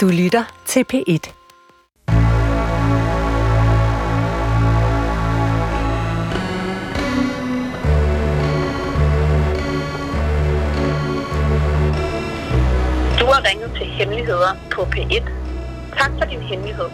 Du 0.00 0.08
lytter 0.08 0.44
til 0.66 0.84
P1. 0.92 1.32
Du 13.20 13.26
har 13.26 13.48
ringet 13.48 13.70
til 13.76 13.86
Hemmeligheder 13.86 14.56
på 14.70 14.82
P1. 14.82 15.30
Tak 15.98 16.10
for 16.18 16.24
din 16.30 16.40
hemmelighed. 16.40 16.86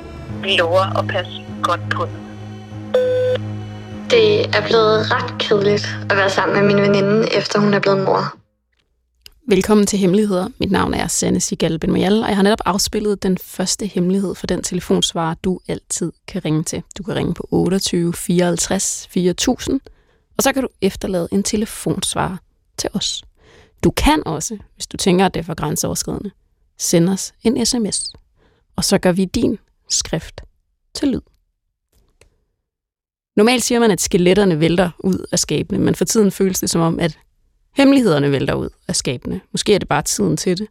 Vi 0.43 0.57
lover 0.57 0.99
at 0.99 1.09
passe 1.09 1.45
godt 1.63 1.81
på 1.91 2.05
den. 2.05 2.17
Det 4.11 4.57
er 4.57 4.67
blevet 4.67 5.13
ret 5.13 5.39
kedeligt 5.39 5.99
at 6.11 6.17
være 6.17 6.31
sammen 6.31 6.57
med 6.57 6.75
min 6.75 6.83
veninde, 6.83 7.35
efter 7.35 7.59
hun 7.59 7.75
er 7.75 7.81
blevet 7.81 8.05
mor. 8.05 8.46
Velkommen 9.49 9.87
til 9.87 9.99
Hemmeligheder. 9.99 10.49
Mit 10.61 10.71
navn 10.71 10.95
er 10.95 11.07
Sanne 11.07 11.41
Sigal 11.41 11.79
Benmoyal, 11.79 12.23
og 12.23 12.29
jeg 12.29 12.37
har 12.37 12.43
netop 12.43 12.61
afspillet 12.65 13.23
den 13.23 13.39
første 13.39 13.87
hemmelighed 13.87 14.35
for 14.35 14.47
den 14.47 14.63
telefonsvarer, 14.63 15.35
du 15.35 15.61
altid 15.69 16.13
kan 16.27 16.45
ringe 16.45 16.63
til. 16.63 16.83
Du 16.99 17.03
kan 17.03 17.15
ringe 17.15 17.35
på 17.35 17.49
28 17.51 18.15
54 18.15 19.09
4000, 19.11 19.81
og 20.37 20.43
så 20.43 20.53
kan 20.53 20.63
du 20.63 20.69
efterlade 20.81 21.29
en 21.33 21.43
telefonsvarer 21.43 22.37
til 22.79 22.91
os. 22.95 23.25
Du 23.85 23.91
kan 23.91 24.23
også, 24.27 24.59
hvis 24.75 24.87
du 24.87 24.97
tænker, 24.97 25.27
at 25.27 25.35
det 25.35 25.41
er 25.41 25.45
for 25.45 25.55
grænseoverskridende, 25.55 26.31
sende 26.79 27.13
os 27.13 27.35
en 27.43 27.67
sms, 27.67 28.13
og 28.77 28.85
så 28.85 28.99
gør 28.99 29.13
vi 29.13 29.25
din 29.25 29.59
skrift 29.89 30.41
til 30.95 31.09
lyd. 31.09 31.21
Normalt 33.37 33.65
siger 33.65 33.81
man, 33.81 33.91
at 33.91 34.01
skeletterne 34.01 34.61
vælter 34.61 34.91
ud 34.99 35.27
af 35.33 35.39
skabene, 35.39 35.79
men 35.79 35.95
for 35.95 36.05
tiden 36.05 36.31
føles 36.31 36.61
det 36.61 36.71
som 36.71 36.81
om, 36.81 37.01
at 37.01 37.19
hemmelighederne 37.77 38.31
vælter 38.31 38.55
ud 38.55 38.69
af 38.89 38.97
skabene. 38.97 39.41
Måske 39.53 39.75
er 39.75 39.79
det 39.79 39.89
bare 39.89 40.03
tiden 40.03 40.37
til 40.37 40.59
det. 40.59 40.69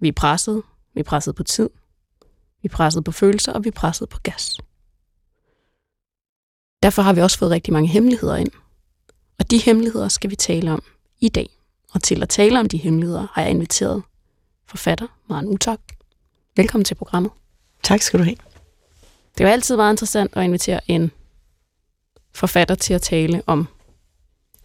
Vi 0.00 0.08
er 0.08 0.12
presset, 0.12 0.62
vi 0.94 1.00
er 1.00 1.04
presset 1.04 1.34
på 1.34 1.42
tid, 1.42 1.70
vi 2.62 2.68
er 2.72 2.76
presset 2.76 3.04
på 3.04 3.12
følelser, 3.12 3.52
og 3.52 3.64
vi 3.64 3.68
er 3.68 3.72
presset 3.72 4.08
på 4.08 4.18
gas. 4.22 4.58
Derfor 6.82 7.02
har 7.02 7.12
vi 7.12 7.20
også 7.20 7.38
fået 7.38 7.50
rigtig 7.50 7.72
mange 7.72 7.88
hemmeligheder 7.88 8.36
ind. 8.36 8.50
Og 9.38 9.50
de 9.50 9.58
hemmeligheder 9.58 10.08
skal 10.08 10.30
vi 10.30 10.36
tale 10.36 10.72
om 10.72 10.82
i 11.20 11.28
dag. 11.28 11.48
Og 11.92 12.02
til 12.02 12.22
at 12.22 12.28
tale 12.28 12.60
om 12.60 12.68
de 12.68 12.76
hemmeligheder 12.76 13.26
har 13.32 13.42
jeg 13.42 13.50
inviteret 13.50 14.02
forfatter 14.66 15.06
Maren 15.28 15.46
Utak. 15.46 15.80
Velkommen 16.56 16.84
til 16.84 16.94
programmet. 16.94 17.32
Tak 17.82 18.00
skal 18.00 18.18
du 18.18 18.24
have. 18.24 18.36
Det 19.38 19.46
var 19.46 19.52
altid 19.52 19.76
meget 19.76 19.92
interessant 19.92 20.36
at 20.36 20.44
invitere 20.44 20.90
en 20.90 21.10
forfatter 22.34 22.74
til 22.74 22.94
at 22.94 23.02
tale 23.02 23.42
om, 23.46 23.68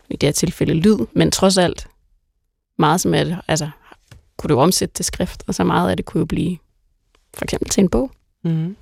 i 0.10 0.16
det 0.16 0.28
her 0.28 0.34
tilfælde 0.34 0.74
lyd, 0.74 0.98
men 1.14 1.32
trods 1.32 1.58
alt 1.58 1.88
meget 2.78 3.02
som 3.02 3.14
at, 3.14 3.36
altså, 3.48 3.70
kunne 4.38 4.54
du 4.54 4.60
omsætte 4.60 4.94
til 4.94 5.06
skrift, 5.06 5.44
og 5.48 5.56
så 5.56 5.64
meget 5.64 5.90
af 5.90 5.98
det 5.98 6.06
kunne 6.06 6.20
jo 6.20 6.26
blive 6.26 6.58
for 7.34 7.46
eksempel 7.46 7.70
til 7.70 7.82
en 7.82 7.90
bog. 7.90 8.12
Mm. 8.44 8.76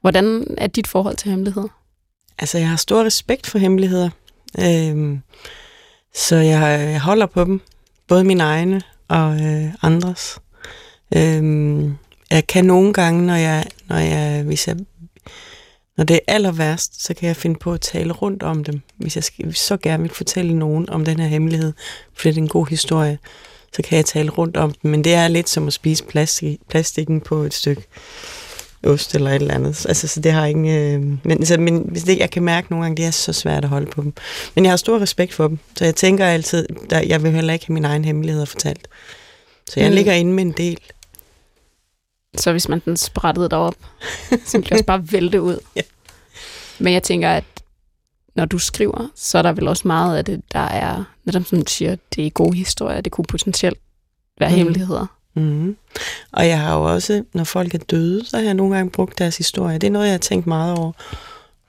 Hvordan 0.00 0.54
er 0.58 0.66
dit 0.66 0.86
forhold 0.86 1.16
til 1.16 1.30
hemmeligheder? 1.30 1.68
Altså, 2.38 2.58
jeg 2.58 2.68
har 2.68 2.76
stor 2.76 3.04
respekt 3.04 3.46
for 3.46 3.58
hemmeligheder. 3.58 4.10
Øhm, 4.60 5.22
så 6.14 6.36
jeg, 6.36 6.90
jeg 6.92 7.00
holder 7.00 7.26
på 7.26 7.44
dem. 7.44 7.60
Både 8.08 8.24
mine 8.24 8.42
egne 8.42 8.82
og 9.08 9.40
øh, 9.40 9.74
andres. 9.82 10.38
Øhm, 11.16 11.96
jeg 12.30 12.46
kan 12.46 12.64
nogle 12.64 12.92
gange, 12.92 13.26
når 13.26 13.34
jeg, 13.34 13.64
når 13.88 13.96
jeg, 13.96 14.42
hvis 14.42 14.68
jeg 14.68 14.76
når 15.98 16.04
det 16.04 16.14
er 16.14 16.34
aller 16.34 16.52
værst, 16.52 17.04
så 17.04 17.14
kan 17.14 17.28
jeg 17.28 17.36
finde 17.36 17.58
på 17.58 17.72
at 17.72 17.80
tale 17.80 18.12
rundt 18.12 18.42
om 18.42 18.64
dem. 18.64 18.80
Hvis 18.96 19.16
jeg 19.16 19.24
skal, 19.24 19.54
så 19.54 19.76
gerne 19.76 20.02
vil 20.02 20.12
fortælle 20.12 20.58
nogen 20.58 20.90
om 20.90 21.04
den 21.04 21.20
her 21.20 21.26
hemmelighed, 21.26 21.72
for 22.14 22.28
det 22.28 22.36
er 22.36 22.42
en 22.42 22.48
god 22.48 22.66
historie, 22.66 23.18
så 23.72 23.82
kan 23.82 23.96
jeg 23.96 24.04
tale 24.04 24.30
rundt 24.30 24.56
om 24.56 24.72
dem. 24.82 24.90
Men 24.90 25.04
det 25.04 25.14
er 25.14 25.28
lidt 25.28 25.48
som 25.48 25.66
at 25.66 25.72
spise 25.72 26.04
plastik, 26.04 26.58
plastikken 26.68 27.20
på 27.20 27.36
et 27.36 27.54
stykke 27.54 27.82
ost 28.86 29.14
eller 29.14 29.30
et 29.30 29.34
eller 29.34 29.54
andet. 29.54 29.86
Altså, 29.88 30.08
så 30.08 30.20
det 30.20 30.32
har 30.32 30.46
ingen... 30.46 30.66
Øh, 30.66 31.18
men, 31.24 31.46
så, 31.46 31.60
men 31.60 31.84
hvis 31.88 32.02
det, 32.02 32.18
jeg 32.18 32.30
kan 32.30 32.42
mærke 32.42 32.70
nogle 32.70 32.84
gange, 32.84 32.96
det 32.96 33.04
er 33.04 33.10
så 33.10 33.32
svært 33.32 33.64
at 33.64 33.70
holde 33.70 33.90
på 33.90 34.02
dem. 34.02 34.12
Men 34.54 34.64
jeg 34.64 34.72
har 34.72 34.76
stor 34.76 35.00
respekt 35.00 35.34
for 35.34 35.48
dem, 35.48 35.58
så 35.76 35.84
jeg 35.84 35.94
tænker 35.94 36.26
altid, 36.26 36.66
der, 36.90 37.00
jeg 37.00 37.22
vil 37.22 37.32
heller 37.32 37.52
ikke 37.52 37.66
have 37.66 37.74
mine 37.74 37.88
egne 37.88 38.04
hemmeligheder 38.04 38.46
fortalt. 38.46 38.88
Så 39.70 39.80
jeg 39.80 39.88
mm. 39.88 39.94
ligger 39.94 40.12
inde 40.12 40.32
med 40.32 40.44
en 40.44 40.52
del. 40.52 40.78
Så 42.36 42.52
hvis 42.52 42.68
man 42.68 42.82
den 42.84 42.96
sprættede 42.96 43.48
derop, 43.48 43.74
så 44.30 44.52
ville 44.52 44.64
det 44.64 44.72
også 44.72 44.84
bare 44.84 45.12
vælte 45.12 45.42
ud. 45.42 45.58
Ja. 45.76 45.82
Men 46.78 46.92
jeg 46.92 47.02
tænker, 47.02 47.30
at 47.30 47.44
når 48.34 48.44
du 48.44 48.58
skriver, 48.58 49.08
så 49.14 49.38
er 49.38 49.42
der 49.42 49.52
vel 49.52 49.68
også 49.68 49.88
meget 49.88 50.16
af 50.16 50.24
det, 50.24 50.42
der 50.52 50.58
er, 50.58 51.04
netop 51.24 51.44
som 51.44 51.58
du 51.58 51.70
siger, 51.70 51.96
det 52.14 52.26
er 52.26 52.30
gode 52.30 52.56
historier, 52.56 53.00
det 53.00 53.12
kunne 53.12 53.24
potentielt 53.24 53.78
være 54.40 54.50
mm. 54.50 54.56
hemmeligheder. 54.56 55.06
Mm. 55.34 55.76
Og 56.32 56.48
jeg 56.48 56.60
har 56.60 56.78
jo 56.78 56.82
også, 56.82 57.24
når 57.34 57.44
folk 57.44 57.74
er 57.74 57.78
døde, 57.78 58.24
så 58.24 58.36
har 58.36 58.44
jeg 58.44 58.54
nogle 58.54 58.76
gange 58.76 58.90
brugt 58.90 59.18
deres 59.18 59.36
historie. 59.36 59.78
Det 59.78 59.86
er 59.86 59.90
noget, 59.90 60.06
jeg 60.06 60.12
har 60.12 60.18
tænkt 60.18 60.46
meget 60.46 60.78
over. 60.78 60.92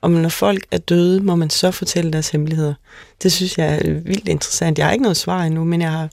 Om 0.02 0.10
når 0.10 0.28
folk 0.28 0.66
er 0.70 0.78
døde, 0.78 1.20
må 1.20 1.34
man 1.34 1.50
så 1.50 1.70
fortælle 1.70 2.12
deres 2.12 2.28
hemmeligheder. 2.28 2.74
Det 3.22 3.32
synes 3.32 3.58
jeg 3.58 3.74
er 3.74 3.92
vildt 3.92 4.28
interessant. 4.28 4.78
Jeg 4.78 4.86
har 4.86 4.92
ikke 4.92 5.02
noget 5.02 5.16
svar 5.16 5.42
endnu, 5.42 5.64
men 5.64 5.80
jeg 5.80 5.90
har, 5.90 6.08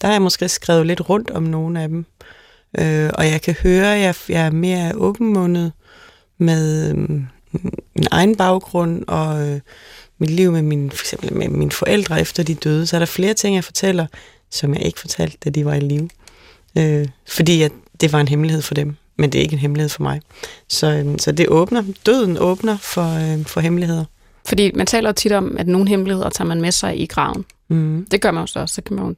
der 0.00 0.06
har 0.06 0.14
jeg 0.14 0.22
måske 0.22 0.48
skrevet 0.48 0.86
lidt 0.86 1.08
rundt 1.08 1.30
om 1.30 1.42
nogle 1.42 1.82
af 1.82 1.88
dem. 1.88 2.06
Øh, 2.78 3.10
og 3.14 3.26
jeg 3.26 3.42
kan 3.42 3.54
høre, 3.62 3.94
at 3.94 4.00
jeg, 4.00 4.14
jeg 4.28 4.46
er 4.46 4.50
mere 4.50 4.92
åbenmundet 4.94 5.72
med 6.38 6.94
øh, 6.94 7.20
min 7.52 8.06
egen 8.10 8.36
baggrund 8.36 9.04
og 9.06 9.48
øh, 9.48 9.60
mit 10.18 10.30
liv 10.30 10.52
med 10.52 10.62
min, 10.62 10.90
for 10.90 11.02
eksempel 11.02 11.34
med 11.36 11.48
mine 11.48 11.70
forældre 11.70 12.20
efter 12.20 12.42
de 12.42 12.54
døde. 12.54 12.86
Så 12.86 12.96
er 12.96 12.98
der 12.98 13.06
flere 13.06 13.34
ting, 13.34 13.54
jeg 13.54 13.64
fortæller, 13.64 14.06
som 14.50 14.74
jeg 14.74 14.82
ikke 14.82 15.00
fortalte, 15.00 15.38
da 15.44 15.50
de 15.50 15.64
var 15.64 15.74
i 15.74 15.80
live. 15.80 16.08
Øh, 16.78 17.08
fordi 17.28 17.62
at 17.62 17.72
det 18.00 18.12
var 18.12 18.20
en 18.20 18.28
hemmelighed 18.28 18.62
for 18.62 18.74
dem, 18.74 18.96
men 19.16 19.32
det 19.32 19.38
er 19.38 19.42
ikke 19.42 19.52
en 19.52 19.58
hemmelighed 19.58 19.88
for 19.88 20.02
mig. 20.02 20.20
Så, 20.68 20.86
øh, 20.86 21.18
så 21.18 21.32
det 21.32 21.48
åbner, 21.48 21.84
døden 22.06 22.38
åbner 22.38 22.76
for, 22.76 23.34
øh, 23.34 23.46
for 23.46 23.60
hemmeligheder. 23.60 24.04
Fordi 24.46 24.72
man 24.74 24.86
taler 24.86 25.12
tit 25.12 25.32
om, 25.32 25.56
at 25.58 25.68
nogle 25.68 25.88
hemmeligheder 25.88 26.30
tager 26.30 26.48
man 26.48 26.60
med 26.60 26.72
sig 26.72 27.00
i 27.00 27.06
graven. 27.06 27.44
Mm. 27.68 28.06
Det 28.10 28.20
gør 28.20 28.30
man 28.30 28.42
jo 28.42 28.46
så 28.46 28.60
også. 28.60 28.74
Så 28.74 28.82
kan 28.82 28.96
man 28.96 29.04
jo 29.04 29.14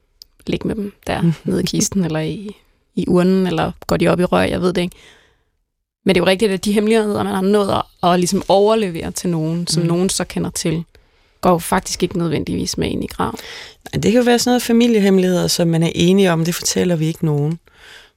ligge 0.47 0.69
med 0.69 0.75
dem 0.75 0.93
der 1.06 1.32
nede 1.44 1.62
i 1.62 1.66
kisten, 1.66 2.04
eller 2.04 2.20
i, 2.20 2.56
i 2.94 3.04
urnen, 3.09 3.47
eller 3.47 3.72
går 3.87 3.97
de 3.97 4.09
op 4.09 4.20
i 4.20 4.25
rør, 4.25 4.43
jeg 4.43 4.60
ved 4.60 4.72
det 4.72 4.82
ikke. 4.82 4.97
Men 6.04 6.14
det 6.14 6.20
er 6.20 6.24
jo 6.24 6.30
rigtigt, 6.30 6.52
at 6.52 6.64
de 6.64 6.72
hemmeligheder, 6.72 7.22
man 7.22 7.34
har 7.34 7.42
nået 7.42 7.70
at, 7.70 8.10
at 8.10 8.18
ligesom 8.18 8.42
overlevere 8.48 9.10
til 9.10 9.30
nogen, 9.30 9.66
som 9.66 9.82
mm. 9.82 9.88
nogen 9.88 10.08
så 10.08 10.24
kender 10.24 10.50
til, 10.50 10.84
går 11.40 11.50
jo 11.50 11.58
faktisk 11.58 12.02
ikke 12.02 12.18
nødvendigvis 12.18 12.78
med 12.78 12.90
ind 12.90 13.04
i 13.04 13.06
graven. 13.06 13.38
Nej, 13.92 14.00
det 14.00 14.12
kan 14.12 14.20
jo 14.20 14.24
være 14.24 14.38
sådan 14.38 14.50
noget 14.50 14.62
familiehemmeligheder, 14.62 15.46
som 15.46 15.68
man 15.68 15.82
er 15.82 15.90
enige 15.94 16.32
om, 16.32 16.44
det 16.44 16.54
fortæller 16.54 16.96
vi 16.96 17.06
ikke 17.06 17.24
nogen. 17.24 17.58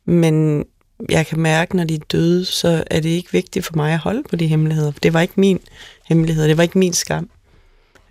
Men 0.06 0.66
jeg 1.10 1.28
kan 1.28 1.40
mærke, 1.40 1.76
når 1.76 1.84
de 1.84 1.96
er 1.96 2.00
døde, 2.12 2.46
så 2.46 2.84
er 2.92 3.00
det 3.00 3.10
ikke 3.10 3.32
vigtigt 3.32 3.66
for 3.66 3.74
mig 3.76 3.94
at 3.94 4.00
holde 4.00 4.24
på 4.30 4.36
de 4.36 4.48
hemmeligheder. 4.48 4.92
Det 5.04 5.14
var 5.14 5.22
ikke 5.22 5.34
min 5.38 5.60
hemmelighed, 6.06 6.48
det 6.48 6.58
var 6.58 6.64
ikke 6.64 6.78
min 6.78 6.94
skam. 6.94 7.30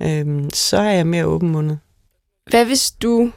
Øhm, 0.02 0.50
så 0.52 0.76
er 0.76 0.92
jeg 0.92 1.06
mere 1.06 1.26
åbenmundet. 1.26 1.78
Hvad 2.50 2.64
hvis 2.64 2.90
du... 2.90 3.32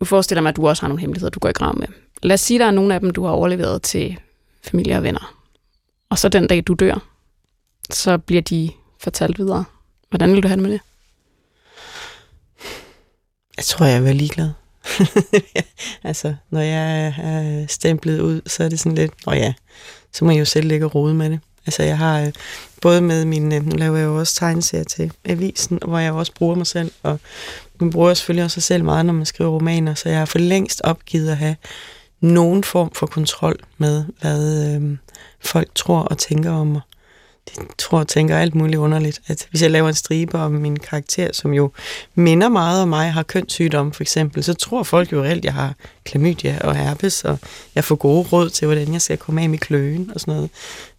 Du 0.00 0.04
forestiller 0.04 0.42
mig, 0.42 0.50
at 0.50 0.56
du 0.56 0.68
også 0.68 0.82
har 0.82 0.88
nogle 0.88 1.00
hemmeligheder, 1.00 1.30
du 1.30 1.38
går 1.38 1.48
i 1.48 1.52
graven 1.52 1.80
med. 1.80 1.88
Lad 2.22 2.34
os 2.34 2.40
sige, 2.40 2.56
at 2.56 2.60
der 2.60 2.66
er 2.66 2.70
nogle 2.70 2.94
af 2.94 3.00
dem, 3.00 3.10
du 3.10 3.24
har 3.24 3.30
overleveret 3.30 3.82
til 3.82 4.18
familie 4.62 4.96
og 4.96 5.02
venner. 5.02 5.36
Og 6.10 6.18
så 6.18 6.28
den 6.28 6.46
dag, 6.46 6.62
du 6.66 6.74
dør, 6.74 7.06
så 7.90 8.18
bliver 8.18 8.42
de 8.42 8.70
fortalt 8.98 9.38
videre. 9.38 9.64
Hvordan 10.08 10.32
vil 10.32 10.42
du 10.42 10.48
have 10.48 10.56
det 10.56 10.62
med 10.62 10.72
det? 10.72 10.80
Jeg 13.56 13.64
tror, 13.64 13.86
jeg 13.86 14.08
er 14.08 14.12
ligeglad. 14.12 14.50
altså, 16.04 16.34
når 16.50 16.60
jeg 16.60 17.14
er 17.18 17.66
stemplet 17.68 18.20
ud, 18.20 18.40
så 18.46 18.64
er 18.64 18.68
det 18.68 18.80
sådan 18.80 18.94
lidt, 18.94 19.12
åh 19.26 19.36
ja, 19.36 19.54
så 20.12 20.24
må 20.24 20.30
jeg 20.30 20.40
jo 20.40 20.44
selv 20.44 20.68
ligge 20.68 20.86
og 20.86 20.94
rode 20.94 21.14
med 21.14 21.30
det. 21.30 21.40
Altså, 21.66 21.82
jeg 21.82 21.98
har 21.98 22.20
øh, 22.20 22.32
både 22.80 23.00
med 23.00 23.24
min, 23.24 23.52
øh, 23.52 23.66
nu 23.66 23.76
laver 23.76 23.96
jeg 23.96 24.04
jo 24.04 24.18
også 24.18 24.34
tegneserier 24.34 24.84
til 24.84 25.12
avisen, 25.24 25.78
hvor 25.86 25.98
jeg 25.98 26.12
også 26.12 26.32
bruger 26.34 26.54
mig 26.54 26.66
selv, 26.66 26.92
og 27.02 27.20
man 27.80 27.90
bruger 27.90 28.14
selvfølgelig 28.14 28.44
også 28.44 28.54
sig 28.54 28.62
selv 28.62 28.84
meget, 28.84 29.06
når 29.06 29.12
man 29.12 29.26
skriver 29.26 29.50
romaner, 29.50 29.94
så 29.94 30.08
jeg 30.08 30.18
har 30.18 30.24
for 30.24 30.38
længst 30.38 30.80
opgivet 30.84 31.30
at 31.30 31.36
have 31.36 31.56
nogen 32.20 32.64
form 32.64 32.90
for 32.94 33.06
kontrol 33.06 33.56
med, 33.78 34.04
hvad 34.20 34.74
øh, 34.74 34.96
folk 35.40 35.68
tror 35.74 36.00
og 36.00 36.18
tænker 36.18 36.50
om 36.50 36.66
mig. 36.66 36.80
De 37.48 37.64
tror 37.78 37.98
og 37.98 38.08
tænker 38.08 38.38
alt 38.38 38.54
muligt 38.54 38.76
underligt. 38.76 39.20
At 39.26 39.46
hvis 39.50 39.62
jeg 39.62 39.70
laver 39.70 39.88
en 39.88 39.94
stribe 39.94 40.38
om 40.38 40.52
min 40.52 40.76
karakter, 40.76 41.28
som 41.32 41.54
jo 41.54 41.70
minder 42.14 42.48
meget 42.48 42.82
om 42.82 42.88
mig, 42.88 43.12
har 43.12 43.22
kønssygdom 43.22 43.92
for 43.92 44.02
eksempel, 44.02 44.44
så 44.44 44.54
tror 44.54 44.82
folk 44.82 45.12
jo 45.12 45.22
reelt, 45.22 45.38
at 45.38 45.44
jeg 45.44 45.54
har 45.54 45.74
klamydia 46.04 46.58
og 46.64 46.76
herpes, 46.76 47.24
og 47.24 47.38
jeg 47.74 47.84
får 47.84 47.94
gode 47.94 48.28
råd 48.32 48.50
til, 48.50 48.66
hvordan 48.66 48.92
jeg 48.92 49.02
skal 49.02 49.18
komme 49.18 49.42
af 49.42 49.48
med 49.48 49.58
kløen 49.58 50.10
og 50.14 50.20
sådan 50.20 50.34
noget. 50.34 50.50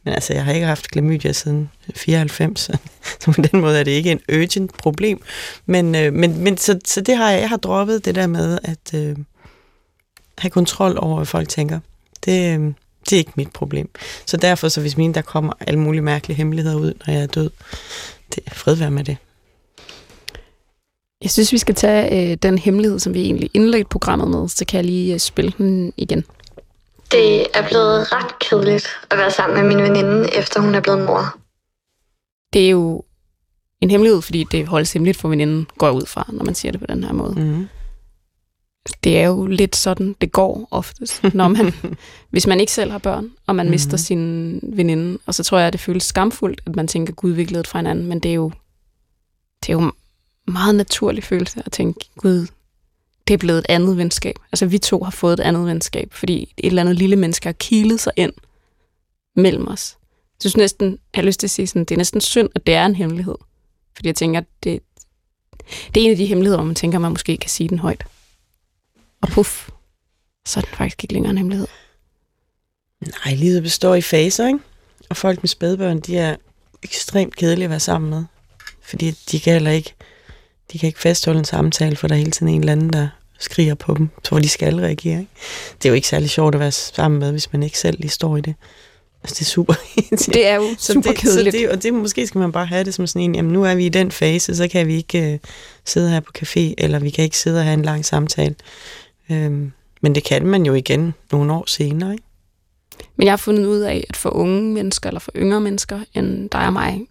Men 0.04 0.14
altså, 0.14 0.34
jeg 0.34 0.46
har 0.46 0.52
ikke 0.52 0.68
haft 0.68 0.92
klamydia 0.92 1.32
siden 1.32 1.70
94, 1.96 2.60
så 3.22 3.32
på 3.32 3.42
den 3.42 3.62
måde 3.62 3.80
er 3.80 3.84
det 3.84 3.92
ikke 3.92 4.12
en 4.12 4.22
urgent 4.34 4.78
problem. 4.78 5.22
Men, 5.66 5.96
øh, 5.96 6.14
men, 6.14 6.44
men 6.44 6.58
så, 6.58 6.80
så 6.86 7.02
det 7.02 7.18
har 7.18 7.32
jeg, 7.32 7.42
jeg 7.42 7.50
har 7.50 7.58
droppet 7.58 8.06
det 8.06 8.16
der 8.16 8.28
med, 8.28 8.60
at... 8.64 8.94
Øh, 8.96 9.16
have 10.42 10.52
kontrol 10.52 10.98
over, 11.00 11.16
hvad 11.16 11.26
folk 11.26 11.50
tænker. 11.50 11.80
Det, 12.26 12.54
øhm, 12.54 12.76
det 13.10 13.14
er 13.14 13.18
ikke 13.18 13.32
mit 13.36 13.52
problem. 13.54 13.90
Så 14.26 14.38
derfor, 14.38 14.68
så 14.68 14.82
hvis 14.82 14.98
mine, 14.98 15.14
der 15.14 15.22
kommer 15.22 15.54
alle 15.60 15.80
mulige 15.80 16.02
mærkelige 16.02 16.38
hemmeligheder 16.38 16.78
ud, 16.78 16.94
når 17.08 17.14
jeg 17.14 17.24
er 17.24 17.28
død, 17.28 17.50
det 18.36 18.44
er 18.46 18.54
fred 18.54 18.76
være 18.76 18.92
med 18.92 19.04
det. 19.04 19.18
Jeg 21.22 21.32
synes, 21.32 21.52
vi 21.52 21.58
skal 21.58 21.76
tage 21.76 22.32
øh, 22.32 22.38
den 22.44 22.58
hemmelighed, 22.58 23.00
som 23.00 23.14
vi 23.14 23.22
egentlig 23.22 23.50
indledte 23.54 23.90
programmet 23.90 24.28
med, 24.28 24.50
så 24.50 24.66
kan 24.66 24.78
jeg 24.78 24.86
lige 24.86 25.14
øh, 25.14 25.20
spille 25.20 25.54
den 25.58 25.94
igen. 25.98 26.26
Det 27.12 27.48
er 27.54 27.68
blevet 27.68 28.12
ret 28.12 28.40
kedeligt 28.40 28.88
at 29.12 29.18
være 29.18 29.32
sammen 29.32 29.60
med 29.60 29.76
min 29.76 29.84
veninde, 29.84 30.36
efter 30.36 30.62
hun 30.62 30.76
er 30.76 30.82
blevet 30.82 31.06
mor. 31.06 31.36
Det 32.54 32.66
er 32.66 32.70
jo 32.70 33.04
en 33.82 33.90
hemmelighed, 33.90 34.22
fordi 34.22 34.46
det 34.52 34.68
holdes 34.68 34.94
hemmeligt 34.94 35.18
for 35.18 35.30
veninden, 35.30 35.68
går 35.78 35.88
jeg 35.88 35.96
ud 35.96 36.06
fra, 36.06 36.30
når 36.34 36.46
man 36.46 36.56
siger 36.56 36.72
det 36.72 36.82
på 36.82 36.88
den 36.90 37.04
her 37.04 37.14
måde. 37.14 37.34
Mm. 37.40 37.68
Det 39.04 39.18
er 39.18 39.28
jo 39.28 39.46
lidt 39.46 39.76
sådan, 39.76 40.16
det 40.22 40.32
går 40.32 40.68
oftest, 40.72 41.24
når 41.34 41.48
man, 41.48 41.74
hvis 42.32 42.48
man 42.48 42.60
ikke 42.60 42.72
selv 42.72 42.92
har 42.92 42.98
børn, 42.98 43.32
og 43.48 43.56
man 43.56 43.66
mm. 43.66 43.70
mister 43.70 43.98
sin 43.98 44.60
veninde. 44.64 45.18
Og 45.26 45.36
så 45.36 45.44
tror 45.44 45.58
jeg, 45.58 45.68
at 45.68 45.74
det 45.74 45.82
føles 45.82 46.04
skamfuldt, 46.04 46.62
at 46.66 46.76
man 46.76 46.88
tænker, 46.88 47.14
gud, 47.14 47.32
vi 47.32 47.42
er 47.42 47.64
fra 47.64 47.80
hinanden, 47.80 48.08
men 48.08 48.20
det 48.20 48.32
er 48.32 48.36
jo, 48.36 48.52
det 49.62 49.70
er 49.70 49.74
jo 49.74 49.92
meget 50.48 50.76
naturlig 50.76 51.24
følelse 51.24 51.64
at 51.66 51.72
tænke, 51.72 52.00
gud, 52.18 52.48
det 53.28 53.34
er 53.34 53.38
blevet 53.38 53.60
et 53.60 53.66
andet 53.70 53.98
venskab. 53.98 54.36
Altså 54.52 54.66
vi 54.66 54.78
to 54.78 55.04
har 55.04 55.12
fået 55.12 55.34
et 55.34 55.40
andet 55.40 55.66
venskab, 55.66 56.14
fordi 56.14 56.54
et 56.58 56.68
eller 56.68 56.82
andet 56.82 56.96
lille 56.96 57.16
menneske 57.16 57.48
har 57.48 57.54
kilet 57.54 58.00
sig 58.00 58.14
ind 58.16 58.34
mellem 59.36 59.68
os. 59.68 59.98
Jeg 60.44 60.52
synes 60.52 60.58
næsten, 60.58 60.88
jeg 60.92 60.98
har 61.16 61.24
lyst 61.24 61.40
til 61.40 61.48
at 61.48 61.52
sige 61.52 61.68
sådan, 61.68 61.86
det 61.86 61.96
er 61.96 61.98
næsten 61.98 62.22
synd, 62.22 62.50
at 62.56 62.68
det 62.68 62.76
er 62.76 62.86
en 62.86 62.96
hemmelighed. 62.96 63.36
Fordi 63.96 64.08
jeg 64.08 64.16
tænker, 64.16 64.42
det, 64.64 64.80
det 65.96 66.02
er 66.02 66.06
en 66.06 66.12
af 66.12 66.18
de 66.18 66.26
hemmeligheder, 66.26 66.58
hvor 66.58 66.66
man 66.66 66.76
tænker, 66.76 66.98
at 66.98 67.02
man 67.02 67.12
måske 67.12 67.38
kan 67.38 67.50
sige 67.50 67.70
den 67.70 67.80
højt. 67.80 68.06
Og 69.22 69.30
puff, 69.30 69.70
så 70.46 70.60
er 70.60 70.62
den 70.62 70.76
faktisk 70.76 71.04
ikke 71.04 71.14
længere 71.14 71.32
en 71.32 71.38
hemmelighed. 71.38 71.68
Nej, 73.02 73.36
livet 73.36 73.64
består 73.64 73.96
i 73.96 74.02
faser, 74.02 74.48
ikke? 74.48 74.60
Og 75.10 75.18
folk 75.18 75.44
med 75.44 75.48
spædbørn, 75.48 76.00
de 76.00 76.18
er 76.18 76.36
ekstremt 76.84 77.36
kedelige 77.36 77.64
at 77.64 77.70
være 77.70 77.80
sammen 77.80 78.10
med. 78.10 78.24
Fordi 78.82 79.12
de 79.12 79.40
kan 79.40 79.54
heller 79.54 79.72
ikke, 79.72 79.94
de 80.74 80.80
kan 80.80 80.88
ikke 80.88 81.00
fastholde 81.00 81.40
en 81.40 81.46
samtale, 81.46 81.96
for 81.96 82.08
der 82.08 82.16
er 82.16 82.20
hele 82.20 82.32
tiden 82.32 82.48
en 82.54 82.60
eller 82.60 82.72
anden, 82.72 82.94
der 82.94 83.08
skriger 83.40 83.76
på 83.76 83.94
dem, 83.94 84.10
så 84.24 84.30
hvor 84.30 84.40
de 84.40 84.50
skal 84.50 84.76
reagere. 84.76 85.20
Ikke? 85.20 85.32
Det 85.78 85.86
er 85.86 85.90
jo 85.90 85.96
ikke 85.96 86.08
særlig 86.08 86.30
sjovt 86.30 86.56
at 86.56 86.60
være 86.60 86.72
sammen 86.72 87.20
med, 87.20 87.32
hvis 87.32 87.54
man 87.54 87.64
ikke 87.64 87.80
selv 87.80 88.00
lige 88.00 88.12
står 88.12 88.38
i 88.38 88.42
det. 88.42 88.56
Altså, 89.24 89.36
det 89.40 89.42
er 89.42 89.50
super. 89.50 89.74
det 90.34 90.48
er 90.48 90.56
jo 90.56 90.76
så 90.78 90.94
super 90.94 91.12
det, 91.12 91.20
kedeligt. 91.20 91.56
Så 91.56 91.60
det, 91.60 91.70
og 91.70 91.84
det 91.84 91.94
måske 91.94 92.28
skal 92.28 92.40
man 92.40 92.52
bare 92.52 92.66
have 92.66 92.84
det 92.84 92.94
som 92.94 93.08
sådan 93.08 93.22
en, 93.22 93.36
jamen 93.36 93.54
nu 93.54 93.64
er 93.64 93.76
vi 93.76 93.86
i 93.86 93.90
den 93.90 94.12
fase, 94.12 94.56
så 94.56 94.68
kan 94.68 94.88
vi 94.88 94.96
ikke 94.96 95.34
uh, 95.34 95.50
sidde 95.86 96.10
her 96.10 96.20
på 96.20 96.32
café, 96.38 96.74
eller 96.78 97.00
vi 97.00 97.10
kan 97.10 97.24
ikke 97.24 97.38
sidde 97.38 97.60
og 97.60 97.64
have 97.64 97.74
en 97.74 97.82
lang 97.82 98.06
samtale. 98.06 98.56
Um, 99.32 99.74
men 100.02 100.16
det 100.16 100.24
kan 100.24 100.46
man 100.46 100.66
jo 100.66 100.74
igen 100.74 101.14
nogle 101.32 101.54
år 101.54 101.64
senere, 101.68 102.12
ikke? 102.12 102.24
Men 103.16 103.26
jeg 103.26 103.32
har 103.32 103.38
fundet 103.38 103.66
ud 103.66 103.80
af, 103.80 104.06
at 104.10 104.16
for 104.16 104.30
unge 104.30 104.62
mennesker, 104.62 105.10
eller 105.10 105.20
for 105.20 105.32
yngre 105.36 105.62
mennesker 105.62 106.00
end 106.14 106.50
dig 106.50 106.66
og 106.66 106.74
mig, 106.74 107.02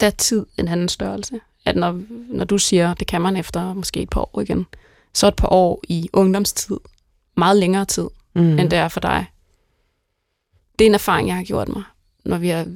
der 0.00 0.06
er 0.06 0.10
tid 0.10 0.46
en 0.58 0.68
anden 0.68 0.88
størrelse. 0.88 1.40
At 1.64 1.76
når, 1.76 2.00
når 2.28 2.44
du 2.44 2.58
siger, 2.58 2.94
det 2.94 3.06
kan 3.06 3.20
man 3.20 3.36
efter 3.36 3.74
måske 3.74 4.00
et 4.00 4.10
par 4.10 4.20
år 4.20 4.40
igen, 4.40 4.66
så 5.14 5.26
et 5.28 5.36
par 5.36 5.52
år 5.52 5.80
i 5.88 6.08
ungdomstid 6.12 6.76
meget 7.36 7.56
længere 7.56 7.84
tid, 7.84 8.08
mm. 8.34 8.58
end 8.58 8.70
det 8.70 8.78
er 8.78 8.88
for 8.88 9.00
dig. 9.00 9.26
Det 10.78 10.84
er 10.84 10.88
en 10.88 10.94
erfaring, 10.94 11.28
jeg 11.28 11.36
har 11.36 11.44
gjort 11.44 11.68
mig, 11.68 11.82
når 12.24 12.38
vi 12.38 12.48
har 12.48 12.66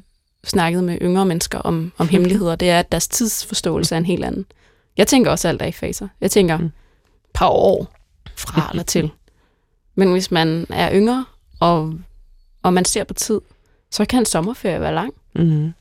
snakket 0.45 0.85
med 0.85 0.99
yngre 1.03 1.27
mennesker 1.27 1.59
om, 1.59 1.93
om 1.99 2.09
hemmeligheder. 2.15 2.57
Det 2.57 2.71
er, 2.71 2.79
at 2.79 2.93
deres 2.93 3.09
tidsforståelse 3.09 3.95
er 3.95 3.99
en 3.99 4.07
helt 4.07 4.25
anden. 4.25 4.47
Jeg 4.97 5.07
tænker 5.07 5.31
også 5.31 5.49
alt 5.49 5.63
er 5.63 5.67
i 5.67 5.73
faser. 5.73 6.09
Jeg 6.21 6.31
tænker 6.31 6.57
mm. 6.57 6.71
par 7.35 7.49
år 7.49 7.95
fra 8.43 8.69
eller 8.71 8.83
til. 8.83 9.11
Men 9.95 10.13
hvis 10.13 10.31
man 10.31 10.67
er 10.71 10.93
yngre, 10.95 11.25
og, 11.61 11.95
og 12.63 12.73
man 12.73 12.85
ser 12.85 13.05
på 13.05 13.15
tid, 13.15 13.41
så 13.91 14.05
kan 14.05 14.19
en 14.19 14.27
sommerferie 14.27 14.81
være 14.81 14.95
lang. 14.95 15.15
Mm. 15.35 15.73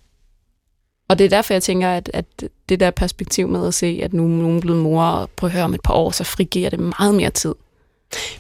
Og 1.08 1.20
det 1.20 1.26
er 1.26 1.30
derfor, 1.30 1.54
jeg 1.54 1.64
tænker, 1.64 1.90
at, 1.90 2.12
at 2.14 2.26
det 2.70 2.80
der 2.80 2.92
perspektiv 2.92 3.48
med 3.48 3.68
at 3.68 3.74
se, 3.74 4.00
at 4.04 4.14
nu 4.14 4.24
er 4.24 4.28
nogen 4.28 4.62
blevet 4.62 4.82
mor, 4.82 5.04
og 5.04 5.30
prøve 5.30 5.50
at 5.50 5.54
høre 5.54 5.64
om 5.64 5.74
et 5.74 5.82
par 5.82 5.94
år, 5.94 6.12
så 6.12 6.24
frigiver 6.24 6.70
det 6.70 6.80
meget 6.80 7.16
mere 7.16 7.30
tid. 7.30 7.54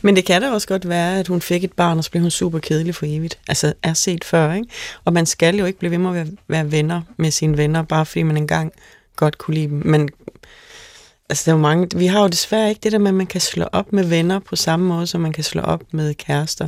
Men 0.02 0.16
det 0.16 0.26
kan 0.26 0.42
da 0.42 0.52
også 0.52 0.68
godt 0.68 0.90
være, 0.90 1.20
at 1.20 1.28
hun 1.28 1.42
fik 1.42 1.64
et 1.64 1.74
barn, 1.74 1.98
og 1.98 2.04
så 2.04 2.12
blev 2.12 2.22
hun 2.22 2.32
super 2.32 2.60
kedelig 2.60 2.96
for 2.96 3.06
evigt. 3.10 3.40
Altså, 3.48 3.74
er 3.84 3.94
set 3.94 4.24
før, 4.24 4.54
ikke? 4.54 4.68
Og 5.06 5.14
man 5.14 5.26
skal 5.26 5.56
jo 5.56 5.66
ikke 5.66 5.80
blive 5.80 5.92
ved 5.92 5.98
med 5.98 6.10
at 6.10 6.16
være, 6.16 6.28
være 6.48 6.72
venner 6.72 7.02
med 7.18 7.32
sine 7.32 7.58
venner, 7.58 7.82
bare 7.82 8.06
fordi 8.06 8.24
man 8.24 8.38
engang 8.38 8.72
godt 9.16 9.38
kunne 9.38 9.56
lide 9.56 9.68
dem. 9.68 9.82
Men 9.86 10.10
altså, 11.32 11.44
der 11.46 11.52
er 11.52 11.56
jo 11.56 11.62
mange, 11.62 11.88
vi 11.96 12.06
har 12.06 12.22
jo 12.22 12.28
desværre 12.28 12.70
ikke 12.70 12.80
det 12.84 12.92
der 12.92 12.98
med, 12.98 13.08
at 13.08 13.14
man 13.14 13.28
kan 13.28 13.42
slå 13.42 13.66
op 13.72 13.94
med 13.94 14.04
venner 14.04 14.40
på 14.40 14.56
samme 14.56 14.86
måde, 14.86 15.08
som 15.08 15.22
man 15.22 15.34
kan 15.34 15.44
slå 15.44 15.62
op 15.62 15.84
med 15.92 16.14
kærester. 16.14 16.66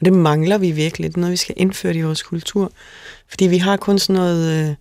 Og 0.00 0.04
det 0.04 0.12
mangler 0.12 0.58
vi 0.58 0.70
virkelig. 0.70 1.10
Det 1.10 1.16
er 1.16 1.20
noget, 1.20 1.32
vi 1.32 1.36
skal 1.36 1.54
indføre 1.58 1.94
i 1.94 2.02
vores 2.02 2.22
kultur. 2.22 2.72
Fordi 3.28 3.46
vi 3.46 3.58
har 3.58 3.76
kun 3.76 3.98
sådan 3.98 4.20
noget... 4.20 4.68
Øh, 4.68 4.74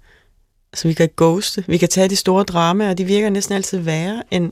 altså, 0.73 0.87
vi 0.87 0.93
kan 0.93 1.09
ghoste. 1.17 1.63
Vi 1.67 1.77
kan 1.77 1.89
tage 1.89 2.09
de 2.09 2.15
store 2.15 2.43
dramaer, 2.43 2.89
og 2.89 2.97
de 2.97 3.05
virker 3.05 3.29
næsten 3.29 3.55
altid 3.55 3.77
værre, 3.77 4.23
end 4.31 4.51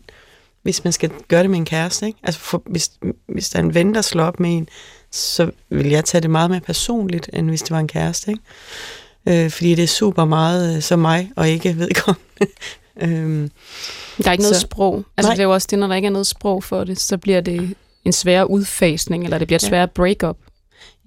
hvis 0.63 0.83
man 0.83 0.93
skal 0.93 1.11
gøre 1.27 1.41
det 1.41 1.49
med 1.49 1.59
en 1.59 1.65
kæreste. 1.65 2.07
Ikke? 2.07 2.19
Altså, 2.23 2.41
for, 2.41 2.63
hvis, 2.65 2.91
hvis 3.27 3.49
der 3.49 3.59
er 3.59 3.63
en 3.63 3.73
ven, 3.73 3.95
der 3.95 4.01
slår 4.01 4.23
op 4.23 4.39
med 4.39 4.57
en, 4.57 4.69
så 5.11 5.51
vil 5.69 5.87
jeg 5.89 6.05
tage 6.05 6.21
det 6.21 6.29
meget 6.29 6.49
mere 6.49 6.61
personligt, 6.61 7.29
end 7.33 7.49
hvis 7.49 7.61
det 7.61 7.71
var 7.71 7.79
en 7.79 7.87
kæreste. 7.87 8.31
Ikke? 8.31 9.43
Øh, 9.45 9.51
fordi 9.51 9.75
det 9.75 9.83
er 9.83 9.87
super 9.87 10.25
meget 10.25 10.75
øh, 10.75 10.81
så 10.81 10.95
mig, 10.95 11.31
og 11.35 11.49
ikke 11.49 11.77
vedkommende 11.77 12.53
øhm, 13.01 13.51
der 14.17 14.27
er 14.27 14.31
ikke 14.31 14.43
så, 14.43 14.49
noget 14.49 14.61
sprog. 14.61 15.03
Altså, 15.17 15.31
det 15.31 15.39
er 15.39 15.43
jo 15.43 15.53
også 15.53 15.67
det, 15.71 15.79
når 15.79 15.87
der 15.87 15.95
ikke 15.95 16.05
er 16.05 16.11
noget 16.11 16.27
sprog 16.27 16.63
for 16.63 16.83
det, 16.83 16.99
så 16.99 17.17
bliver 17.17 17.41
det 17.41 17.75
en 18.05 18.13
svær 18.13 18.43
udfasning, 18.43 19.23
eller 19.23 19.37
det 19.37 19.47
bliver 19.47 19.59
et 19.59 19.63
ja. 19.63 19.67
sværere 19.67 19.87
break-up. 19.87 20.37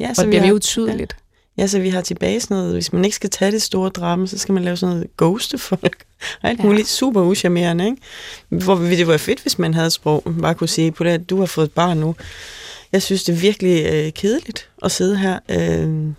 Ja, 0.00 0.14
så 0.14 0.22
og 0.22 0.24
det 0.24 0.30
bliver 0.30 0.42
mere 0.42 0.54
utydeligt. 0.54 1.16
Ja. 1.18 1.62
Ja, 1.62 1.66
så 1.66 1.78
vi 1.80 1.88
har 1.88 2.00
tilbage 2.00 2.40
sådan 2.40 2.56
noget, 2.56 2.72
hvis 2.72 2.92
man 2.92 3.04
ikke 3.04 3.14
skal 3.14 3.30
tage 3.30 3.52
det 3.52 3.62
store 3.62 3.90
drama, 3.90 4.26
så 4.26 4.38
skal 4.38 4.52
man 4.52 4.64
lave 4.64 4.76
sådan 4.76 4.94
noget 4.94 5.16
ghoste 5.16 5.58
folk. 5.58 6.04
Og 6.42 6.48
alt 6.48 6.58
ja. 6.58 6.64
muligt 6.64 6.88
super 6.88 7.22
uschammerende, 7.22 7.84
ikke? 7.84 8.64
Hvor 8.64 8.74
det 8.74 9.06
var 9.06 9.16
fedt, 9.16 9.42
hvis 9.42 9.58
man 9.58 9.74
havde 9.74 9.90
sprog. 9.90 10.22
Man 10.26 10.40
bare 10.40 10.54
kunne 10.54 10.68
sige, 10.68 10.92
på 10.92 11.04
det, 11.04 11.10
at 11.10 11.30
du 11.30 11.38
har 11.38 11.46
fået 11.46 11.64
et 11.64 11.72
barn 11.72 11.98
nu. 11.98 12.14
Jeg 12.92 13.02
synes, 13.02 13.24
det 13.24 13.32
er 13.32 13.36
virkelig 13.36 13.86
øh, 13.92 14.12
kedeligt 14.12 14.68
at 14.82 14.92
sidde 14.92 15.16
her. 15.16 15.38
Øh, 15.48 16.12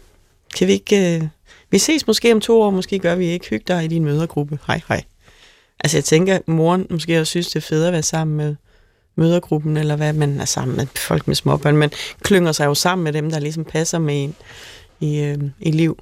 kan 0.57 0.67
vi 0.67 0.71
ikke... 0.73 1.15
Øh, 1.15 1.23
vi 1.71 1.77
ses 1.77 2.07
måske 2.07 2.33
om 2.33 2.41
to 2.41 2.61
år, 2.61 2.69
måske 2.69 2.99
gør 2.99 3.15
vi 3.15 3.25
ikke. 3.25 3.47
Hyg 3.49 3.67
dig 3.67 3.85
i 3.85 3.87
din 3.87 4.03
mødergruppe. 4.03 4.59
Hej, 4.67 4.81
hej. 4.87 5.03
Altså, 5.83 5.97
jeg 5.97 6.03
tænker, 6.03 6.35
at 6.35 6.47
moren 6.47 6.87
måske 6.89 7.19
også 7.19 7.29
synes, 7.29 7.47
det 7.47 7.55
er 7.55 7.61
fedt 7.61 7.85
at 7.85 7.93
være 7.93 8.03
sammen 8.03 8.37
med 8.37 8.55
mødergruppen, 9.15 9.77
eller 9.77 9.95
hvad 9.95 10.13
man 10.13 10.39
er 10.39 10.45
sammen 10.45 10.77
med 10.77 10.87
folk 10.95 11.27
med 11.27 11.35
småbørn. 11.35 11.77
Man 11.77 11.91
klynger 12.21 12.51
sig 12.51 12.65
jo 12.65 12.73
sammen 12.73 13.03
med 13.03 13.13
dem, 13.13 13.31
der 13.31 13.39
ligesom 13.39 13.65
passer 13.65 13.99
med 13.99 14.23
en 14.23 14.35
i, 14.99 15.19
øh, 15.19 15.37
i 15.59 15.71
liv. 15.71 15.97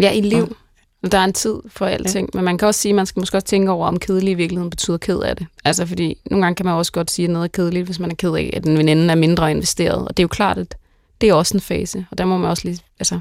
Ja, 0.00 0.10
i 0.10 0.20
liv. 0.20 0.56
Og 1.02 1.12
der 1.12 1.18
er 1.18 1.24
en 1.24 1.32
tid 1.32 1.60
for 1.68 1.86
alting, 1.86 2.30
ja. 2.34 2.38
men 2.38 2.44
man 2.44 2.58
kan 2.58 2.68
også 2.68 2.80
sige, 2.80 2.90
at 2.90 2.96
man 2.96 3.06
skal 3.06 3.20
måske 3.20 3.36
også 3.36 3.46
tænke 3.46 3.70
over, 3.70 3.86
om 3.86 3.98
kedelig 3.98 4.30
i 4.30 4.34
virkeligheden 4.34 4.70
betyder 4.70 4.98
ked 4.98 5.18
af 5.18 5.36
det. 5.36 5.46
Altså 5.64 5.86
fordi 5.86 6.20
nogle 6.30 6.44
gange 6.44 6.56
kan 6.56 6.66
man 6.66 6.74
også 6.74 6.92
godt 6.92 7.10
sige, 7.10 7.26
at 7.26 7.30
noget 7.30 7.44
er 7.44 7.48
kedeligt, 7.48 7.86
hvis 7.86 7.98
man 7.98 8.10
er 8.10 8.14
ked 8.14 8.34
af, 8.34 8.50
at 8.52 8.66
en 8.66 8.78
veninde 8.78 9.10
er 9.10 9.14
mindre 9.14 9.50
investeret. 9.50 10.08
Og 10.08 10.16
det 10.16 10.22
er 10.22 10.24
jo 10.24 10.28
klart, 10.28 10.58
at 10.58 10.76
det 11.20 11.28
er 11.28 11.34
også 11.34 11.56
en 11.56 11.60
fase, 11.60 12.06
og 12.10 12.18
der 12.18 12.24
må 12.24 12.38
man 12.38 12.50
også 12.50 12.68
lige, 12.68 12.80
altså, 12.98 13.20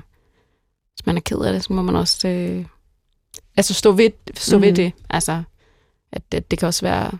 hvis 0.95 1.05
man 1.05 1.17
er 1.17 1.21
ked 1.21 1.37
af 1.37 1.53
det, 1.53 1.63
så 1.63 1.73
må 1.73 1.81
man 1.81 1.95
også 1.95 2.27
øh, 2.27 2.65
altså 3.57 3.73
stå 3.73 3.91
ved, 3.91 4.09
stå 4.35 4.57
mm. 4.57 4.61
ved 4.61 4.69
mhm. 4.69 4.75
det. 4.75 4.91
Altså, 5.09 5.43
at 6.11 6.31
det, 6.31 6.51
det 6.51 6.59
kan 6.59 6.67
også 6.67 6.85
være, 6.85 7.11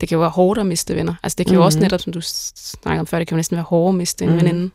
det 0.00 0.08
kan 0.08 0.16
jo 0.16 0.20
være 0.20 0.30
hårdt 0.30 0.60
at 0.60 0.66
miste 0.66 0.96
venner. 0.96 1.14
Altså 1.22 1.36
det 1.36 1.46
kan 1.46 1.54
mm. 1.54 1.58
jo 1.58 1.64
også 1.64 1.78
mhm. 1.78 1.84
netop, 1.84 2.00
som 2.00 2.12
du 2.12 2.20
snakkede 2.20 3.00
om 3.00 3.06
før, 3.06 3.18
det 3.18 3.28
kan 3.28 3.34
jo 3.34 3.38
næsten 3.38 3.56
være 3.56 3.64
hårdere 3.64 3.88
at 3.88 3.94
miste 3.94 4.24
en 4.24 4.30
mm. 4.30 4.36
veninde 4.36 4.70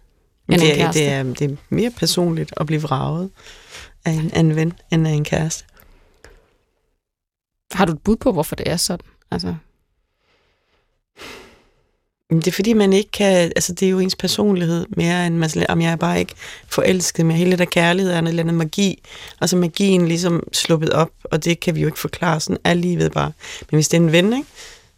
end 0.49 0.61
det, 0.61 0.69
en 0.69 0.75
kæreste. 0.75 0.99
Det 0.99 1.09
er, 1.09 1.23
det 1.23 1.51
er 1.51 1.55
mere 1.69 1.91
personligt 1.91 2.53
at 2.57 2.65
blive 2.65 2.81
vraget 2.81 3.29
af 4.05 4.11
en, 4.11 4.31
af 4.33 4.39
en 4.39 4.55
ven, 4.55 4.73
end 4.91 5.07
af 5.07 5.11
en 5.11 5.23
kæreste. 5.23 5.65
Har 7.73 7.85
du 7.85 7.91
et 7.91 8.01
bud 8.01 8.15
på, 8.15 8.31
hvorfor 8.31 8.55
det 8.55 8.69
er 8.69 8.77
sådan? 8.77 9.05
Altså... 9.31 9.55
Det 12.31 12.47
er 12.47 12.51
fordi, 12.51 12.73
man 12.73 12.93
ikke 12.93 13.11
kan, 13.11 13.51
altså 13.55 13.73
det 13.73 13.85
er 13.85 13.89
jo 13.89 13.99
ens 13.99 14.15
personlighed 14.15 14.85
mere 14.89 15.27
end, 15.27 15.35
man, 15.35 15.49
om 15.69 15.81
jeg 15.81 15.91
er 15.91 15.95
bare 15.95 16.19
ikke 16.19 16.33
forelsket 16.67 17.25
med 17.25 17.35
hele 17.35 17.57
der 17.57 17.65
kærlighed, 17.65 18.11
er 18.11 18.19
en 18.19 18.27
eller 18.27 18.43
anden 18.43 18.57
magi, 18.57 19.03
og 19.39 19.49
så 19.49 19.57
magien 19.57 20.07
ligesom 20.07 20.43
sluppet 20.53 20.89
op, 20.89 21.11
og 21.23 21.45
det 21.45 21.59
kan 21.59 21.75
vi 21.75 21.81
jo 21.81 21.87
ikke 21.87 21.99
forklare 21.99 22.39
sådan 22.39 22.57
er 22.63 22.73
livet 22.73 23.11
bare. 23.11 23.31
Men 23.71 23.77
hvis 23.77 23.87
det 23.87 23.97
er 23.97 24.01
en 24.01 24.11
ven, 24.11 24.33
ikke, 24.33 24.47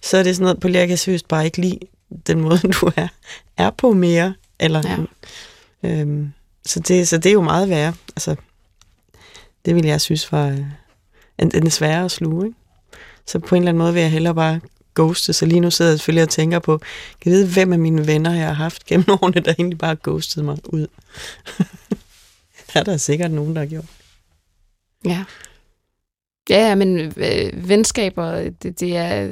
så 0.02 0.18
er 0.18 0.24
det 0.24 0.36
sådan 0.36 0.44
noget, 0.44 0.60
på 0.60 0.68
jeg 0.68 0.88
kan 0.88 0.98
seriøst 0.98 1.28
bare 1.28 1.46
ikke 1.46 1.62
lide 1.62 1.80
den 2.28 2.42
måde, 2.42 2.58
du 2.82 2.92
er, 2.96 3.08
er 3.58 3.70
på 3.70 3.94
mere, 3.94 4.34
eller, 4.60 5.08
ja. 5.84 5.90
øhm, 5.90 6.34
så, 6.66 6.80
det, 6.80 7.08
så 7.08 7.18
det 7.18 7.30
er 7.30 7.34
jo 7.34 7.42
meget 7.42 7.70
værre. 7.70 7.94
Altså, 8.16 8.36
det 9.66 9.76
vil 9.76 9.86
jeg 9.86 10.02
synes 10.02 10.32
var 10.32 10.48
øh, 10.48 10.60
en, 11.40 11.52
en 11.56 11.70
sværere 11.72 12.06
at 12.06 12.12
sluge. 12.12 12.46
Ikke? 12.46 12.58
Så 13.28 13.40
på 13.40 13.56
en 13.56 13.62
eller 13.62 13.70
anden 13.70 13.80
måde 13.80 13.94
vil 13.94 14.02
jeg 14.02 14.12
hellere 14.12 14.36
bare 14.36 14.60
ghoste. 14.96 15.34
Så 15.34 15.46
lige 15.46 15.60
nu 15.60 15.72
sidder 15.72 15.92
jeg 15.92 16.00
selvfølgelig 16.00 16.24
og 16.24 16.30
tænker 16.30 16.60
på, 16.60 16.78
kan 17.22 17.32
jeg 17.32 17.38
vide, 17.38 17.54
hvem 17.54 17.74
af 17.74 17.80
mine 17.80 18.08
venner 18.08 18.34
jeg 18.34 18.48
har 18.48 18.54
haft 18.54 18.86
gennem 18.86 19.06
årene, 19.22 19.42
der 19.42 19.54
egentlig 19.60 19.78
bare 19.78 19.96
ghostet 20.04 20.46
mig 20.46 20.58
ud. 20.66 20.88
er 22.76 22.84
der 22.84 22.98
sikkert 22.98 23.32
nogen, 23.32 23.56
der 23.56 23.62
har 23.62 23.68
gjort. 23.68 23.86
Ja. 25.06 25.24
Ja, 26.50 26.76
men 26.76 27.14
øh, 27.18 27.70
venskaber, 27.70 28.50
det, 28.62 28.80
det 28.80 28.98
er 28.98 29.30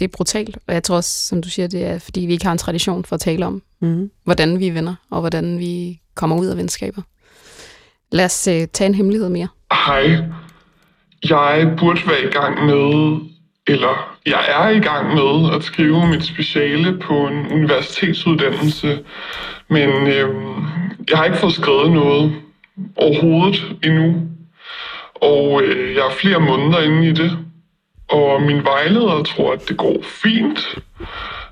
det 0.00 0.04
er 0.04 0.16
brutalt, 0.16 0.58
og 0.66 0.74
jeg 0.74 0.82
tror 0.82 0.96
også, 0.96 1.26
som 1.26 1.42
du 1.42 1.48
siger, 1.48 1.68
det 1.68 1.84
er, 1.84 1.98
fordi 1.98 2.20
vi 2.20 2.32
ikke 2.32 2.44
har 2.44 2.52
en 2.52 2.58
tradition 2.58 3.04
for 3.04 3.14
at 3.14 3.20
tale 3.20 3.46
om, 3.46 3.62
mm. 3.80 4.10
hvordan 4.24 4.58
vi 4.58 4.68
er 4.68 4.72
venner, 4.72 4.94
og 5.10 5.20
hvordan 5.20 5.58
vi 5.58 6.00
kommer 6.14 6.36
ud 6.36 6.46
af 6.46 6.56
venskaber. 6.56 7.02
Lad 8.12 8.24
os 8.24 8.48
uh, 8.48 8.54
tage 8.72 8.86
en 8.86 8.94
hemmelighed 8.94 9.28
mere. 9.28 9.48
Hej. 9.72 10.24
Jeg 11.24 11.76
burde 11.78 12.00
være 12.06 12.22
i 12.24 12.30
gang 12.30 12.64
med, 12.64 13.18
eller 13.66 14.09
jeg 14.26 14.44
er 14.48 14.68
i 14.68 14.80
gang 14.80 15.14
med 15.14 15.54
at 15.56 15.62
skrive 15.62 16.06
mit 16.06 16.24
speciale 16.24 16.98
på 16.98 17.26
en 17.26 17.52
universitetsuddannelse, 17.52 19.04
men 19.68 19.90
øh, 20.06 20.34
jeg 21.10 21.18
har 21.18 21.24
ikke 21.24 21.38
fået 21.38 21.52
skrevet 21.52 21.92
noget 21.92 22.32
overhovedet 22.96 23.76
endnu. 23.84 24.28
Og 25.14 25.62
øh, 25.62 25.94
jeg 25.94 26.06
er 26.06 26.10
flere 26.10 26.40
måneder 26.40 26.80
inde 26.80 27.08
i 27.08 27.12
det. 27.12 27.38
Og 28.08 28.42
min 28.42 28.64
vejleder 28.64 29.22
tror, 29.22 29.52
at 29.52 29.68
det 29.68 29.76
går 29.76 29.96
fint. 30.02 30.78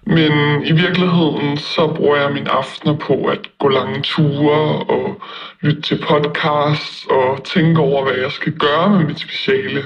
Men 0.06 0.62
i 0.64 0.72
virkeligheden, 0.72 1.56
så 1.56 1.86
bruger 1.96 2.16
jeg 2.16 2.32
mine 2.32 2.50
aftener 2.50 2.96
på 2.96 3.24
at 3.24 3.38
gå 3.58 3.68
lange 3.68 4.02
ture 4.02 4.84
og 4.84 5.22
lytte 5.60 5.82
til 5.82 6.04
podcasts 6.08 7.06
og 7.10 7.44
tænke 7.44 7.80
over, 7.80 8.04
hvad 8.04 8.14
jeg 8.14 8.32
skal 8.32 8.52
gøre 8.52 8.90
med 8.90 9.06
mit 9.06 9.20
speciale, 9.20 9.84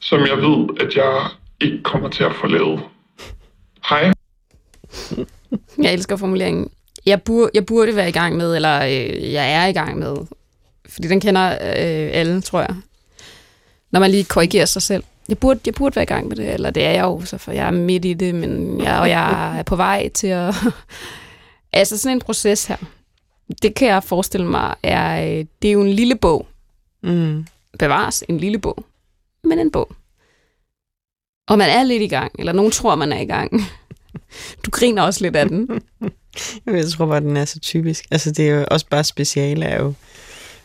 som 0.00 0.20
jeg 0.20 0.36
ved, 0.36 0.66
at 0.80 0.96
jeg 0.96 1.20
ikke 1.64 1.82
kommer 1.82 2.08
til 2.08 2.24
at 2.24 2.32
lavet. 2.48 2.80
Hej. 3.88 4.12
Jeg 5.78 5.92
elsker 5.92 6.16
formuleringen. 6.16 6.70
Jeg 7.06 7.22
burde, 7.22 7.50
jeg 7.54 7.66
burde 7.66 7.96
være 7.96 8.08
i 8.08 8.12
gang 8.12 8.36
med, 8.36 8.56
eller 8.56 8.84
øh, 8.84 9.32
jeg 9.32 9.52
er 9.52 9.66
i 9.66 9.72
gang 9.72 9.98
med. 9.98 10.16
Fordi 10.88 11.08
den 11.08 11.20
kender 11.20 11.50
øh, 11.52 12.10
alle, 12.12 12.40
tror 12.40 12.60
jeg. 12.60 12.76
Når 13.90 14.00
man 14.00 14.10
lige 14.10 14.24
korrigerer 14.24 14.66
sig 14.66 14.82
selv. 14.82 15.04
Jeg 15.28 15.38
burde, 15.38 15.60
jeg 15.66 15.74
burde 15.74 15.96
være 15.96 16.02
i 16.02 16.06
gang 16.06 16.28
med 16.28 16.36
det, 16.36 16.54
eller 16.54 16.70
det 16.70 16.84
er 16.84 16.90
jeg 16.90 17.02
jo, 17.02 17.22
så 17.24 17.38
for 17.38 17.52
jeg 17.52 17.66
er 17.66 17.70
midt 17.70 18.04
i 18.04 18.14
det, 18.14 18.34
men 18.34 18.80
jeg, 18.82 18.98
og 18.98 19.08
jeg 19.08 19.58
er 19.58 19.62
på 19.62 19.76
vej 19.76 20.08
til 20.08 20.26
at... 20.26 20.54
altså 21.72 21.98
sådan 21.98 22.16
en 22.16 22.20
proces 22.20 22.64
her, 22.64 22.76
det 23.62 23.74
kan 23.74 23.88
jeg 23.88 24.04
forestille 24.04 24.46
mig, 24.46 24.74
er, 24.82 25.24
øh, 25.24 25.44
det 25.62 25.68
er 25.68 25.72
jo 25.72 25.82
en 25.82 25.92
lille 25.92 26.16
bog. 26.16 26.46
Mm. 27.02 27.46
Bevares, 27.78 28.24
en 28.28 28.38
lille 28.38 28.58
bog, 28.58 28.84
men 29.44 29.58
en 29.58 29.70
bog. 29.70 29.92
Og 31.48 31.58
man 31.58 31.70
er 31.70 31.82
lidt 31.82 32.02
i 32.02 32.06
gang, 32.06 32.32
eller 32.38 32.52
nogen 32.52 32.72
tror, 32.72 32.94
man 32.94 33.12
er 33.12 33.20
i 33.20 33.26
gang. 33.26 33.52
Du 34.66 34.70
griner 34.70 35.02
også 35.02 35.24
lidt 35.24 35.36
af 35.36 35.48
den. 35.48 35.68
Jeg 36.66 36.88
tror 36.88 37.06
bare, 37.06 37.20
den 37.20 37.36
er 37.36 37.44
så 37.44 37.60
typisk. 37.60 38.04
Altså, 38.10 38.30
det 38.30 38.48
er 38.48 38.54
jo 38.54 38.66
også 38.70 38.86
bare 38.90 39.04
speciale 39.04 39.64
er 39.64 39.82
jo, 39.82 39.94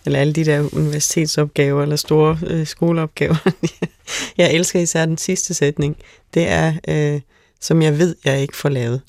eller 0.05 0.19
alle 0.19 0.33
de 0.33 0.45
der 0.45 0.75
universitetsopgaver, 0.75 1.83
eller 1.83 1.95
store 1.95 2.39
øh, 2.47 2.67
skoleopgaver. 2.67 3.51
jeg 4.37 4.53
elsker 4.53 4.79
især 4.79 5.05
den 5.05 5.17
sidste 5.17 5.53
sætning. 5.53 5.97
Det 6.33 6.47
er, 6.47 6.73
øh, 6.87 7.21
som 7.61 7.81
jeg 7.81 7.97
ved, 7.97 8.15
jeg 8.25 8.41
ikke 8.41 8.57
får 8.57 8.69
lavet. 8.69 9.01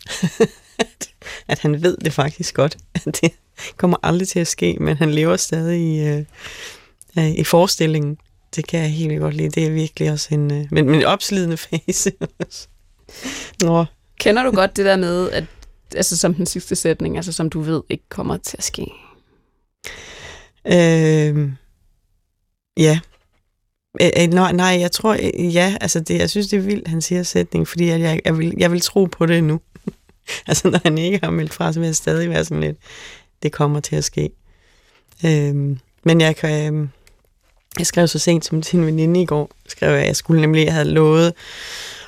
at, 0.79 1.11
at 1.49 1.59
han 1.59 1.83
ved 1.83 1.97
det 1.97 2.13
faktisk 2.13 2.55
godt. 2.55 2.77
At 2.95 3.21
det 3.21 3.33
kommer 3.77 3.97
aldrig 4.03 4.29
til 4.29 4.39
at 4.39 4.49
ske, 4.49 4.77
men 4.81 4.97
han 4.97 5.11
lever 5.11 5.37
stadig 5.37 5.81
i, 5.81 6.01
øh, 6.01 6.25
øh, 7.19 7.31
i 7.31 7.45
forestillingen. 7.45 8.19
Det 8.57 8.67
kan 8.67 8.81
jeg 8.81 8.91
helt 8.91 9.21
godt 9.21 9.35
lide. 9.35 9.51
Det 9.51 9.67
er 9.67 9.71
virkelig 9.71 10.13
også 10.13 10.29
en, 10.35 10.53
øh, 10.53 10.67
men, 10.71 10.91
men 10.91 11.05
opslidende 11.05 11.57
fase. 11.71 12.13
Nå, 13.63 13.85
Kender 14.21 14.43
du 14.43 14.51
godt 14.51 14.77
det 14.77 14.85
der 14.85 14.97
med, 14.97 15.31
at 15.31 15.45
altså 15.95 16.17
som 16.17 16.35
den 16.35 16.47
sidste 16.47 16.77
sætning, 16.77 17.17
altså 17.17 17.33
som 17.33 17.51
du 17.51 17.61
ved 17.61 17.83
ikke 17.89 18.05
kommer 18.09 18.37
til 18.37 18.57
at 18.57 18.65
ske? 18.65 18.87
Øh, 20.67 21.53
ja. 22.77 23.01
Øh, 24.01 24.29
nej, 24.29 24.53
nej, 24.53 24.77
jeg 24.81 24.93
tror, 24.93 25.17
ja, 25.39 25.77
altså 25.81 26.01
det, 26.01 26.19
jeg 26.19 26.31
synes, 26.31 26.49
det 26.49 26.57
er 26.57 26.61
vildt, 26.61 26.89
han 26.89 27.01
siger 27.01 27.23
sætning, 27.23 27.69
fordi 27.69 27.87
jeg, 27.87 28.01
jeg, 28.01 28.21
jeg, 28.25 28.39
vil, 28.39 28.55
jeg 28.59 28.73
vil 28.73 28.81
tro 28.81 29.05
på 29.05 29.27
det 29.27 29.45
nu. 29.45 29.61
altså 30.49 30.71
når 30.71 30.81
han 30.83 30.99
ikke 30.99 31.21
har 31.23 31.31
meldt 31.31 31.55
fra, 31.55 31.73
så 31.73 31.81
vil 31.81 31.87
jeg 31.87 31.97
stadig 31.97 32.31
være 32.31 32.45
sådan 32.45 32.61
lidt, 32.61 32.77
det 33.43 33.53
kommer 33.53 33.81
til 33.81 33.97
at 33.97 34.05
ske. 34.05 34.31
Øh, 35.25 35.77
men 36.05 36.21
jeg 36.21 36.37
kan, 36.37 36.75
øh, 36.75 36.89
jeg 37.79 37.87
skrev 37.87 38.09
så 38.09 38.19
sent 38.19 38.45
som 38.45 38.63
til 38.63 38.79
en 38.79 38.87
veninde 38.87 39.23
i 39.23 39.27
går, 39.27 39.51
skrev 39.69 39.91
jeg, 39.91 40.01
at 40.01 40.07
jeg 40.07 40.17
skulle 40.17 40.41
nemlig, 40.41 40.73
have 40.73 40.85
lovet 40.85 41.33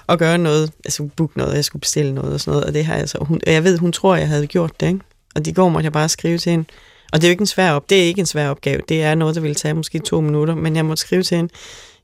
at 0.08 0.18
gøre 0.18 0.38
noget, 0.38 0.72
jeg 0.84 0.92
skulle 0.92 1.10
booke 1.16 1.38
noget, 1.38 1.54
jeg 1.54 1.64
skulle 1.64 1.80
bestille 1.80 2.14
noget 2.14 2.34
og 2.34 2.40
sådan 2.40 2.50
noget, 2.50 2.64
og 2.64 2.74
det 2.74 2.84
har 2.84 2.96
jeg 2.96 3.08
så, 3.08 3.18
hun, 3.20 3.40
jeg 3.46 3.64
ved, 3.64 3.78
hun 3.78 3.92
tror, 3.92 4.16
jeg 4.16 4.28
havde 4.28 4.46
gjort 4.46 4.80
det, 4.80 4.86
ikke? 4.86 5.00
Og 5.34 5.44
de 5.44 5.52
går 5.52 5.68
måtte 5.68 5.84
jeg 5.84 5.92
bare 5.92 6.08
skrive 6.08 6.38
til 6.38 6.50
hende, 6.50 6.64
og 7.12 7.20
det 7.20 7.24
er 7.24 7.28
jo 7.28 7.32
ikke 7.32 7.42
en 7.42 7.46
svær 7.46 7.72
op, 7.72 7.90
det 7.90 7.98
er 7.98 8.02
ikke 8.02 8.20
en 8.20 8.26
svær 8.26 8.48
opgave, 8.48 8.80
det 8.88 9.02
er 9.02 9.14
noget, 9.14 9.34
der 9.34 9.40
ville 9.40 9.54
tage 9.54 9.74
måske 9.74 9.98
to 9.98 10.20
minutter, 10.20 10.54
men 10.54 10.76
jeg 10.76 10.84
måtte 10.84 11.00
skrive 11.00 11.22
til 11.22 11.36
hende, 11.36 11.52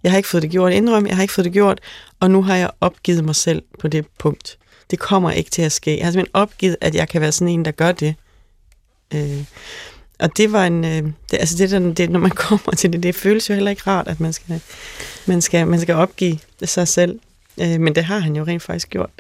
jeg 0.03 0.13
har 0.13 0.17
ikke 0.17 0.29
fået 0.29 0.43
det 0.43 0.51
gjort, 0.51 0.73
indrøm, 0.73 1.07
jeg 1.07 1.17
har 1.17 1.23
ikke 1.23 1.35
fået 1.35 1.45
det 1.45 1.53
gjort, 1.53 1.81
og 2.21 2.31
nu 2.31 2.43
har 2.43 2.57
jeg 2.57 2.71
opgivet 2.81 3.25
mig 3.25 3.35
selv 3.35 3.63
på 3.81 3.89
det 3.89 4.07
punkt. 4.19 4.59
Det 4.91 4.99
kommer 4.99 5.31
ikke 5.31 5.51
til 5.51 5.63
at 5.63 5.73
ske. 5.73 5.97
Jeg 5.97 6.07
har 6.07 6.13
simpelthen 6.13 6.37
opgivet, 6.37 6.77
at 6.81 6.95
jeg 6.95 7.09
kan 7.09 7.21
være 7.21 7.33
sådan 7.33 7.55
en, 7.55 7.65
der 7.65 7.71
gør 7.71 7.93
det. 7.93 8.15
Øh, 9.15 9.45
og 10.19 10.37
det 10.37 10.53
var 10.53 10.67
en, 10.67 10.85
øh, 10.85 11.03
det, 11.31 11.39
altså 11.39 11.57
det, 11.59 11.71
der, 11.71 11.79
det, 11.93 12.11
når 12.11 12.21
man 12.21 12.31
kommer 12.47 12.73
til 12.77 12.93
det, 12.93 13.03
det 13.03 13.15
føles 13.15 13.51
jo 13.51 13.55
heller 13.55 13.71
ikke 13.71 13.83
rart, 13.87 14.09
at 14.09 14.21
man 14.21 14.33
skal, 14.33 14.61
man 15.27 15.43
skal, 15.43 15.67
man 15.67 15.81
skal 15.81 15.95
opgive 15.95 16.39
sig 16.65 16.89
selv. 16.89 17.21
Øh, 17.61 17.81
men 17.81 17.95
det 17.95 18.05
har 18.05 18.19
han 18.19 18.37
jo 18.37 18.45
rent 18.45 18.63
faktisk 18.63 18.91
gjort. 18.91 19.11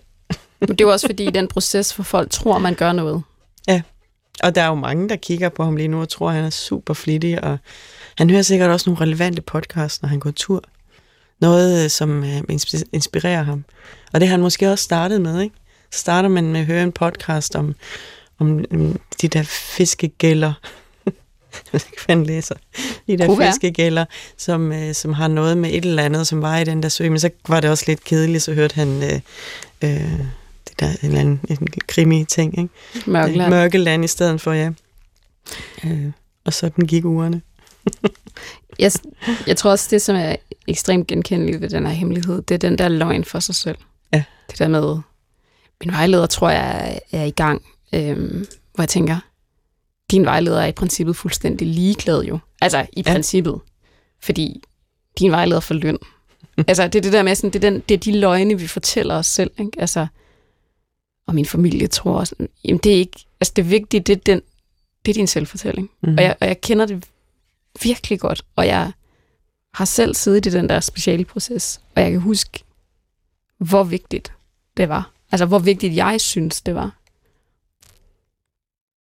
Men 0.60 0.68
det 0.68 0.80
er 0.80 0.84
jo 0.84 0.92
også 0.92 1.06
fordi, 1.06 1.24
i 1.24 1.30
den 1.30 1.48
proces, 1.48 1.92
hvor 1.92 2.04
folk 2.04 2.30
tror, 2.30 2.58
man 2.58 2.74
gør 2.74 2.92
noget. 2.92 3.22
Ja, 3.68 3.82
og 4.42 4.54
der 4.54 4.62
er 4.62 4.66
jo 4.66 4.74
mange, 4.74 5.08
der 5.08 5.16
kigger 5.16 5.48
på 5.48 5.64
ham 5.64 5.76
lige 5.76 5.88
nu 5.88 6.00
og 6.00 6.08
tror, 6.08 6.28
at 6.28 6.34
han 6.34 6.44
er 6.44 6.50
super 6.50 6.94
flittig, 6.94 7.44
og 7.44 7.58
han 8.18 8.30
hører 8.30 8.42
sikkert 8.42 8.70
også 8.70 8.90
nogle 8.90 9.02
relevante 9.02 9.42
podcasts, 9.42 10.02
når 10.02 10.08
han 10.08 10.20
går 10.20 10.30
tur. 10.30 10.64
Noget, 11.40 11.84
øh, 11.84 11.90
som 11.90 12.24
øh, 12.24 12.42
inspirerer 12.92 13.42
ham. 13.42 13.64
Og 14.12 14.20
det 14.20 14.28
har 14.28 14.32
han 14.32 14.40
måske 14.40 14.70
også 14.70 14.84
startet 14.84 15.20
med, 15.20 15.40
ikke? 15.40 15.54
Så 15.90 15.98
starter 15.98 16.28
man 16.28 16.52
med 16.52 16.60
at 16.60 16.66
høre 16.66 16.82
en 16.82 16.92
podcast 16.92 17.56
om, 17.56 17.74
om 18.38 18.64
de 19.22 19.28
der 19.28 19.42
fiskegælder. 19.42 20.52
han 22.08 22.24
læser. 22.24 22.54
De 23.06 23.16
der 23.16 23.26
Kunne 23.26 23.46
fiskegælder, 23.46 24.04
som, 24.36 24.72
øh, 24.72 24.94
som 24.94 25.12
har 25.12 25.28
noget 25.28 25.58
med 25.58 25.70
et 25.70 25.84
eller 25.84 26.02
andet, 26.02 26.26
som 26.26 26.42
var 26.42 26.58
i 26.58 26.64
den 26.64 26.82
der 26.82 26.88
sø. 26.88 27.08
Men 27.08 27.20
så 27.20 27.30
var 27.48 27.60
det 27.60 27.70
også 27.70 27.84
lidt 27.86 28.04
kedeligt, 28.04 28.42
så 28.42 28.54
hørte 28.54 28.74
han 28.74 29.02
øh, 29.02 29.20
øh, 29.84 30.18
det 30.68 30.80
der 30.80 30.86
en 30.86 30.96
eller 31.02 31.20
anden 31.20 31.40
en 31.48 31.68
krimi-ting, 31.86 32.58
ikke? 32.58 32.74
Mørkeland. 33.06 33.50
Mørkeland 33.50 34.04
i 34.04 34.08
stedet 34.08 34.40
for, 34.40 34.52
ja. 34.52 34.70
Øh, 35.84 36.12
og 36.44 36.52
sådan 36.52 36.86
gik 36.86 37.04
ugerne. 37.04 37.42
Jeg, 38.78 38.92
jeg 39.46 39.56
tror 39.56 39.70
også, 39.70 39.88
det, 39.90 40.02
som 40.02 40.16
er 40.16 40.36
ekstremt 40.68 41.06
genkendeligt 41.06 41.60
ved 41.60 41.68
den 41.68 41.86
her 41.86 41.92
hemmelighed, 41.92 42.42
det 42.42 42.54
er 42.54 42.58
den 42.58 42.78
der 42.78 42.88
løgn 42.88 43.24
for 43.24 43.40
sig 43.40 43.54
selv. 43.54 43.78
Ja. 44.12 44.24
Det 44.50 44.58
der 44.58 44.68
med, 44.68 44.98
min 45.84 45.92
vejleder 45.92 46.26
tror 46.26 46.50
jeg 46.50 47.00
er, 47.12 47.18
er 47.18 47.24
i 47.24 47.30
gang, 47.30 47.62
øhm, 47.94 48.46
hvor 48.74 48.82
jeg 48.82 48.88
tænker, 48.88 49.18
din 50.10 50.24
vejleder 50.24 50.60
er 50.62 50.66
i 50.66 50.72
princippet 50.72 51.16
fuldstændig 51.16 51.66
ligeglad 51.66 52.22
jo. 52.24 52.38
Altså 52.60 52.86
i 52.92 53.02
Ja. 53.06 53.12
princippet. 53.12 53.60
Fordi 54.20 54.62
din 55.18 55.30
vejleder 55.30 55.60
får 55.60 55.74
løn. 55.74 55.98
altså 56.68 56.88
det 56.88 56.94
er 56.94 57.02
det 57.02 57.12
der 57.12 57.22
med, 57.22 57.34
sådan, 57.34 57.50
det, 57.50 57.64
er 57.64 57.70
den, 57.70 57.82
det 57.88 57.94
er 57.94 57.98
de 57.98 58.20
løgne, 58.20 58.58
vi 58.58 58.66
fortæller 58.66 59.14
os 59.14 59.26
selv. 59.26 59.50
Ikke? 59.58 59.70
Altså, 59.78 60.06
og 61.26 61.34
min 61.34 61.46
familie 61.46 61.86
tror 61.86 62.18
også, 62.18 62.34
jamen 62.64 62.80
det 62.84 62.92
er 62.92 62.96
ikke, 62.96 63.26
altså 63.40 63.52
det 63.56 63.70
vigtige, 63.70 64.00
det 64.00 64.12
er, 64.16 64.20
den, 64.26 64.40
det 65.06 65.10
er 65.12 65.14
din 65.14 65.26
selvfortælling. 65.26 65.90
Mm. 66.02 66.14
Og 66.18 66.22
jeg, 66.22 66.36
og 66.40 66.46
jeg 66.46 66.60
kender 66.60 66.86
det 66.86 67.04
virkelig 67.82 68.20
godt, 68.20 68.42
og 68.56 68.66
jeg 68.66 68.92
har 69.74 69.84
selv 69.84 70.14
siddet 70.14 70.46
i 70.46 70.50
den 70.50 70.68
der 70.68 70.80
speciale 70.80 71.24
proces, 71.24 71.80
og 71.96 72.02
jeg 72.02 72.10
kan 72.10 72.20
huske, 72.20 72.64
hvor 73.58 73.84
vigtigt 73.84 74.32
det 74.76 74.88
var. 74.88 75.10
Altså, 75.32 75.46
hvor 75.46 75.58
vigtigt 75.58 75.96
jeg 75.96 76.20
synes, 76.20 76.60
det 76.60 76.74
var. 76.74 76.97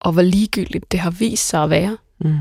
Og 0.04 0.12
hvor 0.12 0.22
ligegyldigt 0.22 0.92
det 0.92 1.00
har 1.00 1.12
vist 1.12 1.48
sig 1.48 1.64
at 1.64 1.70
være. 1.70 1.98
Mm. 2.20 2.38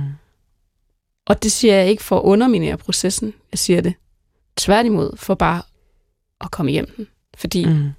Og 1.26 1.42
det 1.42 1.52
siger 1.52 1.74
jeg 1.74 1.88
ikke 1.88 2.02
for 2.02 2.18
at 2.18 2.22
underminere 2.22 2.76
processen. 2.76 3.34
Jeg 3.52 3.58
siger 3.58 3.80
det 3.80 3.94
tværtimod 4.56 5.16
for 5.16 5.34
bare 5.34 5.62
at 6.40 6.50
komme 6.50 6.72
hjem. 6.72 7.08
Fordi 7.36 7.64
mm. 7.64 7.90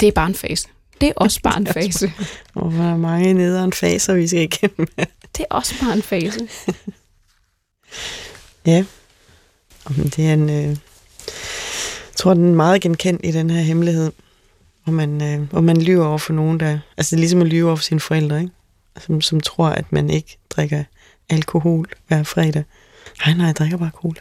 Det 0.00 0.08
er 0.08 0.12
bare 0.12 0.26
en 0.26 0.34
fase. 0.34 0.68
Det 1.00 1.08
er 1.08 1.12
også 1.16 1.40
bare 1.42 1.56
en 1.56 1.66
fase. 1.82 2.12
Og 2.54 2.70
hvor 2.70 2.84
er 2.84 2.96
mange 2.96 3.34
nederen 3.34 3.72
faser, 3.72 4.14
vi 4.14 4.28
skal 4.28 4.40
igennem. 4.42 4.88
Det 5.36 5.40
er 5.50 5.54
også 5.54 5.74
bare 5.80 5.92
en 5.92 6.02
fase. 6.02 6.48
ja. 8.66 8.84
Det 9.88 10.18
er 10.18 10.32
en... 10.32 10.50
Øh, 10.50 10.76
jeg 12.14 12.16
tror, 12.16 12.34
den 12.34 12.48
er 12.48 12.54
meget 12.54 12.82
genkendt 12.82 13.20
i 13.24 13.30
den 13.30 13.50
her 13.50 13.60
hemmelighed, 13.60 14.12
hvor 14.84 14.92
man, 14.92 15.22
øh, 15.22 15.50
hvor 15.50 15.60
man 15.60 15.82
lyver 15.82 16.06
over 16.06 16.18
for 16.18 16.32
nogen, 16.32 16.60
der... 16.60 16.78
Altså, 16.96 17.10
det 17.10 17.16
er 17.16 17.20
ligesom 17.20 17.40
at 17.40 17.46
lyve 17.46 17.66
over 17.66 17.76
for 17.76 17.82
sine 17.82 18.00
forældre, 18.00 18.40
ikke? 18.40 18.52
Som, 19.00 19.20
som 19.20 19.40
tror, 19.40 19.66
at 19.68 19.92
man 19.92 20.10
ikke 20.10 20.38
drikker 20.50 20.84
alkohol 21.30 21.86
hver 22.08 22.22
fredag. 22.22 22.64
Nej, 23.26 23.34
nej, 23.36 23.46
jeg 23.46 23.56
drikker 23.56 23.76
bare 23.76 23.90
cola. 23.94 24.20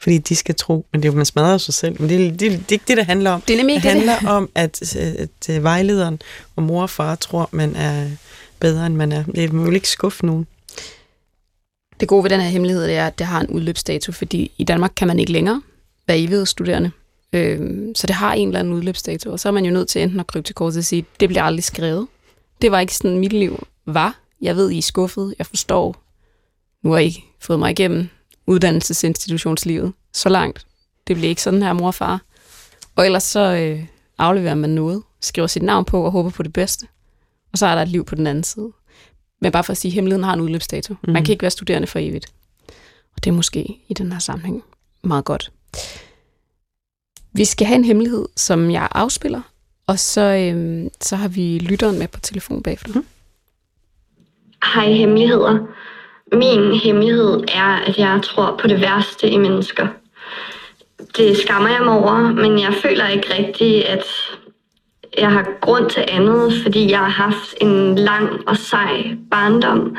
Fordi 0.00 0.18
de 0.18 0.36
skal 0.36 0.54
tro, 0.54 0.86
men 0.92 1.02
det 1.02 1.08
er 1.08 1.12
jo, 1.12 1.16
man 1.16 1.26
smadrer 1.26 1.52
jo 1.52 1.58
sig 1.58 1.74
selv. 1.74 2.00
Men 2.00 2.10
det, 2.10 2.18
det, 2.18 2.40
det, 2.40 2.50
det 2.50 2.68
er 2.68 2.72
ikke 2.72 2.84
det, 2.88 2.96
det 2.96 3.06
handler 3.06 3.30
om. 3.30 3.40
Det 3.40 3.54
er 3.54 3.56
nemlig 3.56 3.74
Det 3.74 3.90
handler 3.90 4.16
om, 4.26 4.50
at, 4.54 4.96
at, 4.96 5.48
at 5.48 5.62
vejlederen 5.62 6.20
og 6.56 6.62
mor 6.62 6.82
og 6.82 6.90
far 6.90 7.14
tror, 7.14 7.48
man 7.52 7.76
er 7.76 8.10
bedre, 8.60 8.86
end 8.86 8.94
man 8.94 9.12
er. 9.12 9.22
Det 9.22 9.64
vil 9.64 9.74
ikke 9.74 9.88
skuffe 9.88 10.26
nogen. 10.26 10.46
Det 12.00 12.08
gode 12.08 12.22
ved 12.22 12.30
den 12.30 12.40
her 12.40 12.48
hemmelighed 12.48 12.84
det 12.84 12.96
er, 12.96 13.06
at 13.06 13.18
det 13.18 13.26
har 13.26 13.40
en 13.40 13.46
udløbsdato, 13.46 14.12
fordi 14.12 14.52
i 14.58 14.64
Danmark 14.64 14.92
kan 14.96 15.08
man 15.08 15.18
ikke 15.18 15.32
længere 15.32 15.62
være 16.06 16.18
evighedsstuderende. 16.18 16.90
Øhm, 17.36 17.94
så 17.94 18.06
det 18.06 18.14
har 18.14 18.32
en 18.34 18.48
eller 18.48 18.60
anden 18.60 18.74
udløbsdato, 18.74 19.32
og 19.32 19.40
så 19.40 19.48
er 19.48 19.52
man 19.52 19.64
jo 19.64 19.72
nødt 19.72 19.88
til 19.88 20.02
enten 20.02 20.20
at 20.20 20.26
krybe 20.26 20.46
til 20.46 20.54
korset 20.54 20.78
og 20.78 20.84
sige, 20.84 21.06
det 21.20 21.28
bliver 21.28 21.42
aldrig 21.42 21.64
skrevet. 21.64 22.06
Det 22.62 22.70
var 22.70 22.80
ikke 22.80 22.94
sådan, 22.94 23.18
mit 23.18 23.32
liv 23.32 23.66
var. 23.86 24.20
Jeg 24.40 24.56
ved, 24.56 24.70
I 24.70 24.78
er 24.78 24.82
skuffet. 24.82 25.34
Jeg 25.38 25.46
forstår. 25.46 25.96
Nu 26.82 26.92
har 26.92 26.98
I 26.98 27.24
fået 27.40 27.58
mig 27.58 27.70
igennem 27.70 28.08
uddannelsesinstitutionslivet 28.46 29.92
så 30.12 30.28
langt. 30.28 30.66
Det 31.06 31.16
bliver 31.16 31.28
ikke 31.28 31.42
sådan 31.42 31.62
her, 31.62 31.72
mor 31.72 31.86
og 31.86 31.94
far. 31.94 32.20
Og 32.96 33.06
ellers 33.06 33.22
så 33.22 33.40
øh, 33.40 33.86
afleverer 34.18 34.54
man 34.54 34.70
noget, 34.70 35.02
skriver 35.20 35.46
sit 35.46 35.62
navn 35.62 35.84
på 35.84 36.04
og 36.04 36.12
håber 36.12 36.30
på 36.30 36.42
det 36.42 36.52
bedste. 36.52 36.86
Og 37.52 37.58
så 37.58 37.66
er 37.66 37.74
der 37.74 37.82
et 37.82 37.88
liv 37.88 38.04
på 38.04 38.14
den 38.14 38.26
anden 38.26 38.44
side. 38.44 38.72
Men 39.40 39.52
bare 39.52 39.64
for 39.64 39.70
at 39.70 39.76
sige, 39.76 39.90
at 39.90 39.94
hemmeligheden 39.94 40.24
har 40.24 40.32
en 40.32 40.40
udløbsdato. 40.40 40.94
Mm. 41.02 41.12
Man 41.12 41.24
kan 41.24 41.32
ikke 41.32 41.42
være 41.42 41.50
studerende 41.50 41.86
for 41.86 41.98
evigt. 41.98 42.26
Og 43.16 43.24
det 43.24 43.30
er 43.30 43.34
måske 43.34 43.76
i 43.88 43.94
den 43.94 44.12
her 44.12 44.18
sammenhæng 44.18 44.62
meget 45.02 45.24
godt. 45.24 45.52
Vi 47.36 47.44
skal 47.44 47.66
have 47.66 47.76
en 47.76 47.84
hemmelighed, 47.84 48.26
som 48.36 48.70
jeg 48.70 48.88
afspiller, 48.92 49.40
og 49.86 49.98
så, 49.98 50.20
øhm, 50.20 50.88
så 51.00 51.16
har 51.16 51.28
vi 51.28 51.58
lytteren 51.58 51.98
med 51.98 52.08
på 52.08 52.20
telefon 52.20 52.62
bagefter. 52.62 52.92
Mm. 52.94 53.06
Hej 54.74 54.92
hemmeligheder. 54.92 55.58
Min 56.32 56.80
hemmelighed 56.80 57.44
er, 57.48 57.76
at 57.86 57.98
jeg 57.98 58.20
tror 58.22 58.58
på 58.60 58.66
det 58.66 58.80
værste 58.80 59.30
i 59.30 59.36
mennesker. 59.36 59.86
Det 61.16 61.36
skammer 61.36 61.68
jeg 61.68 61.80
mig 61.84 61.94
over, 61.94 62.32
men 62.32 62.60
jeg 62.60 62.74
føler 62.82 63.08
ikke 63.08 63.34
rigtigt, 63.34 63.84
at 63.84 64.04
jeg 65.18 65.32
har 65.32 65.48
grund 65.60 65.90
til 65.90 66.04
andet, 66.08 66.62
fordi 66.62 66.90
jeg 66.90 66.98
har 66.98 67.08
haft 67.08 67.54
en 67.60 67.94
lang 67.94 68.48
og 68.48 68.56
sej 68.56 69.16
barndom 69.30 69.96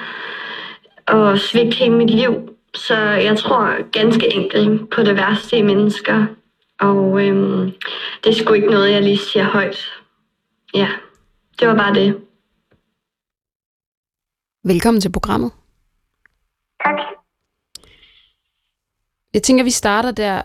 og 1.07 1.39
svigt 1.39 1.75
hele 1.75 1.93
mit 1.93 2.09
liv. 2.09 2.33
Så 2.75 2.95
jeg 2.97 3.37
tror 3.37 3.91
ganske 3.91 4.33
enkelt 4.35 4.89
på 4.89 5.03
det 5.03 5.15
værste 5.15 5.57
i 5.57 5.61
mennesker. 5.61 6.25
Og 6.79 7.25
øhm, 7.25 7.71
det 8.23 8.29
er 8.29 8.33
sgu 8.33 8.53
ikke 8.53 8.67
noget, 8.67 8.91
jeg 8.91 9.03
lige 9.03 9.17
siger 9.17 9.45
højt. 9.45 9.77
Ja, 10.73 10.89
det 11.59 11.67
var 11.67 11.75
bare 11.75 11.93
det. 11.93 12.21
Velkommen 14.63 15.01
til 15.01 15.11
programmet. 15.11 15.51
Tak. 16.85 16.99
Jeg 19.33 19.43
tænker, 19.43 19.63
vi 19.63 19.71
starter 19.71 20.11
der, 20.11 20.41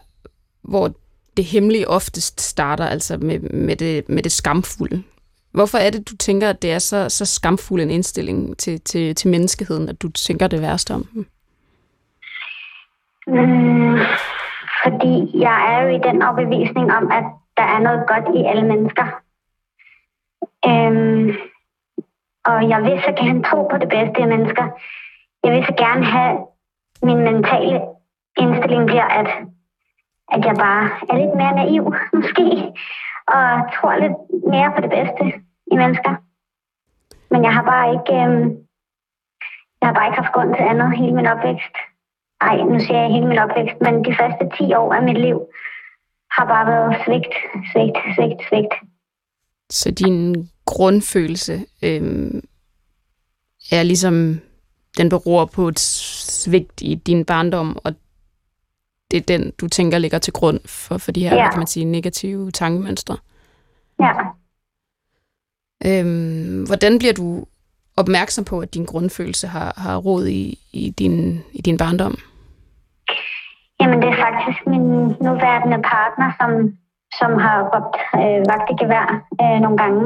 hvor 0.63 0.95
det 1.37 1.45
hemmelige 1.45 1.89
oftest 1.89 2.41
starter, 2.41 2.87
altså 2.87 3.17
med, 3.17 3.41
med, 3.41 3.77
det, 3.77 4.09
med 4.09 4.23
det 4.23 4.33
skamfulde. 4.33 5.03
Hvorfor 5.53 5.79
er 5.79 5.91
det, 5.91 6.11
du 6.11 6.17
tænker, 6.17 6.51
at 6.51 6.63
det 6.63 6.73
er 6.73 6.79
så, 6.79 7.09
så 7.09 7.27
skamfuld 7.27 7.83
en 7.83 7.91
indstilling 7.91 8.59
til, 8.59 8.81
til, 8.81 9.15
til 9.15 9.31
menneskeheden, 9.31 9.89
at 9.89 10.03
du 10.03 10.09
tænker 10.09 10.47
det 10.47 10.63
værste 10.63 10.95
om 10.95 11.05
dem? 11.05 11.27
Mm, 13.27 13.99
fordi 14.83 15.41
jeg 15.41 15.57
er 15.73 15.83
jo 15.83 15.89
i 15.89 15.99
den 15.99 16.23
overbevisning 16.23 16.93
om, 16.93 17.11
at 17.11 17.25
der 17.57 17.63
er 17.63 17.79
noget 17.79 18.07
godt 18.07 18.37
i 18.37 18.45
alle 18.45 18.67
mennesker. 18.67 19.07
Øhm, 20.67 21.29
og 22.45 22.69
jeg 22.69 22.83
vil 22.83 23.03
så 23.07 23.13
gerne 23.13 23.43
tro 23.43 23.63
på 23.63 23.77
det 23.79 23.89
bedste 23.89 24.21
i 24.21 24.27
mennesker. 24.35 24.65
Jeg 25.45 25.53
vil 25.53 25.65
så 25.67 25.75
gerne 25.85 26.05
have, 26.05 26.47
min 27.03 27.19
mentale 27.19 27.81
indstilling 28.39 28.87
bliver, 28.87 29.05
at, 29.05 29.29
at 30.33 30.45
jeg 30.45 30.55
bare 30.59 30.85
er 31.11 31.17
lidt 31.17 31.35
mere 31.35 31.55
naiv, 31.55 31.95
måske, 32.13 32.73
og 33.27 33.45
tror 33.75 33.97
lidt 33.97 34.19
mere 34.53 34.73
på 34.75 34.81
det 34.81 34.91
bedste 34.91 35.25
i 35.73 35.77
mennesker. 35.77 36.15
Men 37.31 37.45
jeg 37.45 37.55
har 37.55 37.63
bare 37.63 37.93
ikke, 37.93 38.23
øhm, 38.23 38.49
jeg 39.81 39.89
har 39.89 39.95
bare 39.95 40.07
ikke 40.07 40.21
haft 40.23 40.33
grund 40.33 40.55
til 40.55 40.63
andet 40.63 40.97
hele 40.97 41.15
min 41.15 41.27
opvækst. 41.27 41.77
Nej, 42.43 42.57
nu 42.57 42.79
siger 42.81 43.01
jeg 43.01 43.13
hele 43.13 43.27
min 43.27 43.39
opvækst, 43.39 43.81
men 43.81 44.05
de 44.05 44.17
første 44.21 44.65
10 44.67 44.75
år 44.75 44.95
af 44.95 45.03
mit 45.03 45.21
liv 45.21 45.39
har 46.31 46.45
bare 46.47 46.67
været 46.67 46.97
svigt, 47.05 47.35
svigt, 47.73 47.99
svigt, 48.15 48.41
svigt. 48.49 48.75
Så 49.71 49.91
din 49.91 50.49
grundfølelse 50.65 51.65
øhm, 51.83 52.41
er 53.73 53.83
ligesom, 53.83 54.41
den 54.99 55.09
beror 55.09 55.45
på 55.45 55.69
et 55.69 55.79
svigt 55.79 56.83
i 56.83 56.95
din 56.95 57.25
barndom, 57.25 57.79
og 57.85 57.95
det 59.11 59.17
er 59.17 59.39
den, 59.39 59.53
du 59.61 59.69
tænker 59.69 59.99
ligger 59.99 60.19
til 60.19 60.33
grund 60.33 60.61
for, 60.67 60.99
for 60.99 61.13
de 61.13 61.29
her, 61.29 61.37
ja. 61.37 61.51
kan 61.51 61.59
man 61.59 61.67
sige, 61.67 61.85
negative 61.85 62.51
tankemønstre. 62.51 63.17
Ja. 64.01 64.13
Øhm, 65.87 66.65
hvordan 66.67 66.99
bliver 66.99 67.13
du 67.13 67.45
opmærksom 67.97 68.45
på, 68.45 68.61
at 68.61 68.75
din 68.75 68.85
grundfølelse 68.85 69.47
har, 69.47 69.75
har 69.77 69.97
råd 69.97 70.27
i, 70.27 70.59
i, 70.73 70.91
din, 70.91 71.41
i 71.53 71.61
din 71.61 71.77
barndom? 71.77 72.19
Jamen, 73.83 74.03
det 74.03 74.09
er 74.11 74.25
faktisk 74.27 74.67
min 74.67 74.89
nuværende 75.27 75.83
partner, 75.93 76.29
som, 76.41 76.51
som 77.19 77.31
har 77.45 77.57
råbt 77.73 77.97
øh, 78.23 78.41
vagt 78.51 78.71
i 78.71 78.77
gevær 78.83 79.07
øh, 79.43 79.59
nogle 79.65 79.79
gange. 79.83 80.05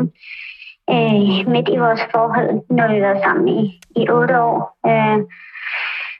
Øh, 0.94 1.52
midt 1.52 1.68
i 1.68 1.82
vores 1.84 2.02
forhold, 2.14 2.50
når 2.76 2.86
vi 2.88 2.94
har 2.94 3.06
været 3.06 3.22
sammen 3.24 3.48
i, 3.48 3.80
i 3.96 4.08
otte 4.08 4.40
år. 4.40 4.56
Øh, 4.90 5.18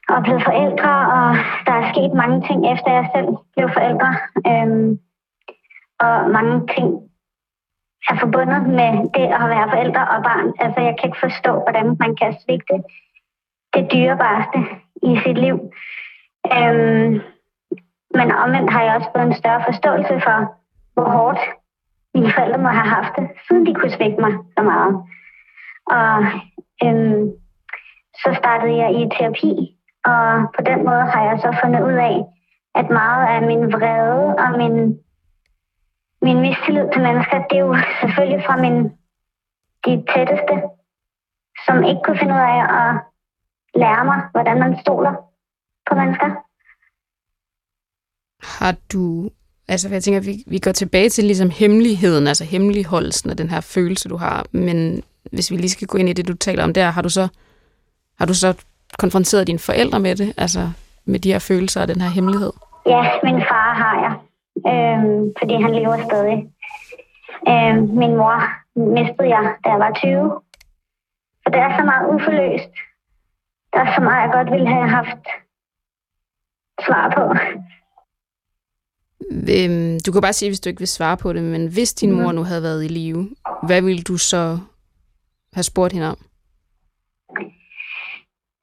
og 0.09 0.23
blevet 0.23 0.45
forældre, 0.45 0.93
og 1.17 1.29
der 1.67 1.73
er 1.73 1.93
sket 1.93 2.13
mange 2.23 2.39
ting, 2.47 2.59
efter 2.73 2.91
jeg 2.93 3.07
selv 3.15 3.31
blev 3.55 3.69
forældre. 3.77 4.11
Øh, 4.51 4.99
og 6.05 6.31
mange 6.37 6.57
ting 6.75 6.89
er 8.09 8.17
forbundet 8.21 8.63
med 8.81 8.93
det 9.17 9.27
at 9.41 9.47
være 9.55 9.71
forældre 9.73 10.03
og 10.15 10.23
barn. 10.29 10.49
Altså, 10.65 10.81
jeg 10.81 10.95
kan 10.97 11.09
ikke 11.09 11.25
forstå, 11.27 11.53
hvordan 11.65 11.97
man 12.03 12.17
kan 12.21 12.31
svigte 12.43 12.77
det 13.75 13.85
dyrebareste 13.93 14.59
i 15.03 15.13
sit 15.25 15.39
liv. 15.39 15.57
Øhm, 16.57 17.21
men 18.15 18.33
omvendt 18.33 18.71
har 18.71 18.83
jeg 18.83 18.95
også 18.95 19.09
fået 19.15 19.27
en 19.27 19.41
større 19.41 19.63
forståelse 19.65 20.21
for, 20.25 20.39
hvor 20.95 21.09
hårdt 21.09 21.41
mine 22.15 22.33
forældre 22.33 22.59
må 22.59 22.69
have 22.69 22.91
haft 22.99 23.13
det, 23.17 23.27
siden 23.49 23.67
de 23.67 23.75
kunne 23.75 23.91
svigte 23.91 24.21
mig 24.21 24.33
så 24.59 24.63
meget. 24.63 24.93
Og 25.87 26.17
øhm, 26.85 27.31
så 28.23 28.29
startede 28.41 28.77
jeg 28.77 28.91
i 29.01 29.09
terapi, 29.15 29.53
og 30.05 30.23
på 30.57 30.61
den 30.71 30.85
måde 30.85 31.05
har 31.13 31.23
jeg 31.29 31.39
så 31.39 31.59
fundet 31.63 31.83
ud 31.83 31.99
af, 32.11 32.17
at 32.75 32.91
meget 32.91 33.27
af 33.35 33.43
min 33.51 33.73
vrede 33.73 34.37
og 34.45 34.59
min, 34.59 34.77
min 36.23 36.41
mistillid 36.41 36.87
til 36.93 37.03
mennesker, 37.03 37.39
det 37.51 37.57
er 37.59 37.67
jo 37.69 37.77
selvfølgelig 38.01 38.45
fra 38.47 38.57
min, 38.57 38.77
de 39.87 40.05
tætteste, 40.13 40.55
som 41.67 41.85
ikke 41.85 42.01
kunne 42.05 42.19
finde 42.19 42.35
ud 42.35 42.39
af 42.39 42.61
at 42.81 42.91
lære 43.75 44.05
mig, 44.05 44.21
hvordan 44.33 44.59
man 44.59 44.79
stoler 44.79 45.15
på 45.89 45.95
mennesker. 45.95 46.46
Har 48.47 48.75
du, 48.93 49.31
altså 49.69 49.89
jeg 49.89 50.03
tænker, 50.03 50.21
vi, 50.21 50.45
vi 50.47 50.59
går 50.59 50.73
tilbage 50.73 51.09
til 51.09 51.25
ligesom 51.25 51.51
hemmeligheden, 51.51 52.27
altså 52.27 52.45
hemmeligholdelsen 52.45 53.31
af 53.31 53.37
den 53.37 53.51
her 53.51 53.61
følelse, 53.61 54.09
du 54.09 54.17
har, 54.17 54.47
men 54.53 55.03
hvis 55.33 55.51
vi 55.51 55.57
lige 55.57 55.71
skal 55.71 55.87
gå 55.87 55.99
ind 55.99 56.09
i 56.09 56.13
det, 56.13 56.29
du 56.29 56.35
taler 56.35 56.65
om 56.65 56.73
der, 56.73 56.91
har 56.91 57.03
du 57.03 57.09
så, 57.09 57.29
har 58.19 58.27
du 58.27 58.35
så 58.35 58.55
konfronteret 58.99 59.47
dine 59.47 59.59
forældre 59.59 60.01
med 60.01 60.17
det, 60.17 60.35
altså 60.37 60.71
med 61.05 61.19
de 61.21 61.33
her 61.33 61.39
følelser 61.39 61.81
og 61.83 61.89
den 61.89 62.01
her 62.01 62.09
hemmelighed? 62.09 62.53
Ja, 62.87 63.03
min 63.25 63.41
far 63.51 63.75
har 63.83 63.95
jeg, 64.05 64.15
øhm, 64.73 65.33
fordi 65.39 65.55
han 65.63 65.75
lever 65.75 65.97
stadig. 66.09 66.39
Øhm, 67.49 67.83
min 68.03 68.17
mor 68.17 68.37
mistede 68.95 69.29
jeg, 69.29 69.55
da 69.65 69.69
jeg 69.71 69.79
var 69.79 69.93
20. 69.95 70.41
For 71.43 71.51
det 71.51 71.61
er 71.61 71.77
så 71.79 71.85
meget 71.85 72.05
uforløst. 72.15 72.73
Der 73.73 73.81
er 73.81 73.95
så 73.95 74.01
meget, 74.03 74.23
jeg 74.23 74.33
godt 74.33 74.51
ville 74.51 74.69
have 74.69 74.89
haft 74.89 75.25
svar 76.87 77.05
på. 77.17 77.25
Øhm, 79.37 79.99
du 80.07 80.13
kan 80.13 80.21
bare 80.21 80.33
sige, 80.33 80.51
hvis 80.51 80.61
du 80.61 80.69
ikke 80.69 80.81
vil 80.81 80.89
svare 80.89 81.17
på 81.17 81.33
det, 81.33 81.43
men 81.43 81.67
hvis 81.67 81.95
din 81.95 82.13
mor 82.13 82.33
nu 82.33 82.43
havde 82.43 82.63
været 82.63 82.85
i 82.85 82.89
live, 82.89 83.29
hvad 83.63 83.83
ville 83.83 84.03
du 84.03 84.17
så 84.17 84.59
have 85.53 85.63
spurgt 85.63 85.93
hende 85.93 86.09
om? 86.09 86.19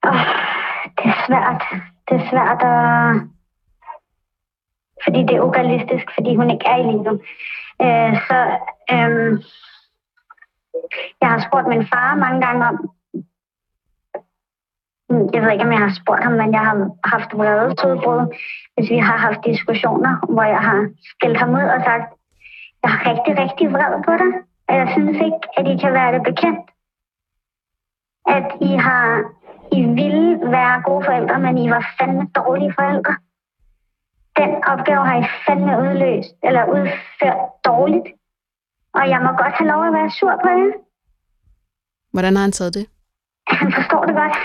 Oh, 0.06 0.24
det 0.96 1.06
er 1.12 1.18
svært. 1.26 1.62
Det 2.08 2.14
er 2.20 2.28
svært 2.30 2.60
at... 2.72 3.28
Fordi 5.04 5.18
det 5.18 5.34
er 5.36 5.40
urealistisk, 5.40 6.06
fordi 6.14 6.34
hun 6.34 6.50
ikke 6.50 6.66
er 6.66 6.76
i 6.76 6.86
livet. 6.92 7.20
Øh, 7.84 8.12
så 8.28 8.38
øh, 8.94 9.42
jeg 11.20 11.28
har 11.30 11.40
spurgt 11.48 11.68
min 11.68 11.86
far 11.86 12.14
mange 12.14 12.46
gange 12.46 12.66
om, 12.68 12.90
jeg 15.10 15.42
ved 15.42 15.50
ikke, 15.52 15.64
om 15.64 15.72
jeg 15.72 15.84
har 15.86 15.94
spurgt 16.00 16.24
ham, 16.24 16.32
men 16.32 16.52
jeg 16.52 16.60
har 16.60 16.76
haft 17.04 17.30
vredesudbrud, 17.38 18.22
hvis 18.74 18.90
vi 18.90 18.98
har 18.98 19.16
haft 19.16 19.40
diskussioner, 19.44 20.32
hvor 20.34 20.42
jeg 20.42 20.62
har 20.68 20.88
skældt 21.12 21.38
ham 21.38 21.50
ud 21.50 21.66
og 21.76 21.80
sagt, 21.88 22.06
jeg 22.82 22.90
er 22.94 23.00
rigtig, 23.10 23.32
rigtig 23.42 23.72
vred 23.72 23.94
på 24.06 24.12
dig, 24.22 24.32
og 24.68 24.74
jeg 24.80 24.88
synes 24.94 25.16
ikke, 25.26 25.42
at 25.58 25.64
I 25.72 25.76
kan 25.82 25.92
være 25.92 26.14
det 26.14 26.22
bekendt. 26.30 26.66
At 28.36 28.48
I 28.60 28.72
har, 28.86 29.06
I 29.72 29.80
ville 30.00 30.40
være 30.56 30.82
gode 30.82 31.04
forældre, 31.04 31.38
men 31.40 31.58
I 31.58 31.70
var 31.70 31.94
fandme 31.98 32.26
dårlige 32.36 32.74
forældre. 32.78 33.14
Den 34.40 34.50
opgave 34.72 35.06
har 35.06 35.16
I 35.22 35.26
fandme 35.46 35.72
udløst, 35.84 36.34
eller 36.42 36.64
udført 36.64 37.42
dårligt. 37.64 38.08
Og 38.94 39.08
jeg 39.08 39.20
må 39.20 39.30
godt 39.42 39.54
have 39.58 39.70
lov 39.72 39.86
at 39.86 39.92
være 39.92 40.10
sur 40.10 40.34
på 40.42 40.48
jer. 40.48 40.72
Hvordan 42.12 42.36
har 42.36 42.42
han 42.42 42.52
taget 42.52 42.74
det? 42.74 42.86
Han 43.60 43.72
forstår 43.72 44.04
det 44.04 44.14
godt 44.14 44.36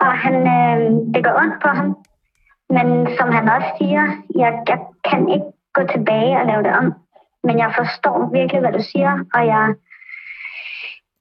og 0.00 0.12
han, 0.24 0.34
øh, 0.56 0.80
det 1.14 1.24
går 1.24 1.34
ondt 1.42 1.62
på 1.62 1.68
ham. 1.68 1.96
Men 2.70 3.16
som 3.18 3.32
han 3.32 3.48
også 3.48 3.70
siger, 3.78 4.04
jeg, 4.42 4.62
jeg 4.68 4.78
kan 5.04 5.28
ikke 5.28 5.50
gå 5.72 5.82
tilbage 5.92 6.38
og 6.40 6.46
lave 6.46 6.62
det 6.62 6.76
om. 6.76 6.94
Men 7.44 7.58
jeg 7.58 7.74
forstår 7.78 8.30
virkelig, 8.32 8.60
hvad 8.60 8.72
du 8.72 8.82
siger, 8.82 9.12
og 9.34 9.46
jeg, 9.46 9.74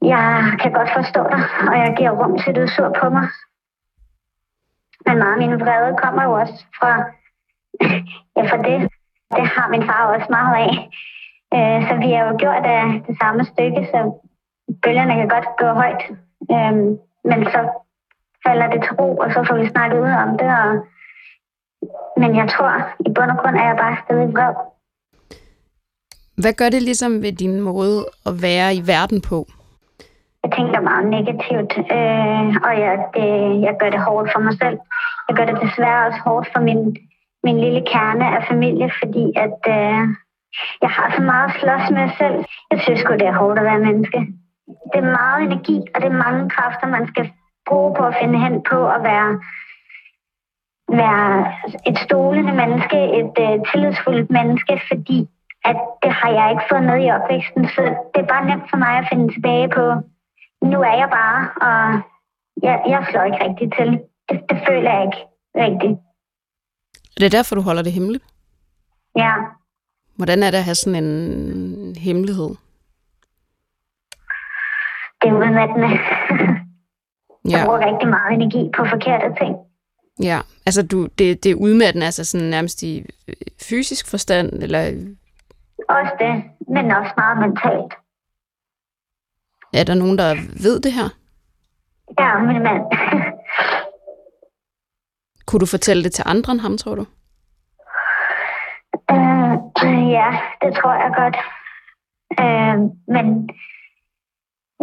jeg 0.02 0.26
kan 0.62 0.72
godt 0.72 0.90
forstå 0.94 1.24
dig, 1.34 1.44
og 1.70 1.78
jeg 1.84 1.96
giver 1.98 2.12
rum 2.12 2.38
til, 2.38 2.50
at 2.50 2.56
du 2.56 2.62
er 2.62 2.74
sur 2.76 2.96
på 3.02 3.10
mig. 3.10 3.28
Men 5.06 5.18
meget 5.18 5.34
af 5.34 5.42
min 5.48 5.60
vrede 5.62 5.98
kommer 6.04 6.24
jo 6.24 6.32
også 6.32 6.66
fra, 6.80 6.92
ja, 8.38 8.42
fra 8.52 8.58
det. 8.58 8.90
Det 9.36 9.48
har 9.48 9.70
min 9.70 9.86
far 9.88 10.14
også 10.16 10.28
meget 10.30 10.56
af. 10.66 10.72
Øh, 11.56 11.88
så 11.88 11.96
vi 11.96 12.12
har 12.12 12.24
jo 12.28 12.36
gjort 12.38 12.66
af 12.66 12.84
det 13.08 13.18
samme 13.22 13.44
stykke, 13.46 13.88
så 13.92 14.00
bølgerne 14.84 15.14
kan 15.16 15.30
godt 15.30 15.48
gå 15.58 15.66
højt. 15.66 16.04
Øh, 16.52 16.76
men 17.30 17.40
så 17.54 17.60
falder 18.46 18.68
det 18.70 18.82
til 18.84 18.94
ro, 19.00 19.10
og 19.24 19.32
så 19.34 19.40
får 19.48 19.58
vi 19.62 19.68
snakket 19.68 20.00
ud 20.06 20.14
om 20.26 20.32
det. 20.40 20.50
Og... 20.64 20.72
Men 22.22 22.36
jeg 22.36 22.48
tror, 22.50 22.72
i 23.08 23.10
bund 23.16 23.32
og 23.34 23.38
grund 23.42 23.56
er 23.58 23.68
jeg 23.72 23.78
bare 23.78 23.98
stadig 24.04 24.34
vred. 24.34 24.56
Hvad 26.42 26.54
gør 26.54 26.70
det 26.70 26.82
ligesom 26.82 27.22
ved 27.22 27.34
din 27.44 27.62
måde 27.62 28.06
at 28.26 28.34
være 28.42 28.76
i 28.76 28.82
verden 28.94 29.22
på? 29.30 29.38
Jeg 30.44 30.52
tænker 30.58 30.80
meget 30.92 31.08
negativt, 31.18 31.72
øh, 31.98 32.50
og 32.68 32.74
jeg, 32.84 32.94
det, 33.16 33.30
jeg 33.66 33.76
gør 33.80 33.90
det 33.90 34.02
hårdt 34.08 34.30
for 34.34 34.42
mig 34.48 34.56
selv. 34.62 34.78
Jeg 35.28 35.36
gør 35.38 35.46
det 35.46 35.62
desværre 35.64 36.08
også 36.08 36.20
hårdt 36.26 36.48
for 36.54 36.62
min, 36.68 36.82
min 37.44 37.60
lille 37.66 37.82
kerne 37.94 38.26
af 38.38 38.42
familie, 38.52 38.92
fordi 39.02 39.26
at 39.46 39.60
øh, 39.76 40.02
jeg 40.84 40.92
har 40.98 41.08
så 41.16 41.22
meget 41.22 41.50
at 41.50 41.56
slås 41.60 41.86
med 41.98 42.10
selv. 42.22 42.38
Jeg 42.72 42.80
synes 42.82 43.04
godt 43.04 43.20
det 43.20 43.28
er 43.28 43.40
hårdt 43.42 43.60
at 43.60 43.66
være 43.66 43.86
menneske. 43.88 44.20
Det 44.92 45.00
er 45.04 45.16
meget 45.22 45.40
energi, 45.48 45.78
og 45.94 45.98
det 46.02 46.10
er 46.10 46.24
mange 46.26 46.50
kræfter, 46.50 46.88
man 46.88 47.08
skal 47.12 47.26
bruge 47.68 47.96
på 47.98 48.04
at 48.06 48.16
finde 48.22 48.38
hen 48.46 48.56
på 48.72 48.80
at 48.96 49.02
være, 49.12 49.32
være 51.02 51.32
et 51.90 51.98
stolende 52.06 52.54
menneske, 52.62 53.00
et 53.20 53.36
uh, 53.46 53.56
tillidsfuldt 53.72 54.30
menneske, 54.38 54.82
fordi 54.88 55.20
at 55.70 55.78
det 56.04 56.12
har 56.20 56.32
jeg 56.38 56.52
ikke 56.52 56.68
fået 56.72 56.84
med 56.90 56.98
i 57.06 57.12
opvæksten, 57.16 57.64
så 57.76 57.82
det 58.14 58.20
er 58.22 58.32
bare 58.34 58.46
nemt 58.46 58.70
for 58.70 58.78
mig 58.78 58.94
at 58.98 59.08
finde 59.12 59.34
tilbage 59.34 59.70
på. 59.78 59.86
Nu 60.72 60.78
er 60.90 60.96
jeg 61.02 61.10
bare, 61.20 61.40
og 61.68 61.80
jeg, 62.66 62.76
jeg 62.94 63.06
slår 63.10 63.24
ikke 63.24 63.44
rigtigt 63.48 63.74
til. 63.80 63.90
Det, 64.30 64.38
det 64.50 64.58
føler 64.68 64.92
jeg 64.96 65.04
ikke 65.08 65.22
rigtigt. 65.66 65.98
Er 67.16 67.20
det 67.20 67.32
derfor, 67.32 67.56
du 67.56 67.62
holder 67.62 67.82
det 67.82 67.92
hemmeligt? 67.92 68.24
Ja. 69.16 69.34
Hvordan 70.16 70.44
er 70.44 70.52
det 70.52 70.58
at 70.58 70.64
have 70.64 70.76
sådan 70.76 71.04
en 71.04 71.96
hemmelighed? 71.96 72.50
Det 75.22 75.30
er 75.30 75.34
udmattende. 75.34 75.90
Ja. 77.50 77.58
Jeg 77.58 77.66
bruger 77.66 77.86
rigtig 77.90 78.08
meget 78.10 78.34
energi 78.34 78.70
på 78.78 78.86
forkerte 78.86 79.36
ting. 79.42 79.56
Ja, 80.24 80.40
altså 80.66 80.88
du, 80.88 81.06
det, 81.06 81.44
det 81.44 81.52
er 81.52 81.56
udmattende, 81.56 82.06
altså 82.06 82.26
sådan 82.26 82.48
nærmest 82.48 82.84
i 82.84 83.06
øh, 83.28 83.34
fysisk 83.70 84.10
forstand, 84.10 84.64
eller 84.64 84.80
Også 85.90 86.12
det, 86.20 86.44
men 86.68 86.92
også 86.92 87.12
meget 87.18 87.38
mentalt. 87.38 87.94
er 89.74 89.84
der 89.84 89.94
nogen, 89.94 90.18
der 90.18 90.36
ved 90.64 90.80
det 90.80 90.94
her? 90.94 91.10
Ja, 92.20 92.40
min 92.40 92.64
mand. 92.64 92.82
Kunne 95.48 95.60
du 95.60 95.66
fortælle 95.66 96.04
det 96.04 96.14
til 96.14 96.24
andre 96.28 96.52
end 96.52 96.62
ham, 96.62 96.78
tror 96.78 96.96
du? 96.96 97.06
Øh, 99.12 99.54
ja, 100.12 100.30
det 100.62 100.72
tror 100.78 100.94
jeg 101.04 101.12
godt. 101.22 101.38
Øh, 102.42 102.76
men 103.16 103.50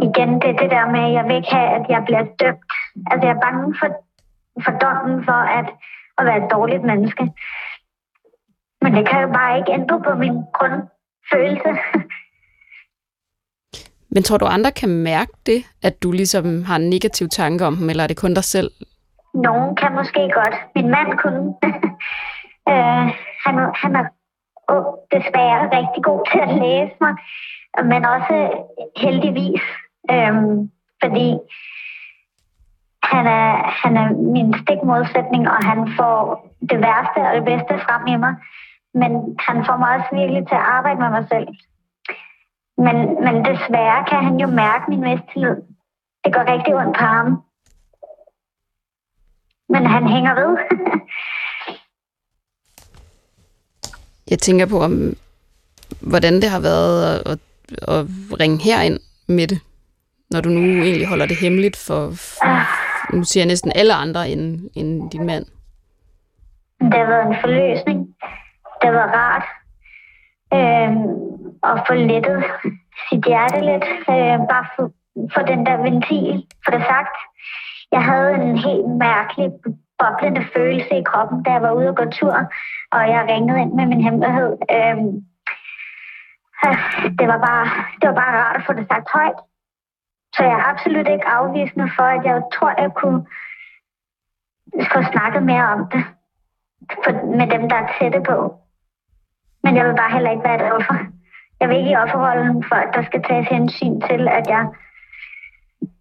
igen, 0.02 0.40
det 0.40 0.48
er 0.50 0.58
det 0.62 0.70
der 0.70 0.86
med, 0.90 1.00
at 1.00 1.12
jeg 1.12 1.24
vil 1.24 1.36
ikke 1.36 1.54
have, 1.54 1.68
at 1.78 1.86
jeg 1.88 2.02
bliver 2.04 2.24
dømt. 2.40 2.72
Altså, 3.10 3.26
jeg 3.26 3.36
er 3.36 3.40
bange 3.40 3.74
for, 3.80 3.88
for 4.64 4.72
dommen 4.84 5.24
for 5.24 5.40
at, 5.58 5.68
at 6.18 6.26
være 6.26 6.44
et 6.44 6.50
dårligt 6.50 6.84
menneske. 6.84 7.24
Men 8.82 8.94
det 8.94 9.08
kan 9.08 9.20
jo 9.20 9.28
bare 9.28 9.58
ikke 9.58 9.72
ændre 9.72 10.02
på 10.02 10.14
min 10.14 10.36
grundfølelse. 10.58 11.70
Men 14.14 14.22
tror 14.22 14.38
du, 14.38 14.46
andre 14.46 14.72
kan 14.72 14.88
mærke 14.88 15.32
det, 15.46 15.64
at 15.82 16.02
du 16.02 16.12
ligesom 16.12 16.64
har 16.64 16.76
en 16.76 16.90
negativ 16.90 17.28
tanke 17.28 17.66
om 17.66 17.76
dem, 17.76 17.90
eller 17.90 18.02
er 18.02 18.06
det 18.06 18.16
kun 18.16 18.34
dig 18.34 18.44
selv? 18.44 18.70
Nogen 19.34 19.76
kan 19.76 19.92
måske 19.94 20.30
godt. 20.34 20.56
Min 20.74 20.88
mand 20.88 21.18
kunne. 21.18 21.54
øh, 22.72 23.06
han, 23.44 23.54
han 23.74 23.96
er 23.96 24.04
oh, 24.68 24.84
desværre 25.14 25.62
rigtig 25.78 26.02
god 26.04 26.20
til 26.30 26.40
at 26.46 26.54
læse 26.64 26.96
mig, 27.00 27.14
men 27.90 28.04
også 28.04 28.36
heldigvis, 28.96 29.62
Øhm, 30.10 30.70
fordi 31.02 31.28
han 33.02 33.26
er, 33.26 33.50
han 33.82 33.96
er 33.96 34.08
min 34.34 34.54
stikmodsætning, 34.62 35.48
og 35.48 35.58
han 35.70 35.80
får 35.98 36.16
det 36.70 36.78
værste 36.86 37.20
og 37.28 37.34
det 37.36 37.44
bedste 37.44 37.74
frem 37.84 38.06
i 38.06 38.16
mig. 38.16 38.34
Men 39.00 39.10
han 39.46 39.64
får 39.66 39.76
mig 39.76 39.88
også 39.96 40.10
virkelig 40.12 40.46
til 40.46 40.54
at 40.54 40.68
arbejde 40.76 41.00
med 41.00 41.10
mig 41.10 41.26
selv. 41.32 41.48
Men, 42.84 42.96
men 43.24 43.34
desværre 43.44 44.04
kan 44.10 44.20
han 44.26 44.36
jo 44.40 44.46
mærke 44.46 44.84
min 44.88 45.00
mistillid. 45.00 45.56
Det 46.24 46.34
går 46.34 46.52
rigtig 46.52 46.74
ondt 46.74 46.96
på 46.98 47.04
ham. 47.04 47.42
Men 49.68 49.86
han 49.86 50.08
hænger 50.08 50.34
ved. 50.34 50.58
Jeg 54.30 54.38
tænker 54.38 54.66
på, 54.66 54.80
om, 54.80 55.16
hvordan 56.00 56.34
det 56.34 56.50
har 56.50 56.60
været 56.60 57.22
at, 57.26 57.38
at 57.88 58.06
ringe 58.40 58.62
herind 58.62 58.98
med 59.26 59.46
det, 59.46 59.60
når 60.34 60.40
du 60.40 60.48
nu 60.48 60.60
egentlig 60.60 61.06
holder 61.06 61.26
det 61.26 61.36
hemmeligt 61.44 61.76
for, 61.86 62.02
for 62.10 63.16
nu 63.16 63.24
siger 63.24 63.42
jeg 63.42 63.52
næsten 63.52 63.72
alle 63.74 63.94
andre 63.94 64.28
end, 64.28 64.70
end 64.78 65.10
din 65.10 65.26
mand. 65.26 65.44
Det 66.80 66.98
har 67.02 67.08
været 67.14 67.26
en 67.26 67.40
forløsning. 67.40 67.98
Det 68.80 68.92
været 68.92 69.14
rart 69.20 69.46
øh, 70.56 70.90
at 71.70 71.76
få 71.86 71.94
lettet 71.94 72.38
sit 73.08 73.24
hjerte 73.30 73.60
lidt. 73.70 73.86
Øh, 74.14 74.38
bare 74.52 74.66
få, 74.76 74.82
få 75.34 75.40
den 75.52 75.66
der 75.66 75.76
ventil, 75.86 76.46
for 76.64 76.70
det 76.74 76.82
sagt. 76.92 77.16
Jeg 77.92 78.02
havde 78.10 78.34
en 78.34 78.58
helt 78.66 78.88
mærkelig 79.06 79.48
boblende 79.98 80.44
følelse 80.54 80.94
i 80.98 81.08
kroppen, 81.10 81.42
da 81.42 81.50
jeg 81.50 81.62
var 81.62 81.72
ude 81.72 81.88
og 81.88 81.96
gå 81.96 82.04
tur, 82.10 82.36
og 82.92 83.02
jeg 83.14 83.26
ringede 83.28 83.60
ind 83.60 83.72
med 83.72 83.86
min 83.86 84.04
hemmelighed. 84.06 84.50
Øh, 84.76 84.96
det, 87.18 87.26
var 87.32 87.40
bare, 87.48 87.66
det 88.00 88.06
var 88.08 88.16
bare 88.22 88.34
rart 88.40 88.56
at 88.56 88.66
få 88.66 88.72
det 88.72 88.86
sagt 88.92 89.08
højt. 89.14 89.40
Så 90.34 90.42
jeg 90.44 90.52
er 90.52 90.68
absolut 90.72 91.08
ikke 91.08 91.26
afvisende 91.38 91.88
for, 91.96 92.06
at 92.16 92.24
jeg 92.24 92.42
tror, 92.54 92.82
jeg 92.82 92.90
kunne 93.00 93.20
få 94.92 94.98
snakket 95.12 95.42
mere 95.42 95.66
om 95.74 95.80
det 95.92 96.02
for, 97.04 97.12
med 97.38 97.46
dem, 97.54 97.68
der 97.68 97.76
er 97.76 97.92
tætte 97.98 98.20
på. 98.30 98.36
Men 99.62 99.76
jeg 99.76 99.84
vil 99.86 99.96
bare 99.96 100.12
heller 100.12 100.30
ikke 100.30 100.44
være 100.44 100.58
et 100.60 100.72
offer. 100.72 100.98
Jeg 101.60 101.68
vil 101.68 101.78
ikke 101.78 101.90
i 101.90 101.96
offerrollen 101.96 102.64
for, 102.68 102.76
at 102.84 102.90
der 102.94 103.02
skal 103.04 103.22
tages 103.28 103.48
hensyn 103.48 104.00
til, 104.08 104.28
at 104.28 104.46
jeg 104.54 104.64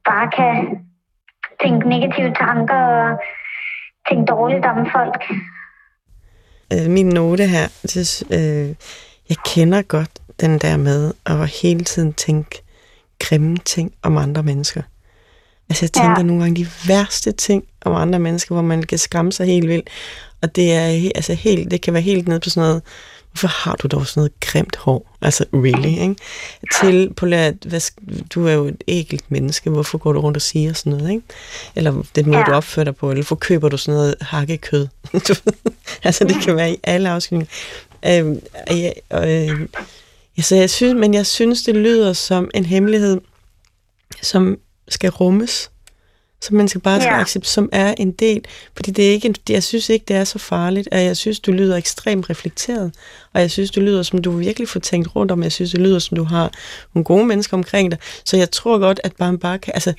bare 0.10 0.28
kan 0.38 0.56
tænke 1.62 1.90
negative 1.90 2.34
tanker 2.34 2.76
og 2.76 3.20
tænke 4.10 4.26
dårligt 4.26 4.66
om 4.66 4.88
folk. 4.92 5.24
Øh, 6.74 6.92
min 6.92 7.10
note 7.10 7.46
her, 7.48 7.68
det, 7.94 8.24
øh, 8.38 8.70
jeg 9.30 9.38
kender 9.46 9.82
godt 9.82 10.14
den 10.42 10.60
der 10.60 10.78
med 10.78 11.14
at 11.26 11.62
hele 11.62 11.84
tiden 11.84 12.14
tænke 12.14 12.64
grimme 13.20 13.58
ting 13.66 13.94
om 14.02 14.18
andre 14.18 14.44
mennesker. 14.44 14.82
Altså 15.70 15.86
jeg 15.86 15.92
tænker 15.92 16.18
ja. 16.18 16.24
nogle 16.24 16.44
gange 16.44 16.64
de 16.64 16.70
værste 16.88 17.32
ting 17.32 17.64
om 17.86 17.96
andre 17.96 18.20
mennesker, 18.20 18.56
hvor 18.56 18.62
man 18.62 18.84
kan 18.84 18.98
skræmme 18.98 19.32
sig 19.32 19.46
helt 19.46 19.68
vildt. 19.68 19.90
Og 20.42 20.56
det 20.56 20.74
er 20.74 21.12
altså 21.16 21.34
helt, 21.34 21.72
det 21.72 21.82
kan 21.82 21.94
være 21.94 22.02
helt 22.02 22.28
ned 22.28 22.40
på 22.40 22.50
sådan 22.50 22.68
noget, 22.68 22.82
hvorfor 23.32 23.48
har 23.48 23.76
du 23.76 23.88
dog 23.88 24.08
sådan 24.08 24.22
noget 24.22 24.40
grimt 24.40 24.76
hår? 24.76 25.18
Altså 25.22 25.46
really, 25.54 26.02
ikke? 26.02 26.16
Til 26.82 27.14
på 27.14 27.26
at, 27.26 27.56
hvad, 27.66 27.82
du 28.30 28.48
er 28.48 28.54
jo 28.54 28.66
et 28.66 28.84
ægelt 28.88 29.32
menneske, 29.32 29.70
hvorfor 29.70 29.98
går 29.98 30.14
du 30.14 30.20
rundt 30.20 30.38
og 30.38 30.42
siger 30.42 30.74
sådan 30.74 30.98
noget, 30.98 31.12
ikke? 31.12 31.24
Eller 31.76 32.04
den 32.16 32.26
måde, 32.26 32.38
ja. 32.38 32.44
du 32.44 32.52
opfører 32.52 32.84
dig 32.84 32.96
på, 32.96 33.10
eller 33.10 33.24
hvorfor 33.24 33.36
køber 33.36 33.70
du 33.70 33.78
sådan 33.78 33.98
noget 33.98 34.16
hakkekød? 34.22 34.88
altså 36.04 36.24
det 36.24 36.36
kan 36.44 36.56
være 36.56 36.72
i 36.72 36.78
alle 36.84 37.10
afskilninger. 37.10 37.54
Øhm, 38.06 38.40
ja, 38.70 38.92
øh, 39.14 39.68
Ja, 40.38 40.42
så 40.42 40.56
jeg 40.56 40.70
synes, 40.70 40.96
men 41.00 41.14
jeg 41.14 41.26
synes, 41.26 41.64
det 41.64 41.76
lyder 41.76 42.14
som 42.14 42.52
en 42.54 42.66
hemmelighed, 42.66 43.22
som 44.22 44.58
skal 44.88 45.10
rummes, 45.10 45.72
som 46.42 46.56
man 46.56 46.68
skal 46.68 46.82
bare 46.82 47.02
ja. 47.02 47.20
acceptere, 47.20 47.50
som 47.50 47.70
er 47.72 47.94
en 47.98 48.12
del. 48.12 48.46
Fordi 48.76 48.92
det 48.92 49.08
er 49.08 49.12
ikke 49.12 49.28
en, 49.28 49.36
jeg 49.50 49.64
synes 49.64 49.90
ikke, 49.90 50.06
det 50.08 50.16
er 50.16 50.24
så 50.24 50.40
farligt, 50.40 50.88
og 50.92 51.04
jeg 51.04 51.18
synes, 51.18 51.40
du 51.40 51.52
lyder 51.52 51.78
ekstremt 51.78 52.30
reflekteret, 52.30 52.96
og 53.34 53.42
jeg 53.42 53.52
synes, 53.52 53.72
du 53.72 53.80
lyder 53.80 54.04
som, 54.04 54.22
du 54.22 54.32
virkelig 54.32 54.70
får 54.70 54.80
tænkt 54.80 55.16
rundt 55.16 55.32
om, 55.32 55.44
jeg 55.44 55.52
synes, 55.52 55.72
det 55.72 55.80
lyder 55.80 56.00
som, 56.00 56.18
du 56.18 56.24
har 56.24 56.54
nogle 56.94 57.06
gode 57.06 57.26
mennesker 57.26 57.58
omkring 57.58 57.92
dig. 57.92 58.00
Så 58.26 58.38
jeg 58.38 58.52
tror 58.52 58.80
godt, 58.80 59.00
at 59.04 59.16
bare, 59.16 59.38
bare 59.38 59.60
kan, 59.60 59.74
altså, 59.74 59.94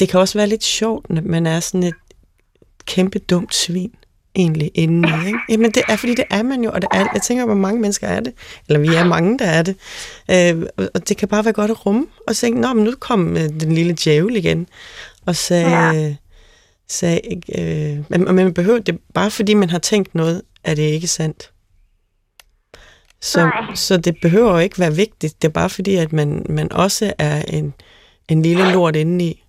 det 0.00 0.08
kan 0.08 0.20
også 0.20 0.38
være 0.38 0.46
lidt 0.46 0.64
sjovt, 0.64 1.10
når 1.10 1.22
man 1.22 1.46
er 1.46 1.60
sådan 1.60 1.82
et 1.82 1.94
kæmpe 2.86 3.18
dumt 3.18 3.54
svin 3.54 3.92
egentlig 4.36 4.70
indeni. 4.74 5.26
Ikke? 5.26 5.38
Jamen 5.50 5.70
det 5.70 5.82
er, 5.88 5.96
fordi 5.96 6.14
det 6.14 6.24
er 6.30 6.42
man 6.42 6.64
jo, 6.64 6.70
og 6.70 6.82
det 6.82 6.88
er, 6.92 7.06
jeg 7.12 7.22
tænker, 7.22 7.44
hvor 7.44 7.54
mange 7.54 7.80
mennesker 7.80 8.06
er 8.06 8.20
det, 8.20 8.32
eller 8.68 8.80
vi 8.80 8.88
er 8.88 9.04
mange, 9.04 9.38
der 9.38 9.44
er 9.44 9.62
det. 9.62 9.76
Øh, 10.30 10.66
og 10.94 11.08
det 11.08 11.16
kan 11.16 11.28
bare 11.28 11.44
være 11.44 11.54
godt 11.54 11.70
at 11.70 11.86
rumme, 11.86 12.06
og 12.26 12.36
tænke, 12.36 12.60
nå, 12.60 12.72
men 12.72 12.84
nu 12.84 12.92
kom 13.00 13.36
øh, 13.36 13.48
den 13.48 13.72
lille 13.72 13.96
djævel 14.04 14.36
igen, 14.36 14.66
og 15.26 15.36
sagde, 15.36 15.70
ja. 15.70 16.14
sagde 16.88 17.20
øh, 17.58 18.04
men 18.08 18.34
man 18.34 18.54
behøver 18.54 18.78
det, 18.78 18.98
bare 19.14 19.30
fordi 19.30 19.54
man 19.54 19.70
har 19.70 19.78
tænkt 19.78 20.14
noget, 20.14 20.42
er 20.64 20.74
det 20.74 20.82
ikke 20.82 21.06
sandt. 21.06 21.50
Så, 23.20 23.50
så 23.74 23.96
det 23.96 24.16
behøver 24.22 24.52
jo 24.52 24.58
ikke 24.58 24.78
være 24.78 24.94
vigtigt, 24.94 25.42
det 25.42 25.48
er 25.48 25.52
bare 25.52 25.70
fordi, 25.70 25.96
at 25.96 26.12
man, 26.12 26.46
man 26.48 26.72
også 26.72 27.12
er 27.18 27.42
en, 27.42 27.74
en 28.28 28.42
lille 28.42 28.72
lort 28.72 28.96
indeni, 28.96 29.42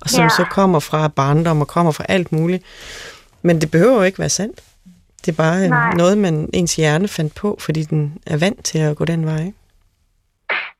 og 0.00 0.10
som 0.10 0.22
ja. 0.22 0.28
så 0.28 0.44
kommer 0.50 0.78
fra 0.78 1.08
barndom 1.08 1.60
og 1.60 1.68
kommer 1.68 1.92
fra 1.92 2.04
alt 2.08 2.32
muligt. 2.32 2.64
Men 3.42 3.60
det 3.60 3.70
behøver 3.70 3.96
jo 3.96 4.02
ikke 4.02 4.18
være 4.18 4.28
sandt. 4.28 4.60
Det 5.26 5.32
er 5.32 5.36
bare 5.36 5.68
Nej. 5.68 5.94
noget, 5.94 6.18
man 6.18 6.50
ens 6.54 6.76
hjerne 6.76 7.08
fandt 7.08 7.34
på, 7.34 7.56
fordi 7.60 7.82
den 7.82 8.18
er 8.26 8.36
vant 8.36 8.64
til 8.64 8.78
at 8.78 8.96
gå 8.96 9.04
den 9.04 9.26
vej. 9.26 9.52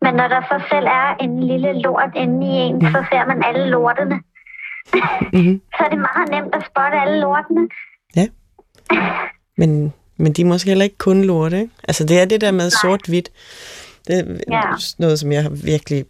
Men 0.03 0.15
når 0.15 0.29
der 0.29 0.41
så 0.41 0.63
selv 0.71 0.87
er 0.87 1.15
en 1.21 1.43
lille 1.47 1.73
lort 1.83 2.11
inde 2.17 2.47
i 2.47 2.51
en, 2.51 2.81
så 2.81 3.05
ser 3.13 3.27
man 3.27 3.43
alle 3.45 3.71
lortene. 3.71 4.21
Mm-hmm. 5.33 5.61
Så 5.77 5.85
er 5.85 5.89
det 5.89 5.99
meget 5.99 6.31
nemt 6.31 6.55
at 6.55 6.63
spotte 6.71 6.99
alle 7.01 7.21
lortene. 7.21 7.69
Ja. 8.17 8.27
Men, 9.57 9.93
men 10.17 10.33
de 10.33 10.43
er 10.43 10.47
måske 10.47 10.69
heller 10.71 10.85
ikke 10.85 10.99
kun 10.99 11.25
lorte, 11.25 11.61
ikke? 11.61 11.73
Altså, 11.89 12.05
det 12.05 12.21
er 12.21 12.25
det 12.25 12.41
der 12.41 12.51
med 12.51 12.71
sort-hvidt. 12.71 13.29
Det 14.07 14.19
er 14.19 14.25
Ja. 14.51 14.63
noget, 14.99 15.19
som 15.19 15.33
jeg 15.33 15.43
har 15.43 15.51
virkelig 15.51 16.05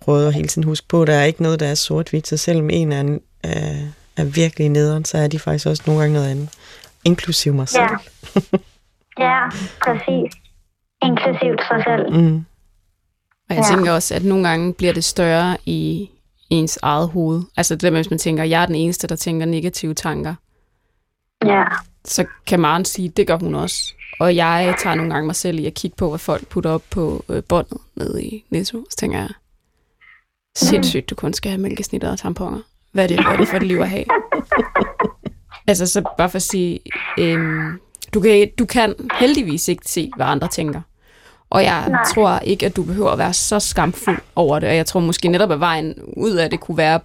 prøvet 0.00 0.26
at 0.26 0.34
hele 0.34 0.48
tiden 0.48 0.64
huske 0.68 0.88
på. 0.88 1.04
Der 1.04 1.14
er 1.14 1.24
ikke 1.24 1.42
noget, 1.42 1.60
der 1.60 1.66
er 1.66 1.74
sort-hvidt, 1.74 2.26
så 2.26 2.36
selvom 2.36 2.70
en 2.70 2.92
er, 2.92 3.00
en, 3.00 3.20
er, 3.42 3.74
er 4.16 4.24
virkelig 4.24 4.68
nederen, 4.68 5.04
så 5.04 5.18
er 5.18 5.28
de 5.28 5.38
faktisk 5.38 5.66
også 5.66 5.82
nogle 5.86 6.00
gange 6.00 6.14
noget 6.14 6.28
andet. 6.30 6.48
Inklusiv 7.04 7.54
mig 7.54 7.68
selv. 7.68 7.82
Ja. 7.82 8.58
Ja, 9.18 9.48
præcis. 9.84 10.32
Inklusivt 11.02 11.60
sig 11.68 11.82
selv. 11.86 12.16
Mm. 12.20 12.36
Og 13.50 13.56
jeg 13.56 13.64
Ja. 13.70 13.76
tænker 13.76 13.92
også, 13.92 14.14
at 14.14 14.24
nogle 14.24 14.48
gange 14.48 14.74
bliver 14.74 14.92
det 14.92 15.04
større 15.04 15.56
i 15.66 16.10
ens 16.50 16.78
eget 16.82 17.08
hoved. 17.08 17.42
Altså 17.56 17.74
det 17.74 17.82
der 17.82 17.90
med, 17.90 17.98
hvis 17.98 18.10
man 18.10 18.18
tænker, 18.18 18.44
jeg 18.44 18.62
er 18.62 18.66
den 18.66 18.74
eneste, 18.74 19.06
der 19.06 19.16
tænker 19.16 19.46
negative 19.46 19.94
tanker, 19.94 20.34
Ja. 21.44 21.64
så 22.04 22.24
kan 22.46 22.60
Maren 22.60 22.84
sige, 22.84 23.08
det 23.08 23.26
gør 23.26 23.38
hun 23.38 23.54
også. 23.54 23.92
Og 24.20 24.36
jeg 24.36 24.74
tager 24.82 24.94
nogle 24.94 25.12
gange 25.14 25.26
mig 25.26 25.36
selv 25.36 25.58
i 25.58 25.66
at 25.66 25.74
kigge 25.74 25.96
på, 25.96 26.08
hvad 26.08 26.18
folk 26.18 26.48
putter 26.48 26.70
op 26.70 26.82
på 26.90 27.24
øh, 27.28 27.42
båndet 27.48 27.78
nede 27.94 28.24
i 28.24 28.44
Netto. 28.50 28.84
Så 28.90 28.96
tænker 28.96 29.18
jeg, 29.18 29.28
sindssygt, 30.56 31.10
du 31.10 31.14
kun 31.14 31.32
skal 31.34 31.50
have 31.50 31.60
mælkesnitter 31.60 32.10
og 32.10 32.18
tamponer. 32.18 32.60
Hvad 32.94 33.04
er 33.04 33.08
det, 33.08 33.24
hvad 33.24 33.32
er 33.32 33.36
det 33.36 33.48
for 33.48 33.56
et 33.56 33.62
liv 33.62 33.78
at 33.78 33.88
have? 33.90 34.04
altså, 35.66 35.86
så 35.86 36.02
bare 36.18 36.30
for 36.30 36.36
at 36.36 36.42
sige, 36.42 36.80
øhm, 37.18 37.80
du, 38.14 38.20
kan, 38.20 38.48
du 38.58 38.64
kan 38.66 38.94
heldigvis 39.20 39.68
ikke 39.68 39.82
se, 39.86 40.10
hvad 40.16 40.26
andre 40.26 40.48
tænker. 40.48 40.80
Og 41.50 41.64
jeg 41.64 41.88
Nej. 41.88 42.04
tror 42.14 42.38
ikke, 42.38 42.66
at 42.66 42.76
du 42.76 42.82
behøver 42.82 43.10
at 43.10 43.18
være 43.18 43.32
så 43.32 43.60
skamfuld 43.60 44.18
over 44.36 44.58
det. 44.58 44.68
Og 44.68 44.76
jeg 44.76 44.86
tror 44.86 45.00
måske 45.00 45.28
netop, 45.28 45.50
at 45.50 45.60
vejen 45.60 45.94
ud 46.16 46.32
af 46.32 46.50
det 46.50 46.60
kunne 46.60 46.76
være 46.76 47.00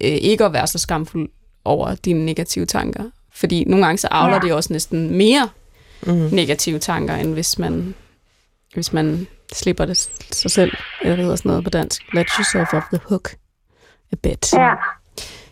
øh, 0.00 0.08
ikke 0.10 0.44
at 0.44 0.52
være 0.52 0.66
så 0.66 0.78
skamfuld 0.78 1.28
over 1.64 1.94
dine 1.94 2.24
negative 2.24 2.66
tanker. 2.66 3.04
Fordi 3.34 3.64
nogle 3.64 3.84
gange 3.84 3.98
så 3.98 4.08
avler 4.10 4.34
Ja. 4.34 4.40
det 4.40 4.52
også 4.52 4.72
næsten 4.72 5.16
mere 5.16 5.48
Mm. 6.06 6.12
negative 6.32 6.78
tanker, 6.78 7.14
end 7.14 7.32
hvis 7.32 7.58
man, 7.58 7.94
hvis 8.74 8.92
man 8.92 9.26
slipper 9.52 9.84
det 9.84 9.96
sig 10.32 10.50
selv, 10.50 10.72
eller 11.02 11.14
hvad 11.14 11.24
hedder 11.24 11.36
sådan 11.36 11.48
noget 11.48 11.64
på 11.64 11.70
dansk. 11.70 12.02
Let 12.14 12.26
yourself 12.38 12.74
off 12.74 12.86
the 12.92 13.00
hook 13.08 13.30
a 14.12 14.16
bit. 14.22 14.52
Ja. 14.52 14.72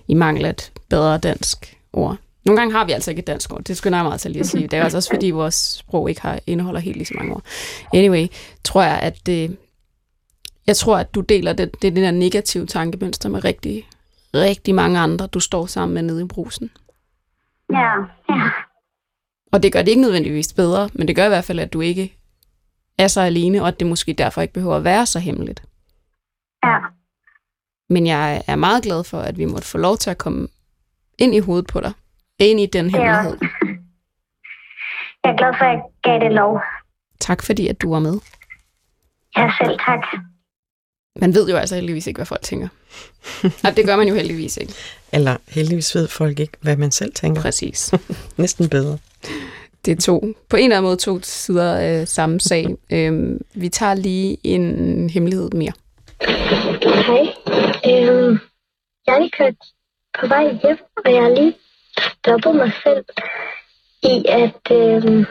I 0.09 0.14
mangel 0.14 0.45
af 0.45 0.51
et 0.51 0.73
bedre 0.90 1.19
dansk 1.19 1.79
ord. 1.93 2.17
Nogle 2.45 2.61
gange 2.61 2.73
har 2.73 2.85
vi 2.85 2.93
altså 2.93 3.11
ikke 3.11 3.21
et 3.21 3.27
dansk 3.27 3.53
ord. 3.53 3.64
Det 3.64 3.77
skulle 3.77 3.97
jeg 3.97 4.05
meget 4.05 4.21
til 4.21 4.31
lige 4.31 4.40
at 4.40 4.47
sige. 4.47 4.62
Det 4.69 4.79
er 4.79 4.83
altså 4.83 4.99
også 4.99 5.11
fordi, 5.14 5.31
vores 5.31 5.55
sprog 5.55 6.09
ikke 6.09 6.21
har 6.21 6.40
indeholder 6.47 6.81
helt 6.81 6.97
lige 6.97 7.07
så 7.07 7.14
mange 7.17 7.35
ord. 7.35 7.43
Anyway, 7.95 8.27
tror 8.64 8.83
jeg, 8.83 9.01
at 9.01 9.27
det, 9.27 9.57
jeg 10.67 10.77
tror, 10.77 10.99
at 10.99 11.14
du 11.14 11.21
deler 11.21 11.53
det, 11.53 11.73
det, 11.83 11.97
det 11.97 12.03
der 12.03 12.11
negative 12.11 12.67
tankemønster 12.67 13.29
med 13.29 13.45
rigtig, 13.45 13.88
rigtig 14.35 14.75
mange 14.75 14.99
andre, 14.99 15.27
du 15.27 15.40
står 15.40 15.67
sammen 15.67 15.95
med 15.95 16.03
nede 16.03 16.23
i 16.23 16.27
brusen. 16.27 16.71
Ja. 17.73 17.93
Ja. 18.29 18.51
Og 19.53 19.62
det 19.62 19.73
gør 19.73 19.83
det 19.83 19.88
ikke 19.88 20.03
nødvendigvis 20.03 20.53
bedre, 20.53 20.88
men 20.93 21.09
det 21.09 21.17
gør 21.17 21.25
i 21.25 21.29
hvert 21.29 21.45
fald, 21.45 21.59
at 21.59 21.73
du 21.73 21.81
ikke 21.81 22.17
er 22.99 23.09
så 23.09 23.21
alene, 23.21 23.62
og 23.62 23.69
at 23.69 23.81
det 23.81 23.88
måske 23.88 24.12
derfor 24.12 24.43
ikke 24.43 24.55
behøver 24.55 24.77
at 24.77 24.85
være 24.85 25.07
så 25.07 25.19
hemmeligt. 25.19 25.62
Ja. 26.64 26.77
Men 27.94 28.07
jeg 28.07 28.42
er 28.46 28.57
meget 28.57 28.83
glad 28.83 29.04
for, 29.04 29.18
at 29.20 29.38
vi 29.38 29.44
måtte 29.44 29.68
få 29.68 29.78
lov 29.78 29.96
til 29.96 30.11
at 30.11 30.18
komme 30.18 30.48
ind 31.18 31.35
i 31.35 31.38
hovedet 31.38 31.66
på 31.66 31.80
dig. 31.80 31.92
Ind 32.38 32.61
i 32.61 32.66
den 32.66 32.90
hemmelighed. 32.90 33.37
Jeg 35.24 35.30
er 35.33 35.37
glad 35.37 35.52
for, 35.59 35.64
at 35.64 35.70
jeg 35.70 35.83
gav 36.02 36.20
det 36.20 36.33
lov. 36.33 36.61
Tak 37.20 37.42
fordi, 37.42 37.68
at 37.68 37.83
du 37.83 37.90
var 37.90 37.98
med. 37.98 38.18
Ja, 39.37 39.50
selv 39.61 39.78
tak. 39.78 40.20
Man 41.20 41.35
ved 41.35 41.48
jo 41.48 41.57
altså 41.57 41.74
heldigvis 41.74 42.07
ikke, 42.07 42.18
hvad 42.18 42.26
folk 42.26 42.42
tænker. 42.42 42.68
Ja, 43.64 43.70
det 43.70 43.87
gør 43.87 43.96
man 43.96 44.09
jo 44.09 44.14
heldigvis 44.14 44.57
ikke. 44.57 44.72
Eller 45.12 45.37
heldigvis 45.48 45.94
ved 45.94 46.09
folk 46.09 46.40
ikke, 46.40 46.57
hvad 46.61 46.76
man 46.76 46.90
selv 46.90 47.12
tænker. 47.12 47.42
Præcis. 47.42 47.94
Næsten 48.37 48.68
bedre. 48.68 48.98
Det 49.85 49.92
er 49.92 50.00
to, 50.00 50.35
på 50.48 50.57
en 50.57 50.64
eller 50.64 50.76
anden 50.76 50.88
måde 50.88 50.96
to 50.96 51.20
sider 51.22 51.74
af 51.74 52.09
samme 52.09 52.40
sag. 52.40 52.66
Øhm, 52.90 53.40
vi 53.54 53.68
tager 53.68 53.94
lige 53.94 54.37
en 54.44 55.11
hemmelighed 55.11 55.50
mere. 55.50 55.72
Hej. 56.20 57.54
Øhm, 57.87 58.38
jeg 59.07 59.14
er 59.14 59.18
lige 59.18 59.31
kørt 59.31 59.55
på 60.18 60.27
vej 60.27 60.44
hjem, 60.62 60.79
og 61.05 61.12
jeg 61.12 61.23
har 61.23 61.31
lige 61.31 61.57
stoppet 61.97 62.55
mig 62.57 62.73
selv 62.83 63.05
i 64.03 64.25
at 64.29 64.70
øhm, 64.70 65.25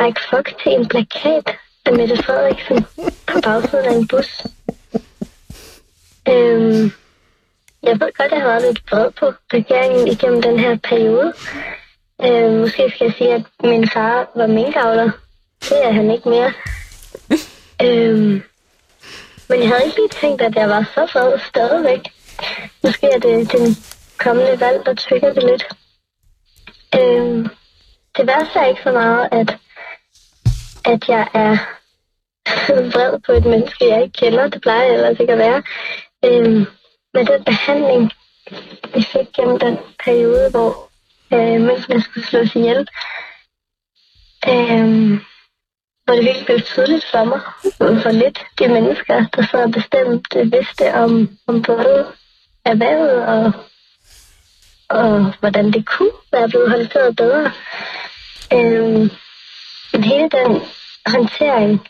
række 0.00 0.20
fuck 0.30 0.62
til 0.62 0.72
en 0.72 0.88
plakat 0.88 1.56
af 1.84 1.92
Mette 1.92 2.16
Frederiksen 2.16 2.86
på 3.26 3.40
bagsiden 3.42 3.84
af 3.84 3.94
en 3.94 4.08
bus. 4.08 4.46
Øhm, 6.28 6.92
jeg 7.82 8.00
ved 8.00 8.12
godt, 8.18 8.32
at 8.32 8.32
jeg 8.32 8.40
har 8.40 8.48
været 8.48 8.62
lidt 8.62 8.82
vred 8.90 9.10
på 9.10 9.26
regeringen 9.54 10.08
igennem 10.08 10.42
den 10.42 10.58
her 10.58 10.76
periode. 10.76 11.32
Øhm, 12.24 12.58
måske 12.60 12.90
skal 12.90 13.04
jeg 13.04 13.14
sige, 13.18 13.34
at 13.34 13.44
min 13.64 13.88
far 13.88 14.30
var 14.36 14.46
minkavler. 14.46 15.10
Det 15.60 15.84
er 15.84 15.92
han 15.92 16.10
ikke 16.10 16.28
mere. 16.28 16.52
øhm, 17.86 18.42
men 19.52 19.60
jeg 19.60 19.68
havde 19.68 19.84
ikke 19.84 19.96
lige 19.96 20.20
tænkt, 20.20 20.42
at 20.42 20.54
jeg 20.54 20.68
var 20.68 20.82
så 20.94 21.00
vred 21.12 21.38
stadigvæk. 21.38 22.00
Måske 22.82 23.06
er 23.06 23.18
det 23.18 23.52
den 23.52 23.76
kommende 24.18 24.60
valg, 24.60 24.86
der 24.86 24.94
trigger 24.94 25.32
det 25.32 25.42
lidt. 25.42 25.64
Øhm, 26.98 27.48
det 28.16 28.26
værste 28.26 28.58
er 28.58 28.66
ikke 28.66 28.82
så 28.82 28.92
meget, 28.92 29.28
at, 29.32 29.50
at 30.84 31.08
jeg 31.08 31.28
er 31.34 31.56
vred 32.92 33.20
på 33.26 33.32
et 33.32 33.44
menneske, 33.44 33.88
jeg 33.88 34.02
ikke 34.02 34.18
kender. 34.18 34.48
Det 34.48 34.62
plejer 34.62 34.82
jeg 34.82 34.94
ellers 34.94 35.20
ikke 35.20 35.32
at 35.32 35.38
være. 35.38 35.62
Øhm, 36.24 36.64
men 37.14 37.26
den 37.26 37.44
behandling, 37.44 38.12
vi 38.94 39.02
fik 39.02 39.32
gennem 39.36 39.58
den 39.58 39.78
periode, 40.04 40.50
hvor 40.50 40.90
øh, 41.32 41.60
mennesker 41.60 42.00
skulle 42.00 42.26
slås 42.26 42.54
ihjel, 42.54 42.88
øhm, 44.48 45.20
hvor 46.04 46.14
det 46.14 46.24
virkelig 46.24 46.46
blev 46.46 46.60
tydeligt 46.60 47.04
for 47.10 47.24
mig, 47.24 47.40
hvor 47.78 48.10
lidt 48.10 48.38
de 48.58 48.68
mennesker, 48.68 49.26
der 49.36 49.42
så 49.42 49.70
bestemt 49.72 50.52
vidste 50.52 50.94
om, 50.94 51.38
om 51.46 51.62
både 51.62 52.06
erhvervet 52.64 53.26
og, 53.26 53.52
og 54.88 55.32
hvordan 55.40 55.72
det 55.72 55.86
kunne 55.86 56.12
være 56.32 56.48
blevet 56.48 56.70
håndteret 56.70 57.16
bedre. 57.16 57.52
Øhm, 58.52 59.10
men 59.92 60.04
hele 60.04 60.28
den 60.30 60.62
håndtering 61.06 61.88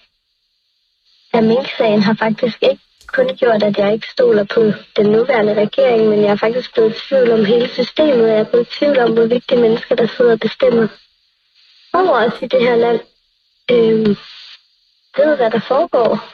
af 1.33 1.43
minksagen 1.43 2.03
har 2.03 2.15
faktisk 2.15 2.59
ikke 2.63 2.83
kun 3.07 3.37
gjort, 3.37 3.63
at 3.63 3.79
jeg 3.79 3.93
ikke 3.93 4.09
stoler 4.09 4.45
på 4.45 4.61
den 4.97 5.07
nuværende 5.07 5.55
regering, 5.55 6.09
men 6.09 6.21
jeg 6.23 6.31
er 6.31 6.37
faktisk 6.37 6.75
blevet 6.75 6.97
i 6.97 7.01
tvivl 7.09 7.31
om 7.31 7.45
hele 7.45 7.69
systemet. 7.69 8.29
Jeg 8.29 8.39
er 8.39 8.45
blevet 8.45 8.67
i 8.67 8.79
tvivl 8.79 8.99
om, 8.99 9.13
hvor 9.13 9.27
vigtige 9.27 9.61
mennesker, 9.61 9.95
der 9.95 10.07
sidder 10.07 10.33
og 10.33 10.41
bestemmer 10.41 10.89
over 11.95 12.27
os 12.27 12.43
i 12.43 12.47
det 12.47 12.61
her 12.61 12.77
land, 12.77 13.01
øhm, 13.71 14.17
ved, 15.17 15.37
hvad 15.37 15.51
der 15.51 15.61
foregår 15.61 16.33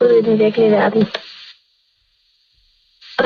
ude 0.00 0.18
i 0.18 0.22
den 0.22 0.38
virkelige 0.38 0.70
verden. 0.70 1.02
Og 3.18 3.24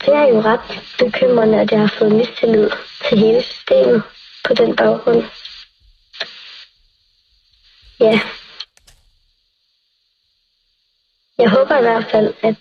det 0.00 0.14
er 0.14 0.26
jo 0.28 0.40
ret 0.40 0.82
bekymrende, 0.98 1.60
at 1.60 1.70
jeg 1.70 1.80
har 1.80 1.94
fået 1.98 2.12
mistillid 2.12 2.70
til 3.08 3.18
hele 3.18 3.42
systemet 3.42 4.02
på 4.44 4.54
den 4.54 4.76
baggrund. 4.76 5.24
Ja. 8.00 8.20
Jeg 11.38 11.50
håber 11.50 11.78
i 11.78 11.82
hvert 11.82 12.10
fald, 12.10 12.34
at 12.42 12.56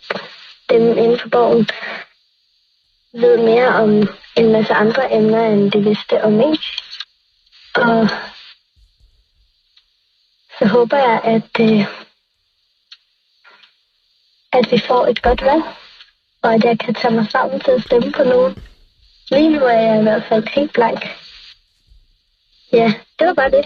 dem 0.69 0.97
inden 0.97 1.19
for 1.19 1.29
borgen 1.29 1.69
ved 3.13 3.37
mere 3.37 3.67
om 3.67 3.89
en 4.35 4.51
masse 4.51 4.73
andre 4.73 5.13
emner, 5.13 5.47
end 5.47 5.71
de 5.71 5.83
vidste 5.83 6.23
om 6.23 6.31
mig. 6.31 6.59
Og 7.75 8.09
så 10.59 10.65
håber 10.67 10.97
jeg, 10.97 11.21
at, 11.23 11.51
øh, 11.59 11.85
at 14.53 14.71
vi 14.71 14.81
får 14.87 15.07
et 15.07 15.21
godt 15.21 15.41
valg, 15.41 15.63
og 16.41 16.53
at 16.53 16.63
jeg 16.63 16.79
kan 16.79 16.93
tage 16.93 17.13
mig 17.13 17.27
sammen 17.31 17.59
til 17.59 17.71
at 17.71 17.83
stemme 17.83 18.11
på 18.11 18.23
nogen. 18.23 18.55
Lige 19.31 19.49
nu 19.49 19.59
er 19.59 19.79
jeg 19.79 19.99
i 19.99 20.03
hvert 20.03 20.23
fald 20.29 20.47
helt 20.55 20.73
blank. 20.73 20.99
Ja, 22.73 22.93
det 23.19 23.27
var 23.27 23.33
bare 23.33 23.51
det. 23.51 23.65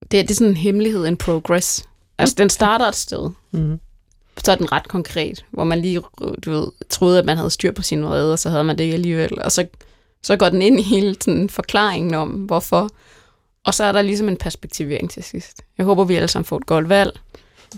Det, 0.00 0.12
det 0.12 0.30
er 0.30 0.34
sådan 0.34 0.50
en 0.50 0.56
hemmelighed 0.56 1.06
in 1.06 1.16
progress. 1.16 1.88
Altså, 2.18 2.34
den 2.38 2.50
starter 2.50 2.86
et 2.86 2.94
sted. 2.94 3.30
Mm. 3.50 3.80
Så 4.44 4.52
er 4.52 4.56
den 4.56 4.72
ret 4.72 4.88
konkret, 4.88 5.44
hvor 5.50 5.64
man 5.64 5.80
lige 5.80 6.02
du 6.44 6.50
ved, 6.50 6.66
troede, 6.88 7.18
at 7.18 7.24
man 7.24 7.36
havde 7.36 7.50
styr 7.50 7.72
på 7.72 7.82
sin 7.82 8.04
vrede, 8.04 8.32
og 8.32 8.38
så 8.38 8.50
havde 8.50 8.64
man 8.64 8.78
det 8.78 8.94
alligevel. 8.94 9.42
Og 9.42 9.52
så, 9.52 9.66
så 10.22 10.36
går 10.36 10.48
den 10.48 10.62
ind 10.62 10.80
i 10.80 10.82
hele 10.82 11.16
sådan, 11.20 11.50
forklaringen 11.50 12.14
om, 12.14 12.28
hvorfor. 12.28 12.88
Og 13.68 13.74
så 13.74 13.84
er 13.84 13.92
der 13.92 14.02
ligesom 14.02 14.28
en 14.28 14.36
perspektivering 14.36 15.10
til 15.10 15.22
sidst. 15.22 15.62
Jeg 15.78 15.86
håber, 15.86 16.04
vi 16.04 16.14
alle 16.14 16.28
sammen 16.28 16.44
får 16.44 16.56
et 16.56 16.66
godt 16.66 16.88
valg. 16.88 17.20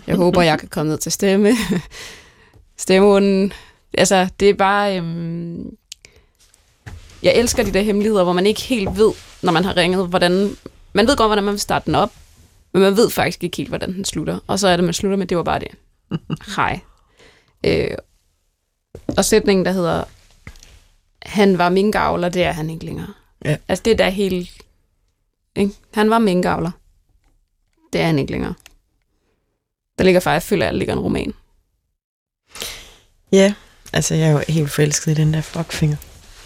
Jeg 0.07 0.15
håber, 0.15 0.41
jeg 0.41 0.59
kan 0.59 0.67
komme 0.67 0.89
ned 0.91 0.97
til 0.97 1.11
stemme. 1.11 1.51
Stemmeurnen. 2.77 3.53
Altså, 3.93 4.27
det 4.39 4.49
er 4.49 4.53
bare... 4.53 4.97
Øhm... 4.97 5.77
Jeg 7.23 7.35
elsker 7.35 7.63
de 7.63 7.73
der 7.73 7.81
hemmeligheder, 7.81 8.23
hvor 8.23 8.33
man 8.33 8.45
ikke 8.45 8.61
helt 8.61 8.97
ved, 8.97 9.11
når 9.41 9.51
man 9.51 9.65
har 9.65 9.77
ringet, 9.77 10.07
hvordan... 10.07 10.57
Man 10.93 11.07
ved 11.07 11.17
godt, 11.17 11.29
hvordan 11.29 11.43
man 11.43 11.51
vil 11.51 11.59
starte 11.59 11.85
den 11.85 11.95
op, 11.95 12.11
Men 12.71 12.81
man 12.81 12.97
ved 12.97 13.09
faktisk 13.09 13.43
ikke 13.43 13.57
helt, 13.57 13.69
hvordan 13.69 13.93
den 13.93 14.05
slutter. 14.05 14.39
Og 14.47 14.59
så 14.59 14.67
er 14.67 14.75
det, 14.75 14.83
man 14.83 14.93
slutter 14.93 15.17
med, 15.17 15.27
det 15.27 15.37
var 15.37 15.43
bare 15.43 15.59
det. 15.59 15.71
Hej. 16.55 16.79
Øh, 17.65 17.97
og 19.17 19.25
sætningen, 19.25 19.65
der 19.65 19.71
hedder, 19.71 20.03
han 21.21 21.57
var 21.57 21.69
minkavler, 21.69 22.29
det 22.29 22.43
er 22.43 22.51
han 22.51 22.69
ikke 22.69 22.85
længere. 22.85 23.13
Ja. 23.45 23.57
Altså 23.67 23.81
det 23.83 23.91
er 23.93 23.97
da 23.97 24.09
helt... 24.09 24.61
Ikke? 25.55 25.73
Han 25.93 26.09
var 26.09 26.19
minkavler. 26.19 26.71
Det 27.93 28.01
er 28.01 28.05
han 28.05 28.19
ikke 28.19 28.31
længere. 28.31 28.53
Der 29.97 30.03
ligger 30.03 30.19
faktisk, 30.19 30.45
jeg 30.51 30.55
føler, 30.55 30.65
at 30.67 30.71
der 30.73 30.77
ligger 30.79 30.93
en 30.93 30.99
roman. 30.99 31.33
Ja, 33.31 33.53
altså 33.93 34.15
jeg 34.15 34.27
er 34.27 34.31
jo 34.31 34.41
helt 34.49 34.71
forelsket 34.71 35.11
i 35.11 35.15
den 35.21 35.33
der 35.33 35.41
fuckfinger. 35.41 35.95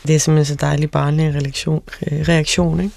Det 0.08 0.16
er 0.16 0.20
simpelthen 0.20 0.58
så 0.58 0.66
dejlig 0.66 0.92
barnlig 0.92 1.36
reaktion, 1.36 1.84
reaktion 2.02 2.80
ikke? 2.80 2.96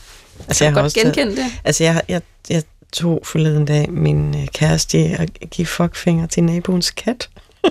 Altså, 0.48 0.64
Jeg 0.64 0.72
kan 0.74 0.82
godt 0.82 0.94
taget- 0.94 1.14
genkende 1.16 1.42
det. 1.42 1.50
Altså, 1.64 1.84
jeg, 1.84 2.02
jeg, 2.08 2.22
jeg 2.50 2.62
tog 2.92 3.20
forleden 3.24 3.64
dag 3.64 3.90
min 3.92 4.36
øh, 4.42 4.46
kæreste 4.48 4.98
at 4.98 5.30
give 5.50 5.66
fuckfinger 5.66 6.26
til 6.26 6.44
naboens 6.44 6.90
kat. 6.90 7.30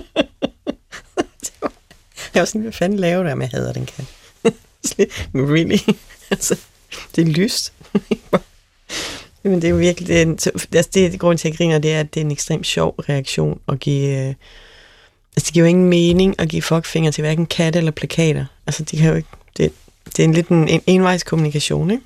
Var- 1.61 1.71
jeg 2.33 2.41
var 2.41 2.45
sådan, 2.45 2.61
hvad 2.61 2.71
fanden 2.71 2.99
laver 2.99 3.23
du? 3.23 3.29
Jamen, 3.29 3.41
jeg 3.41 3.49
hader 3.49 3.73
den 3.73 3.85
kat. 3.85 4.05
Men 5.33 5.53
really? 5.53 5.77
altså, 6.31 6.59
det 7.15 7.21
er 7.21 7.25
lyst. 7.31 7.73
Men 9.43 9.55
det 9.55 9.63
er 9.63 9.69
jo 9.69 9.75
virkelig, 9.75 10.07
det 10.07 10.17
er, 10.17 10.21
en, 10.21 10.39
så- 10.39 10.51
altså, 10.75 10.91
det 10.93 11.05
er 11.13 11.17
grunden 11.17 11.37
til, 11.37 11.47
at 11.47 11.51
jeg 11.51 11.57
griner, 11.57 11.79
det 11.79 11.93
er, 11.93 11.99
at 11.99 12.13
det 12.13 12.21
er 12.21 12.25
en 12.25 12.31
ekstremt 12.31 12.65
sjov 12.67 12.95
reaktion 13.09 13.59
at 13.67 13.79
give... 13.79 14.17
Øh, 14.19 14.27
altså, 15.35 15.45
det 15.45 15.53
giver 15.53 15.65
jo 15.65 15.69
ingen 15.69 15.89
mening 15.89 16.35
at 16.39 16.49
give 16.49 16.61
fuckfinger 16.61 17.11
til 17.11 17.21
hverken 17.21 17.45
katte 17.45 17.79
eller 17.79 17.91
plakater. 17.91 18.45
Altså, 18.67 18.83
de 18.83 18.97
kan 18.97 19.09
jo 19.09 19.15
ikke... 19.15 19.29
Det, 19.57 19.71
det 20.05 20.19
er 20.19 20.23
en 20.23 20.33
lidt 20.33 20.47
en, 20.47 20.67
en 20.67 20.81
envejs 20.87 21.23
kommunikation, 21.23 21.91
ikke? 21.91 22.03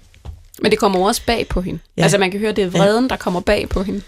Men 0.61 0.71
det 0.71 0.79
kommer 0.79 1.07
også 1.07 1.21
bag 1.25 1.47
på 1.47 1.61
hende. 1.61 1.79
Ja. 1.97 2.01
Ja. 2.01 2.03
Altså 2.03 2.17
man 2.17 2.31
kan 2.31 2.39
høre, 2.39 2.51
det 2.51 2.63
er 2.63 2.69
vreden, 2.69 3.09
der 3.09 3.15
kommer 3.15 3.39
bag 3.39 3.69
på 3.69 3.83
hende. 3.83 4.01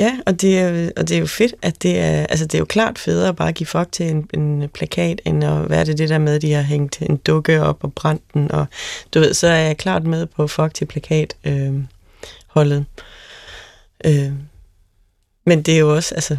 Ja, 0.00 0.18
og 0.26 0.40
det, 0.40 0.58
er, 0.58 0.90
og 0.96 1.08
det 1.08 1.14
er 1.16 1.20
jo 1.20 1.26
fedt, 1.26 1.54
at 1.62 1.82
det 1.82 1.98
er, 1.98 2.26
altså 2.26 2.44
det 2.46 2.54
er 2.54 2.58
jo 2.58 2.64
klart 2.64 2.98
federe 2.98 3.28
at 3.28 3.36
bare 3.36 3.52
give 3.52 3.66
fuck 3.66 3.92
til 3.92 4.06
en, 4.10 4.28
en 4.34 4.68
plakat, 4.74 5.20
end 5.24 5.44
at 5.44 5.70
være 5.70 5.84
det 5.84 5.98
det 5.98 6.08
der 6.08 6.18
med, 6.18 6.34
at 6.34 6.42
de 6.42 6.52
har 6.52 6.62
hængt 6.62 6.98
en 7.02 7.16
dukke 7.16 7.62
op 7.62 7.78
og 7.84 7.92
brændt 7.92 8.22
den, 8.34 8.50
og 8.52 8.66
du 9.14 9.20
ved, 9.20 9.34
så 9.34 9.46
er 9.46 9.54
jeg 9.56 9.76
klart 9.76 10.04
med 10.04 10.26
på 10.26 10.46
fuck 10.46 10.74
til 10.74 10.84
plakat 10.84 11.34
øh, 11.44 11.74
holdet. 12.46 12.84
Øh, 14.04 14.32
men 15.46 15.62
det 15.62 15.74
er 15.74 15.78
jo 15.78 15.94
også, 15.94 16.14
altså, 16.14 16.36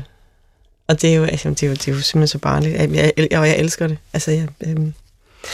og 0.87 1.01
det 1.01 1.09
er 1.11 1.15
jo, 1.15 1.23
altså, 1.23 1.49
det 1.49 1.63
er 1.63 1.67
jo, 1.67 1.73
det 1.73 1.87
er 1.87 1.91
jo 1.91 2.01
simpelthen 2.01 2.27
så 2.27 2.37
barnligt, 2.37 2.75
jeg, 2.75 2.91
jeg, 2.95 3.13
jeg, 3.17 3.27
jeg 3.31 3.57
elsker 3.57 3.87
det. 3.87 3.97
Altså, 4.13 4.31
jeg, 4.31 4.47
øh, 4.61 4.75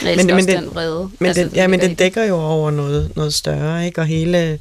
Jeg 0.02 0.12
elsker 0.12 0.24
men 0.24 0.30
også 0.34 0.46
den- 0.46 0.62
den 0.62 0.74
vrede. 0.74 1.10
men, 1.18 1.26
altså, 1.28 1.42
den, 1.44 1.50
ja, 1.54 1.66
men 1.66 1.80
den 1.80 1.94
dækker 1.94 2.24
jo 2.24 2.36
over 2.36 2.70
noget, 2.70 3.12
noget 3.16 3.34
større, 3.34 3.86
ikke? 3.86 4.00
Og 4.00 4.06
hele, 4.06 4.58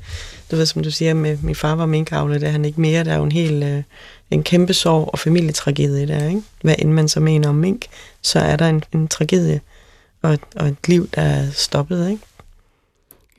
du 0.52 0.56
ved, 0.56 0.66
som 0.66 0.84
du 0.84 0.92
siger, 0.92 1.14
med 1.14 1.38
min 1.42 1.56
far 1.56 1.76
var 1.76 1.86
minkavler, 1.86 2.38
det 2.38 2.48
er 2.48 2.52
han 2.52 2.66
ikke 2.66 2.82
mere. 2.82 3.04
Der 3.04 3.12
er 3.14 3.18
jo 3.18 3.24
en 3.24 3.32
hel, 3.32 3.64
øh, 3.64 3.84
en 4.32 4.44
kæmpe 4.44 4.74
sorg 4.74 5.10
og 5.14 5.20
familietragedie 5.20 6.08
der, 6.08 6.28
ikke? 6.28 6.42
Hvad 6.62 6.76
end 6.80 6.92
man 6.92 7.08
så 7.08 7.20
mener 7.20 7.50
om 7.50 7.56
mink, 7.56 7.86
så 8.22 8.40
er 8.40 8.56
der 8.56 8.70
en, 8.70 8.84
en 8.94 9.08
tragedie 9.08 9.62
og 10.22 10.34
et, 10.34 10.40
og 10.56 10.68
et 10.68 10.88
liv, 10.88 11.10
der 11.16 11.22
er 11.22 11.52
stoppet, 11.52 12.10
ikke? 12.10 12.24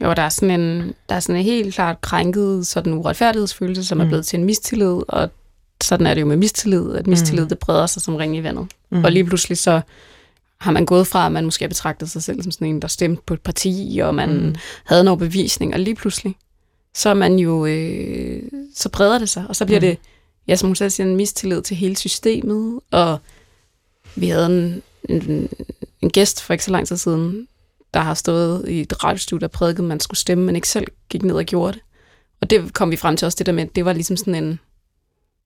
Jo, 0.05 0.13
der 0.13 0.23
er 0.23 0.29
sådan 0.29 0.61
en, 0.61 0.95
der 1.09 1.15
er 1.15 1.21
sådan 1.21 1.37
en 1.37 1.43
helt 1.45 1.75
klart 1.75 2.01
krænket 2.01 2.67
sådan 2.67 2.93
uretfærdighedsfølelse, 2.93 3.85
som 3.85 3.99
mm. 3.99 4.05
er 4.05 4.09
blevet 4.09 4.27
til 4.27 4.39
en 4.39 4.45
mistillid, 4.45 5.03
og 5.09 5.31
sådan 5.83 6.07
er 6.07 6.15
det 6.15 6.21
jo 6.21 6.27
med 6.27 6.37
mistillid, 6.37 6.95
at 6.95 7.07
mistillid 7.07 7.43
Mm. 7.45 7.49
det 7.49 7.59
breder 7.59 7.87
sig 7.87 8.03
som 8.03 8.17
ring 8.17 8.37
i 8.37 8.43
vandet. 8.43 8.67
Mm. 8.91 9.05
Og 9.05 9.13
lige 9.13 9.25
pludselig 9.25 9.59
så 9.59 9.81
har 10.61 10.71
man 10.71 10.87
gået 10.87 11.07
fra, 11.07 11.27
at 11.27 11.33
man 11.33 11.45
måske 11.45 11.63
har 11.65 11.69
betragtet 11.69 12.11
sig 12.11 12.23
selv 12.23 12.43
som 12.43 12.53
sådan 12.53 12.69
en, 12.69 12.83
der 12.83 12.89
stemte 12.89 13.23
på 13.27 13.35
et 13.35 13.41
parti, 13.41 14.01
og 14.03 14.15
man. 14.15 14.43
Mm. 14.43 14.55
havde 14.85 15.01
en 15.01 15.09
overbevisning, 15.09 15.75
og 15.75 15.81
lige 15.81 15.95
pludselig, 15.95 16.35
så 16.95 17.09
er 17.09 17.15
man 17.15 17.39
jo, 17.39 17.67
øh, 17.67 18.43
så 18.75 18.89
breder 18.89 19.19
det 19.19 19.29
sig, 19.29 19.45
og 19.49 19.57
så 19.57 19.67
bliver 19.67 19.81
mm. 19.81 19.87
Det, 19.87 19.99
ja, 20.49 20.57
som 20.57 20.69
hun 20.69 20.77
selv 20.77 20.91
siger, 20.91 21.07
en 21.07 21.17
mistillid 21.17 21.63
til 21.63 21.77
hele 21.77 21.97
systemet, 21.97 22.81
og 22.91 23.19
vi 24.17 24.29
havde 24.29 24.47
en, 24.47 24.83
en, 25.09 25.49
en 26.01 26.11
gæst 26.11 26.43
for 26.43 26.53
ikke 26.53 26.65
så 26.65 26.71
lang 26.71 26.87
tid 26.87 26.97
siden, 26.97 27.49
der 27.95 28.01
har 28.01 28.15
stået 28.15 28.69
i 28.69 28.81
et 28.81 29.05
radiostudie 29.05 29.47
og 29.47 29.51
prædiket, 29.51 29.79
at 29.79 29.85
man 29.85 30.01
skulle 30.01 30.19
stemme, 30.19 30.45
men 30.45 30.57
ikke 30.57 30.69
selv 30.69 30.87
gik 31.09 31.23
ned 31.23 31.35
og 31.35 31.45
gjorde 31.45 31.73
det. 31.73 31.83
Og 32.41 32.51
det 32.51 32.75
kom 32.75 32.91
vi 32.91 32.97
frem 32.97 33.17
til 33.17 33.27
også, 33.27 33.37
det 33.37 33.47
der 33.47 33.53
med, 33.53 33.63
at 33.63 33.77
det 33.77 33.85
var 33.85 33.93
ligesom 33.93 34.17
sådan 34.17 34.35
en... 34.35 34.59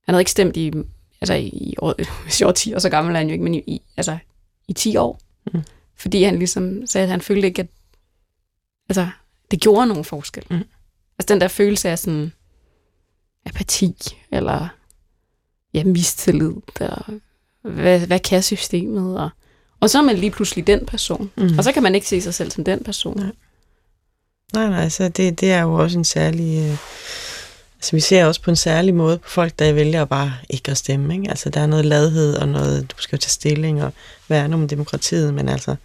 Han 0.05 0.15
havde 0.15 0.21
ikke 0.21 0.31
stemt 0.31 0.57
i, 0.57 0.73
altså 1.21 1.35
i, 1.35 1.75
år, 1.79 1.95
hvis 2.25 2.41
jeg 2.41 2.47
var 2.47 2.53
10 2.53 2.75
år, 2.75 2.79
så 2.79 2.89
gammel 2.89 3.15
er 3.15 3.19
han 3.19 3.27
jo 3.27 3.33
ikke, 3.33 3.45
men 3.45 3.55
i, 3.55 3.83
altså 3.97 4.19
i 4.69 4.73
10 4.73 4.97
år. 4.97 5.21
Mm. 5.53 5.63
Fordi 5.97 6.23
han 6.23 6.39
ligesom 6.39 6.87
sagde, 6.87 7.03
at 7.03 7.11
han 7.11 7.21
følte 7.21 7.47
ikke, 7.47 7.63
at 7.63 7.69
altså, 8.89 9.09
det 9.51 9.61
gjorde 9.61 9.87
nogen 9.87 10.05
forskel. 10.05 10.45
Mm. 10.51 10.65
Altså 11.19 11.35
den 11.35 11.41
der 11.41 11.49
følelse 11.49 11.89
af 11.89 11.99
sådan 11.99 12.33
apati, 13.47 13.95
eller 14.33 14.69
ja, 15.75 15.85
mistillid, 15.85 16.53
der, 16.79 17.13
hvad, 17.63 18.01
hvad 18.07 18.19
kan 18.19 18.43
systemet, 18.43 19.19
og, 19.19 19.31
og 19.81 19.91
så 19.91 19.99
er 19.99 20.03
man 20.03 20.17
lige 20.17 20.31
pludselig 20.31 20.67
den 20.67 20.87
person. 20.87 21.31
Mm. 21.37 21.59
Og 21.59 21.65
så 21.65 21.73
kan 21.73 21.83
man 21.83 21.95
ikke 21.95 22.09
se 22.09 22.21
sig 22.21 22.35
selv 22.35 22.51
som 22.51 22.65
den 22.65 22.85
person. 22.85 23.17
Nej. 23.17 23.33
Nej, 24.53 24.69
nej, 24.69 24.89
så 24.89 25.09
det, 25.09 25.41
det 25.41 25.53
er 25.53 25.63
jo 25.63 25.75
også 25.75 25.99
en 25.99 26.05
særlig... 26.05 26.59
Øh, 26.59 26.77
altså 27.77 27.91
vi 27.93 28.01
ser 28.01 28.25
også 28.25 28.43
på 28.43 28.51
en 28.51 28.57
særlig 28.57 28.95
måde 28.95 29.19
på 29.19 29.29
folk, 29.29 29.59
der 29.59 29.73
vælger 29.73 30.05
bare 30.05 30.33
ikke 30.51 30.71
at 30.71 30.77
stemme. 30.77 31.15
Ikke? 31.15 31.31
Altså 31.31 31.51
der 31.51 31.61
er 31.61 31.67
noget 31.67 31.85
ladhed 31.85 32.35
og 32.37 32.49
noget, 32.49 32.91
du 32.91 33.03
skal 33.03 33.17
jo 33.17 33.21
tage 33.21 33.31
stilling 33.31 33.85
og 33.85 33.93
værne 34.29 34.55
om 34.55 34.69
demokratiet, 34.69 35.35
men 35.35 35.49
altså 35.49 35.77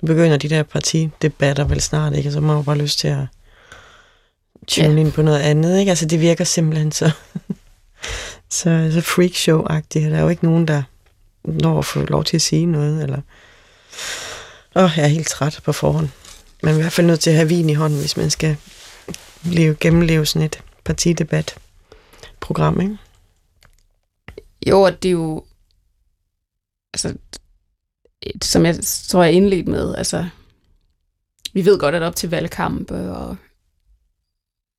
nu 0.00 0.06
begynder 0.06 0.36
de 0.36 0.48
der 0.48 0.62
partidebatter 0.62 1.64
vel 1.64 1.80
snart, 1.80 2.16
ikke? 2.16 2.28
Og 2.28 2.32
så 2.32 2.40
må 2.40 2.46
man 2.46 2.56
jo 2.56 2.62
bare 2.62 2.78
lyst 2.78 2.98
til 2.98 3.08
at 3.08 3.26
tune 4.68 5.02
Ja. 5.02 5.10
på 5.10 5.22
noget 5.22 5.40
andet. 5.40 5.78
Ikke? 5.78 5.90
Altså 5.90 6.06
det 6.06 6.20
virker 6.20 6.44
simpelthen 6.44 6.92
så, 6.92 7.10
så, 8.58 8.90
så 8.92 9.00
freakshow-agtigt. 9.00 10.10
Der 10.10 10.16
er 10.16 10.22
jo 10.22 10.28
ikke 10.28 10.44
nogen, 10.44 10.68
der 10.68 10.82
når 11.44 11.78
at 11.78 11.84
få 11.84 12.00
lov 12.04 12.24
til 12.24 12.36
at 12.36 12.42
sige 12.42 12.66
noget, 12.66 13.02
eller... 13.02 13.20
Åh, 14.76 14.90
jeg 14.96 15.04
er 15.04 15.08
helt 15.08 15.28
træt 15.28 15.60
på 15.64 15.72
forhånd. 15.72 16.08
Man 16.62 16.74
er 16.74 16.78
i 16.78 16.80
hvert 16.80 16.92
fald 16.92 17.06
nødt 17.06 17.20
til 17.20 17.30
at 17.30 17.36
have 17.36 17.48
vin 17.48 17.70
i 17.70 17.74
hånden, 17.74 18.00
hvis 18.00 18.16
man 18.16 18.30
skal 18.30 18.56
leve, 19.44 19.74
gennemleve 19.80 20.26
sådan 20.26 20.46
et 20.46 20.62
partidebat-program, 20.84 22.80
ikke? 22.80 22.98
Jo, 24.66 24.82
og 24.82 25.02
det 25.02 25.08
er 25.08 25.12
jo, 25.12 25.44
altså, 26.94 27.14
som 28.42 28.66
jeg 28.66 28.78
tror, 29.08 29.22
jeg 29.22 29.32
indledt 29.32 29.68
med, 29.68 29.94
altså, 29.94 30.28
vi 31.52 31.64
ved 31.64 31.78
godt, 31.78 31.94
at 31.94 32.02
op 32.02 32.16
til 32.16 32.30
valgkamp, 32.30 32.90
og 32.90 33.36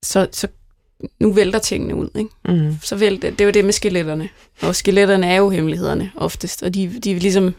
så, 0.04 0.28
så 0.32 0.48
nu 1.20 1.32
vælter 1.32 1.60
tingene 1.60 1.96
ud, 1.96 2.10
ikke? 2.16 2.30
Mm. 2.64 2.76
Så 2.84 2.96
vælter, 2.96 3.30
det 3.32 3.42
er 3.42 3.46
jo 3.46 3.52
det 3.52 3.66
med 3.66 3.74
skeletterne, 3.74 4.30
og 4.62 4.76
skeletterne 4.76 5.28
er 5.28 5.36
jo 5.36 5.50
hemmelighederne 5.50 6.12
oftest, 6.16 6.64
og 6.64 6.74
de, 6.74 7.00
de 7.04 7.12
er 7.12 7.20
ligesom, 7.20 7.56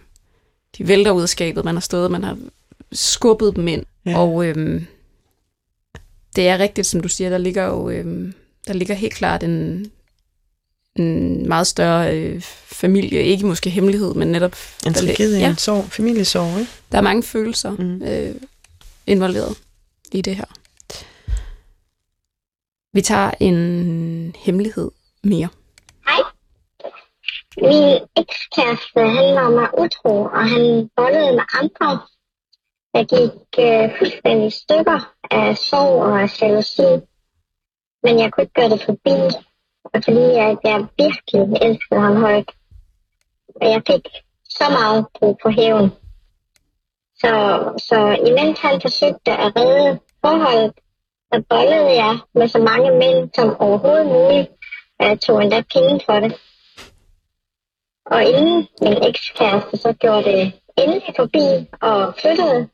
de 0.78 0.88
vælter 0.88 1.10
ud 1.10 1.22
af 1.22 1.28
skabet, 1.28 1.64
man 1.64 1.74
har 1.74 1.80
stået, 1.80 2.10
man 2.10 2.22
har 2.24 2.38
skubbet 2.92 3.56
dem 3.56 3.68
ind, 3.68 3.82
Ja. 4.06 4.18
og 4.18 4.46
øhm, 4.46 4.86
det 6.36 6.48
er 6.48 6.58
rigtigt, 6.58 6.86
som 6.86 7.00
du 7.00 7.08
siger, 7.08 7.30
der 7.30 7.38
ligger 7.38 7.64
jo, 7.64 7.90
øhm, 7.90 8.34
der 8.66 8.72
ligger 8.72 8.94
helt 8.94 9.14
klart 9.14 9.42
en, 9.42 9.86
en 10.96 11.48
meget 11.48 11.66
større 11.66 12.18
øh, 12.18 12.40
familie, 12.66 13.22
ikke 13.22 13.46
måske 13.46 13.70
hemmelighed, 13.70 14.14
men 14.14 14.28
netop, 14.28 14.56
En 14.86 14.94
tragedie, 14.94 15.38
ja, 15.38 15.50
en 15.50 15.56
sorg, 15.56 15.84
familiesorg, 15.92 16.58
ikke? 16.60 16.70
der 16.92 16.98
er 16.98 17.02
mange 17.02 17.22
følelser 17.22 17.70
Mm. 17.70 18.02
øh, 18.02 18.34
involveret 19.06 19.56
i 20.12 20.20
det 20.22 20.36
her. 20.36 20.44
Vi 22.94 23.00
tager 23.00 23.30
en 23.40 23.56
hemmelighed 24.44 24.90
mere. 25.24 25.48
Hej. 26.08 26.22
Min 27.56 27.98
ekskæreste, 28.16 29.00
han 29.16 29.34
var 29.34 29.50
mig 29.50 29.68
utro, 29.78 30.24
og 30.24 30.48
han 30.48 30.90
bollede 30.96 31.32
med 31.32 31.46
andre. 31.60 31.88
Jeg 32.94 33.06
gik 33.06 33.40
øh, 33.58 33.98
fuldstændig 33.98 34.52
stykker 34.52 35.14
af 35.30 35.56
sorg 35.56 36.02
og 36.02 36.22
af 36.22 36.42
jalousi. 36.42 36.90
Men 38.02 38.18
jeg 38.18 38.32
kunne 38.32 38.42
ikke 38.44 38.54
gøre 38.60 38.70
det 38.70 38.82
forbi, 38.82 39.16
og 39.84 39.98
fordi 40.04 40.24
jeg, 40.40 40.56
jeg 40.64 40.86
virkelig 40.98 41.62
elskede 41.62 42.00
ham 42.00 42.16
højt. 42.16 42.50
Og 43.60 43.66
jeg 43.70 43.82
fik 43.86 44.06
så 44.48 44.64
meget 44.70 45.06
brug 45.14 45.38
for 45.42 45.50
hævn. 45.50 45.90
Så, 47.22 47.32
så 47.88 47.98
imens 48.26 48.58
han 48.58 48.80
forsøgte 48.80 49.32
at 49.32 49.52
redde 49.56 50.00
forholdet, 50.20 50.74
så 51.34 51.42
bollede 51.50 51.90
jeg 52.02 52.18
med 52.34 52.48
så 52.48 52.58
mange 52.58 52.90
mænd 52.90 53.30
som 53.34 53.56
overhovedet 53.60 54.06
muligt. 54.06 54.48
Og 54.98 55.06
jeg 55.06 55.20
tog 55.20 55.42
endda 55.42 55.62
penge 55.74 56.00
for 56.06 56.20
det. 56.20 56.34
Og 58.06 58.24
inden 58.24 58.68
min 58.82 59.04
ekskæreste 59.08 59.76
så 59.76 59.92
gjorde 59.92 60.24
det 60.24 60.52
endelig 60.78 61.14
forbi 61.16 61.46
og 61.80 62.14
flyttede, 62.20 62.68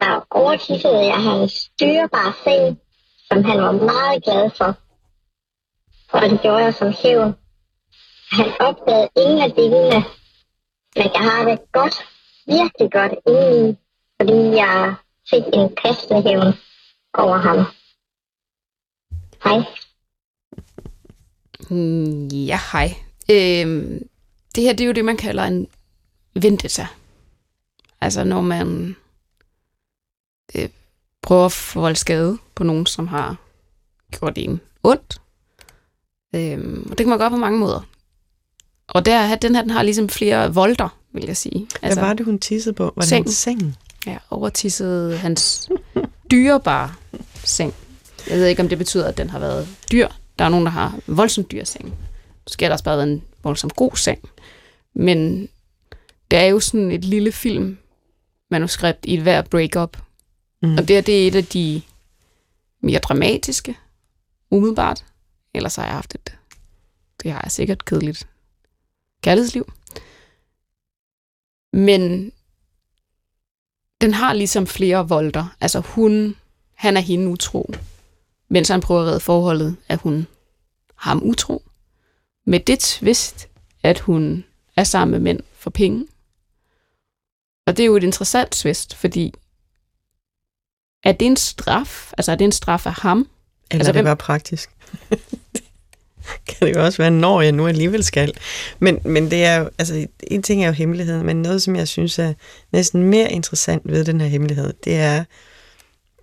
der 0.00 0.26
overtissede 0.30 1.06
jeg 1.06 1.22
hans 1.22 1.70
dyrebare 1.80 2.32
seng, 2.44 2.80
som 3.28 3.44
han 3.44 3.58
var 3.62 3.72
meget 3.72 4.24
glad 4.24 4.50
for. 4.50 4.74
Og 6.12 6.22
det 6.30 6.40
gjorde 6.40 6.64
jeg 6.64 6.74
som 6.74 6.92
hævn. 7.02 7.34
Han 8.30 8.48
opdagede 8.60 9.08
ingen 9.16 9.38
af 9.38 9.52
delene, 9.52 10.04
men 10.96 11.08
jeg 11.14 11.22
har 11.30 11.44
det 11.48 11.58
godt, 11.72 11.96
virkelig 12.46 12.92
godt 12.92 13.14
indeni, 13.26 13.76
fordi 14.20 14.38
jeg 14.62 14.94
fik 15.30 15.44
en 15.52 15.74
passende 15.82 16.22
hævn 16.22 16.52
over 17.14 17.36
ham. 17.36 17.75
Hej. 19.44 19.62
Mm, 21.70 22.28
Ja, 22.28 22.60
hej. 22.72 22.94
Øhm, 23.30 24.08
det 24.54 24.62
her 24.64 24.72
det 24.72 24.80
er 24.80 24.86
jo 24.86 24.92
det, 24.92 25.04
man 25.04 25.16
kalder 25.16 25.44
en 25.44 25.66
vendetta. 26.34 26.86
Altså 28.00 28.24
når 28.24 28.40
man 28.40 28.96
øh, 30.54 30.68
prøver 31.22 31.44
at 31.46 31.52
forvolde 31.52 31.96
skade 31.96 32.38
på 32.54 32.64
nogen, 32.64 32.86
som 32.86 33.06
har 33.08 33.36
gjort 34.10 34.32
en 34.38 34.60
ondt. 34.82 35.20
Øhm, 36.34 36.82
og 36.90 36.98
det 36.98 37.04
kan 37.04 37.08
man 37.08 37.18
gøre 37.18 37.30
på 37.30 37.36
mange 37.36 37.58
måder. 37.58 37.80
Og 38.88 39.06
der, 39.06 39.36
den 39.36 39.54
her 39.54 39.62
den 39.62 39.70
har 39.70 39.82
ligesom 39.82 40.08
flere 40.08 40.54
volter, 40.54 40.88
vil 41.12 41.24
jeg 41.24 41.36
sige. 41.36 41.68
Altså, 41.82 42.00
Hvad 42.00 42.08
var 42.08 42.14
det, 42.14 42.26
hun 42.26 42.38
tissede 42.38 42.74
på? 42.74 42.92
Var 42.96 43.02
Sengen. 43.04 43.24
det 43.24 43.28
en 43.30 43.34
seng? 43.34 43.76
Ja, 44.06 44.18
overtissede 44.30 45.18
hans 45.18 45.68
dyrebare 46.30 46.94
seng. 47.44 47.74
Jeg 48.30 48.38
ved 48.38 48.46
ikke, 48.46 48.62
om 48.62 48.68
det 48.68 48.78
betyder, 48.78 49.08
at 49.08 49.16
den 49.16 49.30
har 49.30 49.38
været 49.38 49.68
dyr. 49.92 50.08
Der 50.38 50.44
er 50.44 50.48
nogen, 50.48 50.66
der 50.66 50.72
har 50.72 50.98
voldsomt 51.06 51.50
dyr 51.50 51.64
seng. 51.64 51.94
Måske 52.44 52.64
har 52.64 52.68
der 52.68 52.74
også 52.74 52.84
bare 52.84 52.96
været 52.96 53.08
en 53.08 53.22
voldsomt 53.42 53.76
god 53.76 53.96
seng. 53.96 54.28
Men 54.94 55.48
det 56.30 56.38
er 56.38 56.44
jo 56.44 56.60
sådan 56.60 56.90
et 56.90 57.04
lille 57.04 57.32
film 57.32 57.78
manuskript 58.50 59.04
i 59.04 59.14
et 59.14 59.22
hver 59.22 59.42
breakup. 59.42 59.96
Mm. 60.62 60.72
Og 60.72 60.88
det, 60.88 60.96
her, 60.96 61.00
det 61.00 61.22
er 61.22 61.28
et 61.28 61.34
af 61.34 61.44
de 61.44 61.82
mere 62.80 62.98
dramatiske, 62.98 63.76
umiddelbart. 64.50 65.04
Ellers 65.54 65.76
har 65.76 65.84
jeg 65.84 65.94
haft 65.94 66.14
et, 66.14 66.36
det 67.22 67.32
har 67.32 67.40
jeg 67.44 67.50
sikkert 67.50 67.84
kedeligt 67.84 68.28
kærlighedsliv. 69.22 69.72
Men 71.72 72.32
den 74.00 74.14
har 74.14 74.32
ligesom 74.32 74.66
flere 74.66 75.08
volter. 75.08 75.56
Altså 75.60 75.80
hun, 75.80 76.36
han 76.74 76.96
er 76.96 77.00
hende 77.00 77.28
utro. 77.28 77.70
Mens 78.48 78.68
han 78.68 78.80
prøver 78.80 79.00
at 79.02 79.06
redde 79.06 79.20
forholdet, 79.20 79.76
er 79.88 79.96
hun 79.96 80.26
ham 80.94 81.22
utro. 81.24 81.62
Med 82.46 82.60
det 82.60 82.78
twist, 82.78 83.48
at 83.82 83.98
hun 84.00 84.44
er 84.76 84.84
sammen 84.84 85.12
med 85.12 85.20
mænd 85.20 85.40
for 85.54 85.70
penge. 85.70 86.06
Og 87.66 87.76
det 87.76 87.82
er 87.82 87.86
jo 87.86 87.96
et 87.96 88.02
interessant 88.04 88.50
twist, 88.52 88.94
fordi 88.94 89.34
er 91.04 91.12
det 91.12 91.26
en 91.26 91.36
straf? 91.36 92.12
Altså 92.18 92.32
er 92.32 92.36
det 92.36 92.44
en 92.44 92.52
straf 92.52 92.86
af 92.86 92.92
ham? 92.92 93.18
Eller 93.18 93.28
Altså, 93.70 93.78
altså, 93.78 93.92
det 93.92 93.94
hvem- 93.96 94.04
var 94.04 94.14
praktisk. 94.14 94.70
kan 96.48 96.68
det 96.68 96.74
jo 96.76 96.84
også 96.84 96.98
være, 97.02 97.10
når 97.10 97.40
jeg 97.40 97.52
nu 97.52 97.66
alligevel 97.66 98.04
skal. 98.04 98.32
Men, 98.78 98.98
men 99.04 99.30
det 99.30 99.44
er 99.44 99.56
jo, 99.56 99.70
altså, 99.78 100.06
en 100.26 100.42
ting 100.42 100.62
er 100.62 100.66
jo 100.66 100.72
hemmeligheden, 100.72 101.26
men 101.26 101.42
noget, 101.42 101.62
som 101.62 101.76
jeg 101.76 101.88
synes 101.88 102.18
er 102.18 102.34
næsten 102.72 103.02
mere 103.02 103.32
interessant 103.32 103.82
ved 103.84 104.04
den 104.04 104.20
her 104.20 104.28
hemmelighed, 104.28 104.72
det 104.84 104.94
er 104.96 105.24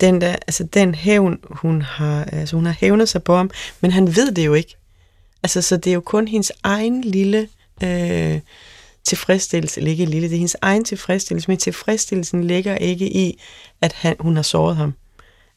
den 0.03 0.21
der, 0.21 0.35
altså 0.47 0.63
den 0.63 0.95
hævn, 0.95 1.39
hun 1.43 1.81
har, 1.81 2.23
altså 2.23 2.55
hun 2.55 2.65
har 2.65 2.75
hævnet 2.79 3.09
sig 3.09 3.23
på 3.23 3.35
ham, 3.35 3.51
men 3.81 3.91
han 3.91 4.15
ved 4.15 4.31
det 4.31 4.45
jo 4.45 4.53
ikke. 4.53 4.75
Altså, 5.43 5.61
så 5.61 5.77
det 5.77 5.89
er 5.89 5.93
jo 5.93 6.01
kun 6.01 6.27
hendes 6.27 6.51
egen 6.63 7.01
lille 7.01 7.47
øh, 7.83 8.39
tilfredsstillelse, 9.03 9.79
eller 9.79 9.91
ikke 9.91 10.05
lille, 10.05 10.27
det 10.27 10.35
er 10.35 10.37
hendes 10.37 10.57
egen 10.61 10.83
tilfredsstillelse, 10.83 11.51
men 11.51 11.57
tilfredsstillelsen 11.57 12.43
ligger 12.43 12.75
ikke 12.75 13.05
i, 13.05 13.39
at 13.81 13.93
han, 13.93 14.15
hun 14.19 14.35
har 14.35 14.43
såret 14.43 14.75
ham, 14.75 14.93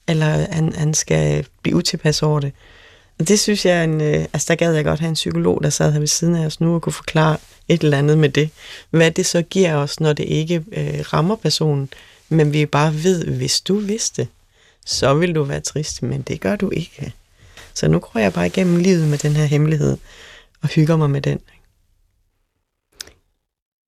eller 0.09 0.27
han, 0.27 0.73
han 0.73 0.95
skal 0.95 1.47
blive 1.63 1.77
utilpas 1.77 2.23
over 2.23 2.41
det. 2.41 2.53
Og 3.19 3.29
det 3.29 3.41
synes 3.41 3.67
jeg, 3.67 3.85
en, 3.85 4.01
øh, 4.01 4.25
altså 4.33 4.47
der 4.49 4.55
gad 4.55 4.75
jeg 4.75 4.85
godt 4.85 5.01
have 5.01 5.09
en 5.09 5.15
psykolog, 5.15 5.63
der 5.63 5.71
sad 5.71 5.93
her 5.93 5.99
ved 5.99 6.07
siden 6.07 6.35
af 6.35 6.47
os 6.47 6.61
nu 6.61 6.75
og 6.75 6.83
kunne 6.83 6.93
forklare 6.93 7.37
et 7.69 7.83
eller 7.83 7.99
andet 7.99 8.19
med 8.19 8.29
det. 8.29 8.51
Hvad 8.91 9.11
det 9.11 9.27
så 9.27 9.43
giver 9.43 9.75
os, 9.75 10.01
når 10.01 10.13
det 10.13 10.25
ikke 10.25 10.65
øh, 10.73 11.01
rammer 11.13 11.37
personen, 11.37 11.89
men 12.29 12.53
vi 12.53 12.67
bare 12.67 13.03
ved, 13.03 13.25
hvis 13.25 13.61
du 13.61 13.79
vidste, 13.79 14.29
så 14.87 15.15
vil 15.15 15.35
du 15.35 15.43
være 15.43 15.61
trist, 15.61 16.03
men 16.03 16.23
det 16.23 16.41
gør 16.41 16.57
du 16.57 16.71
ikke. 16.71 17.13
Så 17.75 17.89
nu 17.89 17.99
går 17.99 18.21
jeg 18.21 18.33
bare 18.33 18.47
igennem 18.47 18.77
livet 18.77 19.09
med 19.09 19.19
den 19.19 19.33
her 19.33 19.45
hemmelighed 19.45 19.97
og 20.63 20.69
hygger 20.69 20.97
mig 20.97 21.11
med 21.11 21.21
den. 21.23 21.41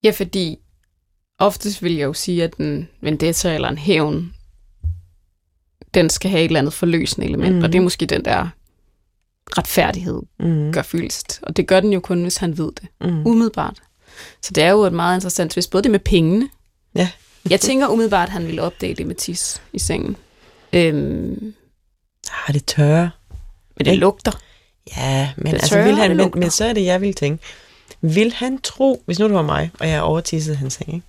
Ja, 0.03 0.11
fordi 0.11 0.57
oftest 1.39 1.83
vil 1.83 1.95
jeg 1.95 2.05
jo 2.05 2.13
sige, 2.13 2.43
at 2.43 2.53
en 2.53 2.89
vendetta 3.01 3.55
eller 3.55 3.69
en 3.69 3.77
hævn, 3.77 4.33
den 5.93 6.09
skal 6.09 6.31
have 6.31 6.41
et 6.41 6.45
eller 6.45 6.59
andet 6.59 6.73
forløsende 6.73 7.27
element, 7.27 7.49
mm. 7.49 7.55
Mhm. 7.55 7.63
og 7.63 7.71
det 7.73 7.77
er 7.79 7.83
måske 7.83 8.05
den 8.05 8.25
der 8.25 8.49
retfærdighed 9.57 10.21
Mm. 10.39 10.73
gør 10.73 10.81
fyldest. 10.81 11.39
Og 11.43 11.57
det 11.57 11.67
gør 11.67 11.79
den 11.79 11.93
jo 11.93 11.99
kun, 11.99 12.21
hvis 12.21 12.37
han 12.37 12.57
ved 12.57 12.71
det. 12.81 12.87
Mm. 13.01 13.27
Umiddelbart. 13.27 13.79
Så 14.41 14.51
det 14.53 14.63
er 14.63 14.69
jo 14.69 14.81
et 14.81 14.93
meget 14.93 15.17
interessant 15.17 15.51
twist, 15.51 15.71
både 15.71 15.83
det 15.83 15.91
med 15.91 15.99
pengene. 15.99 16.49
Ja. 16.95 17.09
jeg 17.49 17.59
tænker 17.61 17.87
umiddelbart, 17.87 18.27
at 18.27 18.33
han 18.33 18.47
ville 18.47 18.61
opdage 18.61 18.95
det 18.95 19.07
med 19.07 19.15
tis 19.15 19.61
i 19.73 19.79
sengen. 19.79 20.15
Øhm, 20.73 21.53
Ah, 22.47 22.53
det 22.53 22.65
tørre. 22.65 23.09
men 23.77 23.85
det 23.85 23.97
lugter. 23.97 24.31
Ja, 24.97 25.29
men, 25.37 25.45
Det 25.45 25.53
altså, 25.53 25.69
tørre, 25.69 25.83
vil 25.85 25.95
han, 25.95 26.17
men, 26.17 26.31
men 26.35 26.49
så 26.51 26.65
er 26.65 26.73
det, 26.73 26.85
jeg 26.85 27.01
vil 27.01 27.13
tænke. 27.13 27.43
Vil 28.01 28.33
han 28.33 28.61
tro, 28.61 29.03
hvis 29.05 29.19
nu 29.19 29.25
det 29.25 29.33
var 29.33 29.41
mig, 29.41 29.71
og 29.79 29.89
jeg 29.89 30.01
overtissede 30.01 30.55
hans 30.57 30.73
seng, 30.73 30.93
ikke? 30.93 31.05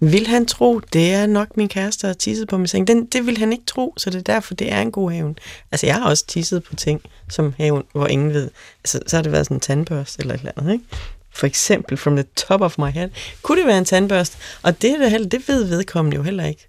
vil 0.00 0.26
han 0.26 0.46
tro, 0.46 0.78
det 0.78 1.12
er 1.12 1.26
nok 1.26 1.56
min 1.56 1.68
kæreste, 1.68 2.02
der 2.02 2.06
har 2.06 2.14
tisset 2.14 2.48
på 2.48 2.58
min 2.58 2.66
seng? 2.66 2.86
Den, 2.86 3.06
det 3.06 3.26
vil 3.26 3.38
han 3.38 3.52
ikke 3.52 3.64
tro, 3.64 3.94
så 3.96 4.10
det 4.10 4.18
er 4.18 4.22
derfor, 4.32 4.54
det 4.54 4.72
er 4.72 4.80
en 4.80 4.92
god 4.92 5.10
hævn. 5.10 5.36
Altså, 5.72 5.86
jeg 5.86 5.94
har 5.94 6.04
også 6.08 6.26
tisset 6.26 6.62
på 6.64 6.74
ting 6.76 7.00
som 7.30 7.54
hævn, 7.58 7.84
hvor 7.92 8.06
ingen 8.06 8.32
ved. 8.34 8.50
Altså, 8.84 9.00
så 9.06 9.16
har 9.16 9.22
det 9.22 9.32
været 9.32 9.46
sådan 9.46 9.56
en 9.56 9.60
tandbørste 9.60 10.20
eller 10.20 10.34
et 10.34 10.38
eller 10.38 10.52
andet, 10.56 10.72
ikke? 10.72 10.84
For 11.30 11.46
eksempel, 11.46 11.96
from 11.96 12.16
the 12.16 12.24
top 12.36 12.60
of 12.60 12.78
my 12.78 12.90
head. 12.90 13.08
Kunne 13.42 13.58
det 13.60 13.66
være 13.66 13.78
en 13.78 13.84
tandbørste? 13.84 14.36
Og 14.62 14.82
det, 14.82 14.90
er 14.90 14.98
det, 14.98 15.10
heller, 15.10 15.28
det 15.28 15.48
ved 15.48 15.64
vedkommende 15.64 16.16
jo 16.16 16.22
heller 16.22 16.44
ikke. 16.46 16.68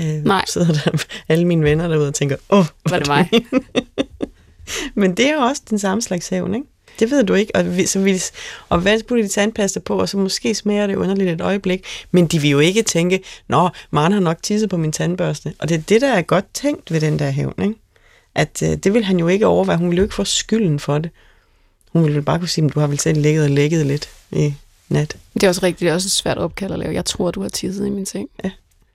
Øh, 0.00 0.06
Nej. 0.06 0.44
Sidder 0.48 0.72
der 0.72 1.04
alle 1.28 1.46
mine 1.46 1.64
venner 1.64 1.88
derude 1.88 2.08
og 2.08 2.14
tænker, 2.14 2.36
åh, 2.50 2.58
oh, 2.58 2.66
Var 2.90 2.98
det 2.98 3.08
mig? 3.08 3.30
Men 4.94 5.16
det 5.16 5.28
er 5.28 5.34
jo 5.34 5.40
også 5.40 5.62
den 5.70 5.78
samme 5.78 6.02
slags 6.02 6.28
hævn, 6.28 6.54
ikke? 6.54 6.66
Det 6.98 7.10
ved 7.10 7.24
du 7.24 7.34
ikke. 7.34 7.56
Og, 7.56 7.64
så 7.86 8.00
vi, 8.00 8.22
og 8.68 8.78
hvad 8.78 9.02
putter 9.08 9.24
de 9.24 9.28
tandpasta 9.28 9.80
på, 9.80 10.00
og 10.00 10.08
så 10.08 10.18
måske 10.18 10.54
smager 10.54 10.86
det 10.86 10.96
underligt 10.96 11.30
et 11.30 11.40
øjeblik. 11.40 11.84
Men 12.10 12.26
de 12.26 12.38
vil 12.38 12.50
jo 12.50 12.58
ikke 12.58 12.82
tænke, 12.82 13.22
nå, 13.48 13.68
Maren 13.90 14.12
har 14.12 14.20
nok 14.20 14.42
tisset 14.42 14.70
på 14.70 14.76
min 14.76 14.92
tandbørste. 14.92 15.54
Og 15.58 15.68
det 15.68 15.74
er 15.74 15.82
det, 15.82 16.00
der 16.00 16.12
er 16.12 16.22
godt 16.22 16.44
tænkt 16.54 16.92
ved 16.92 17.00
den 17.00 17.18
der 17.18 17.30
hævn, 17.30 17.62
ikke? 17.62 17.74
At 18.34 18.62
øh, 18.62 18.76
det 18.76 18.94
vil 18.94 19.04
han 19.04 19.18
jo 19.18 19.28
ikke 19.28 19.46
overveje. 19.46 19.78
Hun 19.78 19.90
vil 19.90 19.96
jo 19.96 20.02
ikke 20.02 20.14
få 20.14 20.24
skylden 20.24 20.78
for 20.78 20.98
det. 20.98 21.10
Hun 21.92 22.04
vil 22.04 22.22
bare 22.22 22.38
kunne 22.38 22.48
sige, 22.48 22.64
at 22.64 22.74
du 22.74 22.80
har 22.80 22.86
vel 22.86 22.98
selv 22.98 23.20
ligget 23.20 23.44
og 23.44 23.50
lægget 23.50 23.86
lidt 23.86 24.10
i 24.32 24.54
nat. 24.88 25.16
Det 25.34 25.42
er 25.42 25.48
også 25.48 25.62
rigtigt. 25.62 25.80
Det 25.80 25.88
er 25.88 25.94
også 25.94 26.06
et 26.06 26.12
svært 26.12 26.38
opkald 26.38 26.72
at 26.72 26.78
lave. 26.78 26.94
Jeg 26.94 27.04
tror, 27.04 27.30
du 27.30 27.42
har 27.42 27.48
tisset 27.48 27.86
i 27.86 27.90
min 27.90 28.06
seng. 28.06 28.28
Ja. 28.44 28.50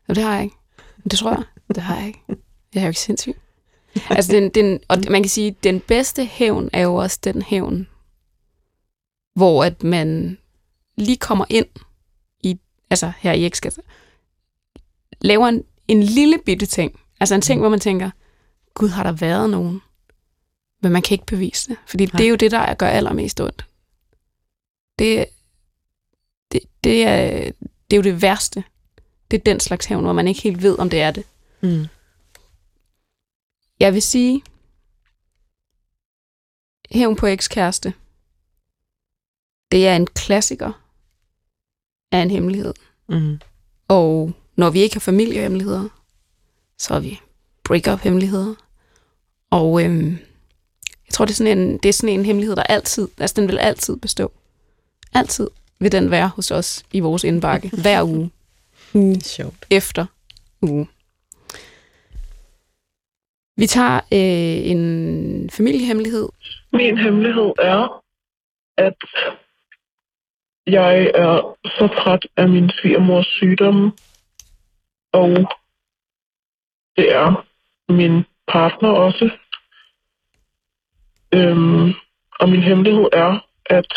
Og 0.08 0.16
det 0.16 0.24
har 0.24 0.34
jeg 0.34 0.44
ikke. 0.44 0.56
Det 1.12 1.20
tror 1.20 1.30
jeg. 1.30 1.44
Det 1.76 1.84
har 1.84 1.98
jeg 1.98 2.08
ikke. 2.08 2.20
Jeg 2.74 2.80
er 2.80 2.86
jo 2.86 2.88
ikke 2.88 3.00
sindssyg. 3.00 3.36
Altså, 4.10 4.32
den, 4.32 4.50
den, 4.50 4.80
og 4.88 4.98
man 5.10 5.24
kan 5.24 5.30
sige, 5.30 5.48
at 5.48 5.64
den 5.64 5.80
bedste 5.80 6.26
hævn 6.26 6.70
er 6.74 6.82
jo 6.82 6.96
også 6.96 7.20
den 7.24 7.42
hævn, 7.42 7.88
hvor 9.36 9.64
at 9.64 9.84
man 9.84 10.38
lige 10.98 11.18
kommer 11.18 11.46
ind 11.50 11.66
i, 12.44 12.60
altså 12.90 13.12
her 13.18 13.32
i 13.32 13.46
ekskabet, 13.46 13.84
laver 15.22 15.48
en, 15.48 15.64
en 15.88 16.04
lille 16.04 16.38
bitte 16.46 16.66
ting. 16.66 17.00
Altså 17.20 17.36
en 17.36 17.42
ting, 17.42 17.60
hvor 17.60 17.70
man 17.70 17.80
tænker, 17.80 18.10
gud, 18.74 18.90
har 18.90 19.04
der 19.04 19.12
været 19.12 19.50
nogen? 19.50 19.82
Men 20.82 20.92
man 20.92 21.02
kan 21.02 21.16
ikke 21.16 21.26
bevise 21.26 21.70
det. 21.70 21.78
Fordi 21.88 22.06
det 22.06 22.22
er 22.22 22.30
jo 22.30 22.36
det, 22.36 22.52
der 22.52 22.74
gør 22.74 22.88
allermest 22.88 23.42
ondt. 23.42 23.66
Det, 25.00 25.26
det, 26.52 26.62
det, 26.84 27.04
er, 27.04 27.52
det 27.92 27.94
er 27.94 27.98
jo 27.98 28.02
det 28.02 28.22
værste. 28.22 28.64
Det 29.32 29.40
er 29.40 29.44
den 29.44 29.60
slags 29.60 29.86
hævn, 29.86 30.04
hvor 30.04 30.14
man 30.14 30.28
ikke 30.28 30.42
helt 30.42 30.62
ved, 30.62 30.80
om 30.80 30.90
det 30.90 31.02
er 31.02 31.12
det. 31.12 31.24
Mm. 31.62 31.86
Jeg 33.80 33.94
vil 33.94 34.02
sige, 34.02 34.44
hævn 36.92 37.16
på 37.16 37.26
ekskæreste, 37.26 37.94
det 39.72 39.88
er 39.88 39.96
en 39.96 40.08
klassiker 40.08 40.72
af 42.12 42.20
en 42.20 42.32
hemmelighed. 42.32 42.74
Mm. 43.10 43.40
Og 43.88 44.34
når 44.56 44.70
vi 44.70 44.80
ikke 44.80 44.96
har 44.96 45.00
familiehemmeligheder, 45.00 45.90
så 46.78 46.94
har 46.94 47.00
vi 47.00 47.20
break-up-hemmeligheder. 47.64 48.56
Og 49.50 49.84
øhm, 49.84 50.18
jeg 51.06 51.14
tror, 51.14 51.26
det 51.26 51.32
er, 51.32 51.36
sådan 51.36 51.58
en, 51.58 51.78
det 51.78 51.90
er 51.90 51.94
sådan 51.94 52.20
en 52.20 52.26
hemmelighed, 52.26 52.56
der 52.56 52.64
altid, 52.64 53.08
altså 53.18 53.34
den 53.42 53.48
vil 53.48 53.58
altid 53.58 53.98
bestå. 53.98 54.32
Altid 55.14 55.50
vil 55.80 55.92
den 55.92 56.12
være 56.12 56.28
hos 56.28 56.52
os 56.52 56.84
i 56.92 57.00
vores 57.00 57.24
indbakke, 57.24 57.70
hver 57.82 58.04
uge, 58.04 58.32
uge 58.94 59.22
Sjovt. 59.22 59.66
efter 59.72 60.06
uge. 60.62 60.88
Vi 63.58 63.68
tager 63.68 63.96
øh, 63.96 64.72
en 64.72 65.50
familiehemmelighed. 65.50 66.30
Min 66.74 66.98
hemmelighed 66.98 67.54
er, 67.60 68.04
at 68.78 68.98
jeg 70.68 71.12
er 71.16 71.58
så 71.66 71.88
træt 71.88 72.28
af 72.38 72.50
min 72.50 72.70
svigermors 72.70 73.28
sygdomme, 73.28 73.92
og 75.12 75.30
det 76.98 77.14
er 77.16 77.46
min 77.90 78.24
partner 78.48 78.90
også. 78.90 79.30
Øhm, 81.34 81.94
og 82.40 82.50
min 82.50 82.64
hemmelighed 82.64 83.06
er, 83.14 83.40
at 83.66 83.94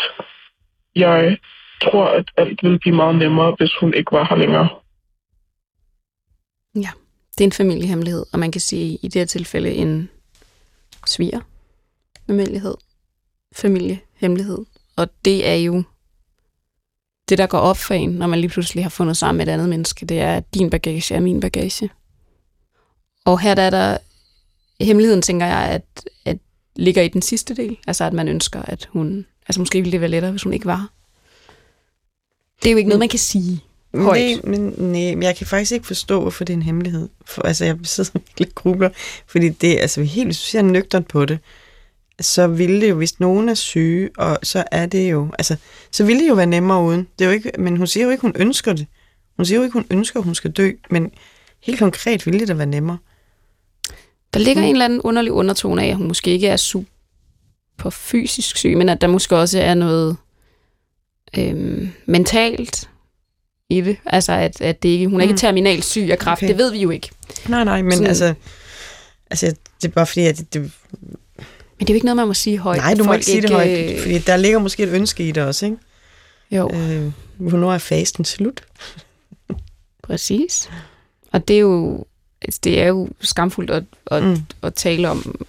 jeg 0.95 1.37
tror, 1.81 2.05
at 2.07 2.25
alt 2.37 2.63
ville 2.63 2.79
blive 2.79 2.95
meget 2.95 3.15
nemmere, 3.15 3.55
hvis 3.57 3.71
hun 3.79 3.93
ikke 3.93 4.11
var 4.11 4.27
her 4.29 4.37
længere. 4.37 4.69
Det 7.39 7.43
er 7.43 7.47
en 7.47 7.51
familiehemmelighed, 7.51 8.25
og 8.33 8.39
man 8.39 8.51
kan 8.51 8.61
sige 8.61 8.99
i 9.01 9.07
det 9.07 9.15
her 9.15 9.25
tilfælde 9.25 9.73
en 9.73 10.09
sviger 11.07 11.39
familiehed. 12.27 12.75
familiehemmelighed. 13.55 14.65
Og 14.97 15.07
det 15.25 15.47
er 15.47 15.55
jo 15.55 15.83
det, 17.29 17.37
der 17.37 17.47
går 17.47 17.57
op 17.57 17.77
for 17.77 17.93
en, 17.93 18.09
når 18.09 18.27
man 18.27 18.39
lige 18.39 18.49
pludselig 18.49 18.83
har 18.83 18.89
fundet 18.89 19.17
sammen 19.17 19.37
med 19.37 19.47
et 19.47 19.51
andet 19.51 19.69
menneske. 19.69 20.05
Det 20.05 20.19
er, 20.19 20.37
at 20.37 20.53
din 20.53 20.69
bagage 20.69 21.15
er 21.15 21.19
min 21.19 21.39
bagage. 21.39 21.89
Og 23.25 23.39
her 23.39 23.55
der 23.55 23.63
er 23.63 23.69
der 23.69 23.97
hemmeligheden, 24.81 25.21
tænker 25.21 25.45
jeg, 25.45 25.69
at, 25.69 26.09
at 26.25 26.37
ligger 26.75 27.01
i 27.01 27.07
den 27.07 27.21
sidste 27.21 27.55
del. 27.55 27.77
Altså, 27.87 28.03
at 28.03 28.13
man 28.13 28.27
ønsker, 28.27 28.61
at 28.61 28.89
hun... 28.91 29.25
Altså, 29.47 29.61
måske 29.61 29.79
ville 29.79 29.91
det 29.91 30.01
være 30.01 30.09
lettere, 30.09 30.31
hvis 30.31 30.43
hun 30.43 30.53
ikke 30.53 30.65
var. 30.65 30.89
Det 32.63 32.69
er 32.69 32.71
jo 32.71 32.77
ikke 32.77 32.89
noget, 32.89 32.99
man 32.99 33.09
kan 33.09 33.19
sige 33.19 33.63
højt. 33.95 34.21
Nej, 34.21 34.39
men, 34.43 34.61
nej, 34.77 35.15
men 35.15 35.23
jeg 35.23 35.35
kan 35.35 35.47
faktisk 35.47 35.71
ikke 35.71 35.87
forstå, 35.87 36.21
hvorfor 36.21 36.43
det 36.43 36.53
er 36.53 36.57
en 36.57 36.63
hemmelighed. 36.63 37.09
For, 37.25 37.41
altså, 37.41 37.65
jeg 37.65 37.77
sidder 37.83 38.11
virkelig 38.27 38.55
grubler, 38.55 38.89
fordi 39.27 39.49
det 39.49 39.77
altså 39.79 40.03
helt, 40.03 40.27
hvis 40.27 40.37
du 40.37 40.43
ser 40.43 41.03
på 41.09 41.25
det, 41.25 41.39
så 42.21 42.47
ville 42.47 42.81
det 42.81 42.89
jo, 42.89 42.95
hvis 42.95 43.19
nogen 43.19 43.49
er 43.49 43.53
syge, 43.53 44.09
og 44.17 44.39
så 44.43 44.63
er 44.71 44.85
det 44.85 45.11
jo, 45.11 45.29
altså, 45.39 45.55
så 45.91 46.03
ville 46.03 46.21
det 46.21 46.29
jo 46.29 46.33
være 46.33 46.45
nemmere 46.45 46.81
uden. 46.81 47.07
Det 47.19 47.25
er 47.25 47.29
jo 47.29 47.33
ikke, 47.35 47.51
men 47.57 47.77
hun 47.77 47.87
siger 47.87 48.03
jo 48.03 48.09
ikke, 48.09 48.21
hun 48.21 48.35
ønsker 48.35 48.73
det. 48.73 48.87
Hun 49.37 49.45
siger 49.45 49.57
jo 49.57 49.63
ikke, 49.63 49.73
hun 49.73 49.85
ønsker, 49.91 50.19
at 50.19 50.25
hun 50.25 50.35
skal 50.35 50.51
dø, 50.51 50.71
men 50.89 51.11
helt 51.63 51.79
konkret 51.79 52.25
ville 52.25 52.39
det 52.39 52.47
da 52.47 52.53
være 52.53 52.65
nemmere. 52.67 52.97
Der 54.33 54.39
ligger 54.39 54.63
en 54.63 54.71
eller 54.71 54.85
anden 54.85 55.01
underlig 55.01 55.31
undertone 55.31 55.83
af, 55.83 55.87
at 55.87 55.95
hun 55.95 56.07
måske 56.07 56.31
ikke 56.31 56.47
er 56.47 56.57
super 56.57 57.89
fysisk 57.89 58.57
syg, 58.57 58.77
men 58.77 58.89
at 58.89 59.01
der 59.01 59.07
måske 59.07 59.37
også 59.37 59.59
er 59.59 59.73
noget 59.73 60.17
øhm, 61.37 61.91
mentalt 62.05 62.89
i 63.69 63.81
det. 63.81 63.97
Altså, 64.05 64.31
at, 64.31 64.61
at 64.61 64.83
det 64.83 64.89
ikke, 64.89 65.07
hun 65.07 65.19
er 65.19 65.23
ikke 65.23 65.33
mm. 65.33 65.37
terminalt 65.37 65.85
syg 65.85 66.07
af 66.11 66.19
kræft. 66.19 66.39
Okay. 66.39 66.47
Det 66.47 66.57
ved 66.57 66.71
vi 66.71 66.77
jo 66.77 66.89
ikke. 66.89 67.09
Nej, 67.47 67.63
nej, 67.63 67.81
men 67.81 67.91
Sådan, 67.91 68.07
altså, 68.07 68.33
altså, 69.29 69.55
det 69.81 69.87
er 69.87 69.91
bare 69.91 70.07
fordi, 70.07 70.25
at 70.25 70.37
det, 70.37 70.53
det, 70.53 70.61
men 71.79 71.87
det 71.87 71.89
er 71.89 71.93
jo 71.93 71.95
ikke 71.95 72.05
noget, 72.05 72.15
man 72.15 72.27
må 72.27 72.33
sige 72.33 72.57
højt. 72.57 72.77
Nej, 72.77 72.93
du 72.93 73.03
må 73.03 73.13
ikke 73.13 73.25
sige 73.25 73.35
ikke, 73.35 73.47
det 73.47 73.55
højt, 73.55 73.93
øh, 73.93 74.01
fordi 74.01 74.17
der 74.17 74.37
ligger 74.37 74.59
måske 74.59 74.83
et 74.83 74.89
ønske 74.89 75.27
i 75.27 75.31
det 75.31 75.43
også, 75.43 75.65
ikke? 75.65 75.77
Jo. 76.51 76.69
Øh, 76.73 77.11
hvornår 77.37 77.73
er 77.73 77.77
fasten 77.77 78.25
slut? 78.25 78.63
Præcis. 80.03 80.69
Og 81.31 81.47
det 81.47 81.55
er 81.55 81.59
jo, 81.59 82.05
det 82.63 82.81
er 82.81 82.87
jo 82.87 83.09
skamfuldt 83.21 83.71
at, 83.71 83.83
at, 84.11 84.23
mm. 84.23 84.37
at 84.63 84.73
tale 84.73 85.09
om. 85.09 85.45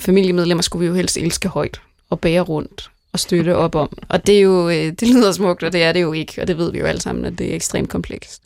Familiemedlemmer 0.00 0.62
skulle 0.62 0.80
vi 0.80 0.86
jo 0.86 0.94
helst 0.94 1.16
elske 1.16 1.48
højt 1.48 1.80
og 2.10 2.20
bære 2.20 2.40
rundt 2.40 2.90
og 3.16 3.20
støtte 3.20 3.56
op 3.56 3.74
om. 3.74 3.88
Og 4.08 4.26
det 4.26 4.36
er 4.36 4.40
jo, 4.40 4.68
øh, 4.68 4.74
det 4.74 5.08
lyder 5.08 5.32
smukt, 5.32 5.62
og 5.62 5.72
det 5.72 5.82
er 5.82 5.92
det 5.92 6.02
jo 6.02 6.12
ikke, 6.12 6.42
og 6.42 6.48
det 6.48 6.58
ved 6.58 6.72
vi 6.72 6.78
jo 6.78 6.86
alle 6.86 7.00
sammen, 7.00 7.24
at 7.24 7.38
det 7.38 7.50
er 7.50 7.54
ekstremt 7.54 7.88
komplekst. 7.88 8.42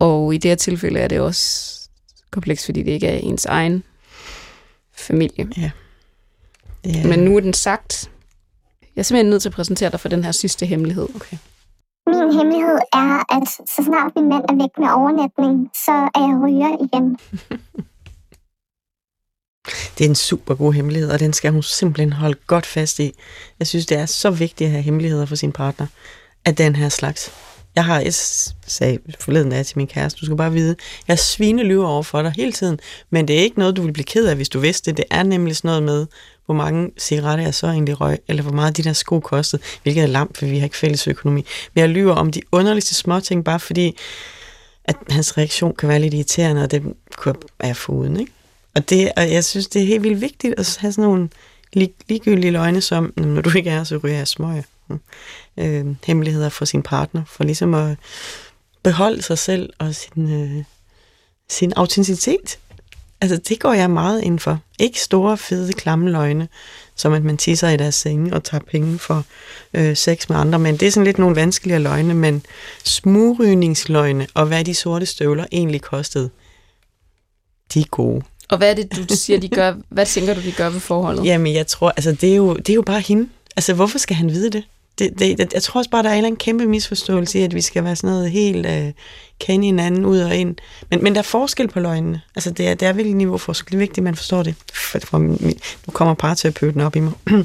Og 0.00 0.34
i 0.34 0.38
det 0.38 0.50
her 0.50 0.56
tilfælde 0.56 1.00
er 1.00 1.08
det 1.08 1.20
også 1.20 1.80
komplekst, 2.30 2.64
fordi 2.64 2.82
det 2.82 2.92
ikke 2.92 3.06
er 3.06 3.16
ens 3.16 3.46
egen 3.46 3.82
familie. 4.96 5.48
Ja. 5.56 5.70
Yeah. 6.86 7.08
Men 7.08 7.18
nu 7.18 7.36
er 7.36 7.40
den 7.40 7.52
sagt. 7.52 8.10
Jeg 8.96 9.00
er 9.00 9.04
simpelthen 9.04 9.30
nødt 9.30 9.42
til 9.42 9.48
at 9.48 9.54
præsentere 9.54 9.90
dig 9.90 10.00
for 10.00 10.08
den 10.08 10.24
her 10.24 10.32
sidste 10.32 10.66
hemmelighed. 10.66 11.08
Okay. 11.14 11.36
Min 12.06 12.32
hemmelighed 12.38 12.78
er, 12.92 13.36
at 13.36 13.48
så 13.48 13.82
snart 13.84 14.12
min 14.16 14.28
mand 14.28 14.44
er 14.48 14.54
væk 14.62 14.74
med 14.78 14.88
overnatning, 14.88 15.70
så 15.74 15.92
er 16.14 16.22
jeg 16.28 16.36
ryger 16.44 16.72
igen. 16.86 17.18
Det 19.98 20.04
er 20.04 20.08
en 20.08 20.14
super 20.14 20.54
god 20.54 20.72
hemmelighed, 20.72 21.10
og 21.10 21.20
den 21.20 21.32
skal 21.32 21.52
hun 21.52 21.62
simpelthen 21.62 22.12
holde 22.12 22.38
godt 22.46 22.66
fast 22.66 23.00
i. 23.00 23.12
Jeg 23.58 23.66
synes, 23.66 23.86
det 23.86 23.98
er 23.98 24.06
så 24.06 24.30
vigtigt 24.30 24.66
at 24.68 24.70
have 24.72 24.82
hemmeligheder 24.82 25.26
for 25.26 25.34
sin 25.34 25.52
partner, 25.52 25.86
af 26.44 26.56
den 26.56 26.76
her 26.76 26.88
slags. 26.88 27.32
Jeg 27.74 27.84
har, 27.84 28.00
jeg 28.00 28.14
sagde 28.14 28.98
forleden 29.20 29.50
dag 29.50 29.66
til 29.66 29.78
min 29.78 29.86
kæreste, 29.86 30.20
du 30.20 30.24
skal 30.24 30.36
bare 30.36 30.52
vide, 30.52 30.76
jeg 31.08 31.18
svinelyver 31.18 31.86
over 31.86 32.02
for 32.02 32.22
dig 32.22 32.32
hele 32.36 32.52
tiden, 32.52 32.78
men 33.10 33.28
det 33.28 33.38
er 33.38 33.42
ikke 33.42 33.58
noget, 33.58 33.76
du 33.76 33.82
vil 33.82 33.92
blive 33.92 34.04
ked 34.04 34.26
af, 34.26 34.36
hvis 34.36 34.48
du 34.48 34.58
vidste 34.58 34.90
det. 34.90 34.96
Det 34.96 35.04
er 35.10 35.22
nemlig 35.22 35.56
sådan 35.56 35.68
noget 35.68 35.82
med, 35.82 36.06
hvor 36.46 36.54
mange 36.54 36.90
cigaretter 36.98 37.44
jeg 37.44 37.54
så 37.54 37.66
egentlig 37.66 38.00
røg, 38.00 38.18
eller 38.28 38.42
hvor 38.42 38.52
meget 38.52 38.76
de 38.76 38.82
der 38.82 38.92
sko 38.92 39.20
kostede, 39.20 39.62
hvilket 39.82 40.02
er 40.02 40.06
lamp, 40.06 40.36
for 40.36 40.46
vi 40.46 40.58
har 40.58 40.64
ikke 40.64 40.76
fælles 40.76 41.08
økonomi. 41.08 41.46
Men 41.74 41.80
jeg 41.80 41.88
lyver 41.88 42.14
om 42.14 42.32
de 42.32 42.40
underligste 42.52 42.94
småting, 42.94 43.44
bare 43.44 43.60
fordi, 43.60 43.96
at 44.84 44.96
hans 45.10 45.38
reaktion 45.38 45.74
kan 45.74 45.88
være 45.88 45.98
lidt 45.98 46.14
irriterende, 46.14 46.62
og 46.62 46.70
det 46.70 46.82
kunne 47.16 47.34
jeg 47.62 47.76
få 47.76 47.92
uden, 47.92 48.20
ikke? 48.20 48.32
Og, 48.74 48.90
det, 48.90 49.12
og 49.16 49.32
jeg 49.32 49.44
synes, 49.44 49.68
det 49.68 49.82
er 49.82 49.86
helt 49.86 50.02
vildt 50.02 50.20
vigtigt 50.20 50.54
at 50.58 50.76
have 50.80 50.92
sådan 50.92 51.04
nogle 51.04 51.28
lig, 51.72 51.94
ligegyldige 52.08 52.50
løgne, 52.50 52.80
som 52.80 53.12
når 53.16 53.42
du 53.42 53.56
ikke 53.56 53.70
er, 53.70 53.84
så 53.84 53.96
ryger 53.96 54.16
jeg 54.16 54.28
smøg. 54.28 54.64
Mm. 54.88 55.00
Øh, 55.58 55.86
hemmeligheder 56.04 56.48
for 56.48 56.64
sin 56.64 56.82
partner, 56.82 57.22
for 57.26 57.44
ligesom 57.44 57.74
at 57.74 57.96
beholde 58.82 59.22
sig 59.22 59.38
selv 59.38 59.72
og 59.78 59.94
sin, 59.94 60.32
øh, 60.32 60.64
sin 61.48 61.72
autenticitet. 61.76 62.58
Altså, 63.20 63.36
det 63.36 63.60
går 63.60 63.72
jeg 63.72 63.90
meget 63.90 64.22
ind 64.22 64.38
for. 64.38 64.58
Ikke 64.78 65.00
store, 65.00 65.38
fede, 65.38 65.72
klamme 65.72 66.10
løgne, 66.10 66.48
som 66.96 67.12
at 67.12 67.24
man 67.24 67.36
tisser 67.36 67.68
i 67.68 67.76
deres 67.76 67.94
senge 67.94 68.34
og 68.34 68.44
tager 68.44 68.64
penge 68.70 68.98
for 68.98 69.24
øh, 69.74 69.96
sex 69.96 70.28
med 70.28 70.36
andre, 70.36 70.58
men 70.58 70.76
det 70.76 70.88
er 70.88 70.90
sådan 70.90 71.04
lidt 71.04 71.18
nogle 71.18 71.36
vanskeligere 71.36 71.82
løgne, 71.82 72.14
men 72.14 72.46
smurygningsløgne 72.84 74.26
og 74.34 74.46
hvad 74.46 74.64
de 74.64 74.74
sorte 74.74 75.06
støvler 75.06 75.46
egentlig 75.52 75.82
kostede, 75.82 76.30
de 77.74 77.80
er 77.80 77.84
gode. 77.90 78.22
Og 78.48 78.58
hvad 78.58 78.70
er 78.70 78.74
det, 78.74 79.08
du 79.08 79.14
siger, 79.16 79.40
de 79.40 79.48
gør? 79.48 79.74
Hvad 79.88 80.06
tænker 80.06 80.34
du, 80.34 80.40
de 80.40 80.52
gør 80.52 80.70
ved 80.70 80.80
forholdet? 80.80 81.24
Jamen, 81.24 81.54
jeg 81.54 81.66
tror, 81.66 81.90
altså, 81.90 82.12
det 82.12 82.32
er 82.32 82.36
jo, 82.36 82.54
det 82.54 82.70
er 82.70 82.74
jo 82.74 82.82
bare 82.82 83.00
hende. 83.00 83.28
Altså, 83.56 83.74
hvorfor 83.74 83.98
skal 83.98 84.16
han 84.16 84.30
vide 84.30 84.50
det? 84.50 84.64
det, 84.98 85.18
det 85.18 85.52
jeg 85.54 85.62
tror 85.62 85.80
også 85.80 85.90
bare, 85.90 86.02
der 86.02 86.10
er 86.10 86.14
en 86.14 86.36
kæmpe 86.36 86.66
misforståelse 86.66 87.38
i, 87.38 87.42
at 87.42 87.54
vi 87.54 87.60
skal 87.60 87.84
være 87.84 87.96
sådan 87.96 88.10
noget 88.10 88.30
helt 88.30 88.66
øh, 88.66 88.92
kende 89.38 89.66
hinanden 89.66 90.04
ud 90.04 90.18
og 90.18 90.36
ind. 90.36 90.56
Men, 90.90 91.02
men 91.02 91.14
der 91.14 91.18
er 91.18 91.22
forskel 91.22 91.68
på 91.68 91.80
løgnene. 91.80 92.20
Altså, 92.34 92.50
det 92.50 92.68
er, 92.68 92.74
det 92.74 92.88
er 92.88 92.92
virkelig 92.92 93.16
niveauforskel. 93.16 93.72
Det 93.72 93.76
er 93.76 93.78
vigtigt, 93.78 93.98
at 93.98 94.04
man 94.04 94.16
forstår 94.16 94.42
det. 94.42 94.54
For, 94.74 94.98
for, 94.98 95.18
nu 95.18 95.92
kommer 95.92 96.14
parterapeuten 96.14 96.80
op 96.80 96.96
i 96.96 97.00
mig. 97.00 97.12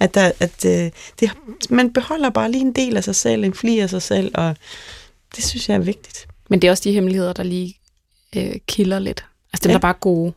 at 0.00 0.14
der, 0.14 0.32
at 0.40 0.64
øh, 0.64 0.90
det, 1.20 1.30
man 1.70 1.92
beholder 1.92 2.30
bare 2.30 2.52
lige 2.52 2.62
en 2.62 2.72
del 2.72 2.96
af 2.96 3.04
sig 3.04 3.16
selv, 3.16 3.44
en 3.44 3.54
fli 3.54 3.78
af 3.78 3.90
sig 3.90 4.02
selv, 4.02 4.30
og 4.34 4.56
det 5.36 5.44
synes 5.44 5.68
jeg 5.68 5.74
er 5.74 5.78
vigtigt. 5.78 6.26
Men 6.48 6.62
det 6.62 6.68
er 6.68 6.70
også 6.70 6.84
de 6.84 6.92
hemmeligheder, 6.92 7.32
der 7.32 7.42
lige 7.42 7.78
øh, 8.36 8.54
kilder 8.66 8.98
lidt. 8.98 9.24
Altså 9.56 9.68
dem, 9.68 9.70
ja. 9.70 9.74
der 9.74 9.80
bare 9.80 9.94
er 9.94 9.98
gode. 10.00 10.32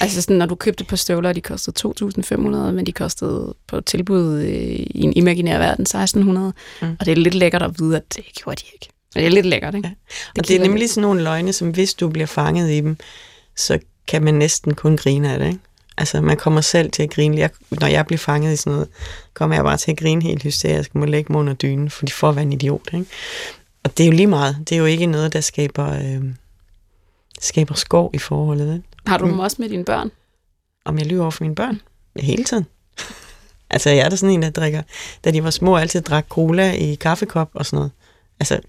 Altså 0.00 0.22
sådan, 0.22 0.36
når 0.36 0.46
du 0.46 0.54
købte 0.54 0.82
et 0.82 0.88
par 0.88 0.96
støvler, 0.96 1.32
de 1.32 1.40
kostede 1.40 1.88
2.500, 1.88 2.36
men 2.36 2.86
de 2.86 2.92
kostede 2.92 3.54
på 3.66 3.80
tilbud 3.80 4.40
øh, 4.40 4.52
i 4.72 5.00
en 5.00 5.12
imaginær 5.16 5.58
verden 5.58 5.86
1.600. 5.88 6.20
Mm. 6.20 6.96
Og 7.00 7.06
det 7.06 7.12
er 7.12 7.16
lidt 7.16 7.34
lækkert 7.34 7.62
at 7.62 7.78
vide, 7.78 7.96
at 7.96 8.02
det 8.16 8.24
gjorde 8.34 8.62
de 8.62 8.66
ikke. 8.72 8.88
Det 9.14 9.26
er 9.26 9.28
lidt 9.28 9.46
lækkert, 9.46 9.74
ikke? 9.74 9.88
Ja. 9.88 9.94
Det 10.34 10.38
og 10.38 10.48
det 10.48 10.56
er 10.56 10.60
nemlig 10.60 10.90
sådan 10.90 11.02
nogle 11.02 11.22
løgne, 11.22 11.52
som 11.52 11.70
hvis 11.70 11.94
du 11.94 12.08
bliver 12.08 12.26
fanget 12.26 12.70
i 12.70 12.76
dem, 12.76 12.96
så 13.56 13.78
kan 14.08 14.22
man 14.22 14.34
næsten 14.34 14.74
kun 14.74 14.96
grine 14.96 15.32
af 15.32 15.38
det, 15.38 15.46
ikke? 15.46 15.58
Altså, 15.96 16.20
man 16.20 16.36
kommer 16.36 16.60
selv 16.60 16.90
til 16.90 17.02
at 17.02 17.10
grine. 17.10 17.38
Jeg, 17.38 17.50
når 17.70 17.86
jeg 17.86 18.06
bliver 18.06 18.18
fanget 18.18 18.52
i 18.52 18.56
sådan 18.56 18.72
noget, 18.72 18.88
kommer 19.34 19.56
jeg 19.56 19.64
bare 19.64 19.76
til 19.76 19.90
at 19.90 19.98
grine 19.98 20.22
helt 20.22 20.42
hysterisk, 20.42 20.94
må 20.94 21.04
lægge 21.04 21.32
mig 21.32 21.40
under 21.40 21.54
dynen, 21.54 21.90
for 21.90 22.06
de 22.06 22.12
får 22.12 22.32
være 22.32 22.42
en 22.42 22.52
idiot, 22.52 22.88
ikke? 22.94 23.06
Og 23.84 23.98
det 23.98 24.04
er 24.04 24.08
jo 24.08 24.12
lige 24.12 24.26
meget. 24.26 24.56
Det 24.68 24.74
er 24.74 24.78
jo 24.78 24.84
ikke 24.84 25.06
noget, 25.06 25.32
der 25.32 25.40
skaber... 25.40 25.92
Øh, 25.92 26.24
skaber 27.42 27.74
skov 27.74 28.10
i 28.14 28.18
forholdet. 28.18 28.74
Ikke? 28.74 28.88
Har 29.06 29.18
du 29.18 29.26
dem 29.26 29.38
også 29.38 29.56
med 29.58 29.68
dine 29.68 29.84
børn? 29.84 30.10
Om 30.84 30.98
jeg 30.98 31.06
lyver 31.06 31.22
over 31.22 31.30
for 31.30 31.44
mine 31.44 31.54
børn? 31.54 31.80
Hele 32.16 32.44
tiden. 32.44 32.66
altså, 33.70 33.90
jeg 33.90 34.04
er 34.04 34.08
da 34.08 34.16
sådan 34.16 34.34
en, 34.34 34.42
der 34.42 34.50
drikker, 34.50 34.82
da 35.24 35.30
de 35.30 35.44
var 35.44 35.50
små, 35.50 35.76
altid 35.76 36.00
drak 36.00 36.26
cola 36.28 36.72
i 36.72 36.94
kaffekop 36.94 37.50
og 37.54 37.66
sådan 37.66 37.76
noget. 37.76 37.90
Altså, 38.40 38.60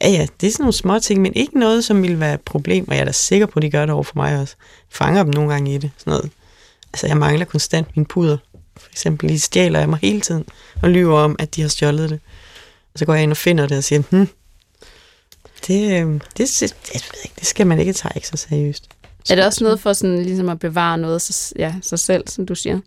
ja, 0.00 0.08
ja, 0.08 0.26
det 0.40 0.46
er 0.46 0.50
sådan 0.50 0.62
nogle 0.62 0.72
små 0.72 0.98
ting, 0.98 1.22
men 1.22 1.34
ikke 1.34 1.58
noget, 1.58 1.84
som 1.84 2.02
ville 2.02 2.20
være 2.20 2.34
et 2.34 2.40
problem, 2.40 2.88
og 2.88 2.94
jeg 2.94 3.00
er 3.00 3.04
da 3.04 3.12
sikker 3.12 3.46
på, 3.46 3.58
at 3.58 3.62
de 3.62 3.70
gør 3.70 3.86
det 3.86 3.94
over 3.94 4.02
for 4.02 4.16
mig 4.16 4.40
også. 4.40 4.54
Fanger 4.88 5.22
dem 5.22 5.34
nogle 5.34 5.52
gange 5.52 5.74
i 5.74 5.78
det, 5.78 5.90
sådan 5.96 6.10
noget. 6.10 6.30
Altså, 6.92 7.06
jeg 7.06 7.16
mangler 7.16 7.44
konstant 7.44 7.96
min 7.96 8.06
puder. 8.06 8.36
For 8.76 8.90
eksempel, 8.90 9.28
de 9.28 9.40
stjæler 9.40 9.78
jeg 9.78 9.88
mig 9.88 9.98
hele 10.02 10.20
tiden, 10.20 10.44
og 10.82 10.90
lyver 10.90 11.18
om, 11.18 11.36
at 11.38 11.56
de 11.56 11.62
har 11.62 11.68
stjålet 11.68 12.10
det. 12.10 12.20
Og 12.92 12.98
så 12.98 13.04
går 13.04 13.14
jeg 13.14 13.22
ind 13.22 13.30
og 13.30 13.36
finder 13.36 13.66
det 13.66 13.78
og 13.78 13.84
siger, 13.84 14.02
hm, 14.10 14.28
det, 15.66 16.00
øhm, 16.00 16.20
det, 16.20 16.56
det, 16.60 16.76
det, 16.92 17.04
det, 17.38 17.46
skal 17.46 17.66
man 17.66 17.80
ikke 17.80 17.92
tage 17.92 18.12
ikke 18.14 18.28
så 18.28 18.36
seriøst. 18.36 18.88
Er 19.30 19.34
det 19.34 19.46
også 19.46 19.64
noget 19.64 19.80
for 19.80 19.92
sådan, 19.92 20.22
ligesom 20.22 20.48
at 20.48 20.58
bevare 20.58 20.98
noget 20.98 21.22
sig, 21.22 21.58
ja, 21.58 21.74
sig 21.82 21.98
selv, 21.98 22.28
som 22.28 22.46
du 22.46 22.54
siger? 22.54 22.80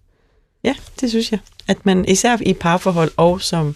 Ja, 0.63 0.75
det 1.01 1.09
synes 1.09 1.31
jeg. 1.31 1.39
At 1.67 1.85
man 1.85 2.05
især 2.05 2.37
i 2.41 2.53
parforhold 2.53 3.11
og 3.17 3.41
som, 3.41 3.75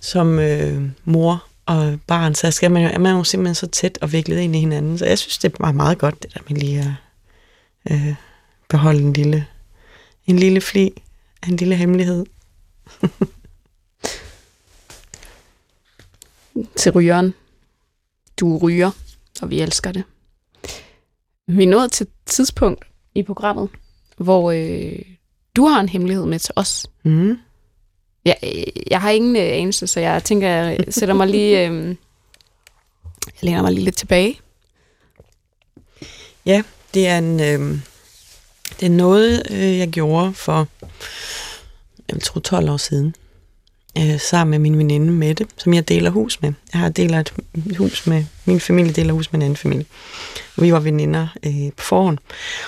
som 0.00 0.38
øh, 0.38 0.82
mor 1.04 1.44
og 1.66 1.98
barn, 2.06 2.34
så 2.34 2.50
skal 2.50 2.70
man 2.70 2.82
jo, 2.82 2.88
er 2.88 2.98
man 2.98 3.16
jo 3.16 3.24
simpelthen 3.24 3.54
så 3.54 3.66
tæt 3.66 3.98
og 4.00 4.12
viklet 4.12 4.38
ind 4.38 4.56
i 4.56 4.60
hinanden. 4.60 4.98
Så 4.98 5.06
jeg 5.06 5.18
synes, 5.18 5.38
det 5.38 5.54
var 5.58 5.72
meget 5.72 5.98
godt, 5.98 6.22
det 6.22 6.34
der 6.34 6.40
med 6.48 6.56
lige 6.56 6.98
at 7.84 7.92
øh, 7.92 8.14
beholde 8.68 9.00
en 9.00 9.12
lille, 9.12 9.46
en 10.26 10.38
lille 10.38 10.60
fli, 10.60 11.02
en 11.48 11.56
lille 11.56 11.76
hemmelighed. 11.76 12.26
Til 16.76 16.92
rygeren 16.92 17.34
du 18.40 18.58
ryger, 18.58 18.90
og 19.42 19.50
vi 19.50 19.60
elsker 19.60 19.92
det. 19.92 20.04
Vi 21.46 21.62
er 21.62 21.68
nået 21.68 21.92
til 21.92 22.04
et 22.04 22.12
tidspunkt 22.26 22.84
i 23.14 23.22
programmet, 23.22 23.68
hvor 24.16 24.50
øh, 24.52 24.98
du 25.56 25.66
har 25.66 25.80
en 25.80 25.88
hemmelighed 25.88 26.26
med 26.26 26.38
til 26.38 26.52
os. 26.56 26.86
Mm. 27.02 27.38
Jeg, 28.24 28.36
jeg 28.90 29.00
har 29.00 29.10
ingen 29.10 29.36
øh, 29.36 29.42
anelse, 29.42 29.86
så 29.86 30.00
jeg 30.00 30.24
tænker, 30.24 30.48
jeg 30.48 30.84
sætter 30.90 31.14
mig 31.14 31.28
lige... 31.28 31.68
Øh, 31.68 31.88
jeg 33.26 33.40
læner 33.40 33.62
mig 33.62 33.72
lige 33.72 33.84
lidt 33.84 33.96
tilbage. 33.96 34.40
Ja, 36.46 36.62
det 36.94 37.06
er 37.06 37.18
en, 37.18 37.40
øh, 37.40 37.78
Det 38.80 38.86
er 38.86 38.90
noget, 38.90 39.42
øh, 39.50 39.78
jeg 39.78 39.88
gjorde 39.88 40.34
for, 40.34 40.68
jeg 42.08 42.20
tror 42.20 42.40
12 42.40 42.70
år 42.70 42.76
siden, 42.76 43.14
øh, 43.98 44.20
sammen 44.20 44.50
med 44.50 44.58
min 44.58 44.78
veninde 44.78 45.12
Mette, 45.12 45.46
som 45.56 45.74
jeg 45.74 45.88
deler 45.88 46.10
hus 46.10 46.42
med. 46.42 46.52
Jeg 46.72 46.80
har 46.80 46.88
deler 46.88 47.18
et 47.18 47.32
hus 47.76 48.06
med, 48.06 48.24
min 48.44 48.60
familie 48.60 48.92
deler 48.92 49.12
hus 49.12 49.32
med 49.32 49.38
en 49.38 49.42
anden 49.42 49.56
familie. 49.56 49.86
Og 50.56 50.62
vi 50.62 50.72
var 50.72 50.80
veninder 50.80 51.28
øh, 51.46 51.72
på 51.76 51.84
forhånd. 51.84 52.18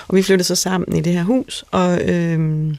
Og 0.07 0.15
vi 0.15 0.23
flyttede 0.23 0.47
så 0.47 0.55
sammen 0.55 0.97
i 0.97 1.01
det 1.01 1.13
her 1.13 1.23
hus, 1.23 1.65
og 1.71 2.01
øh, 2.01 2.75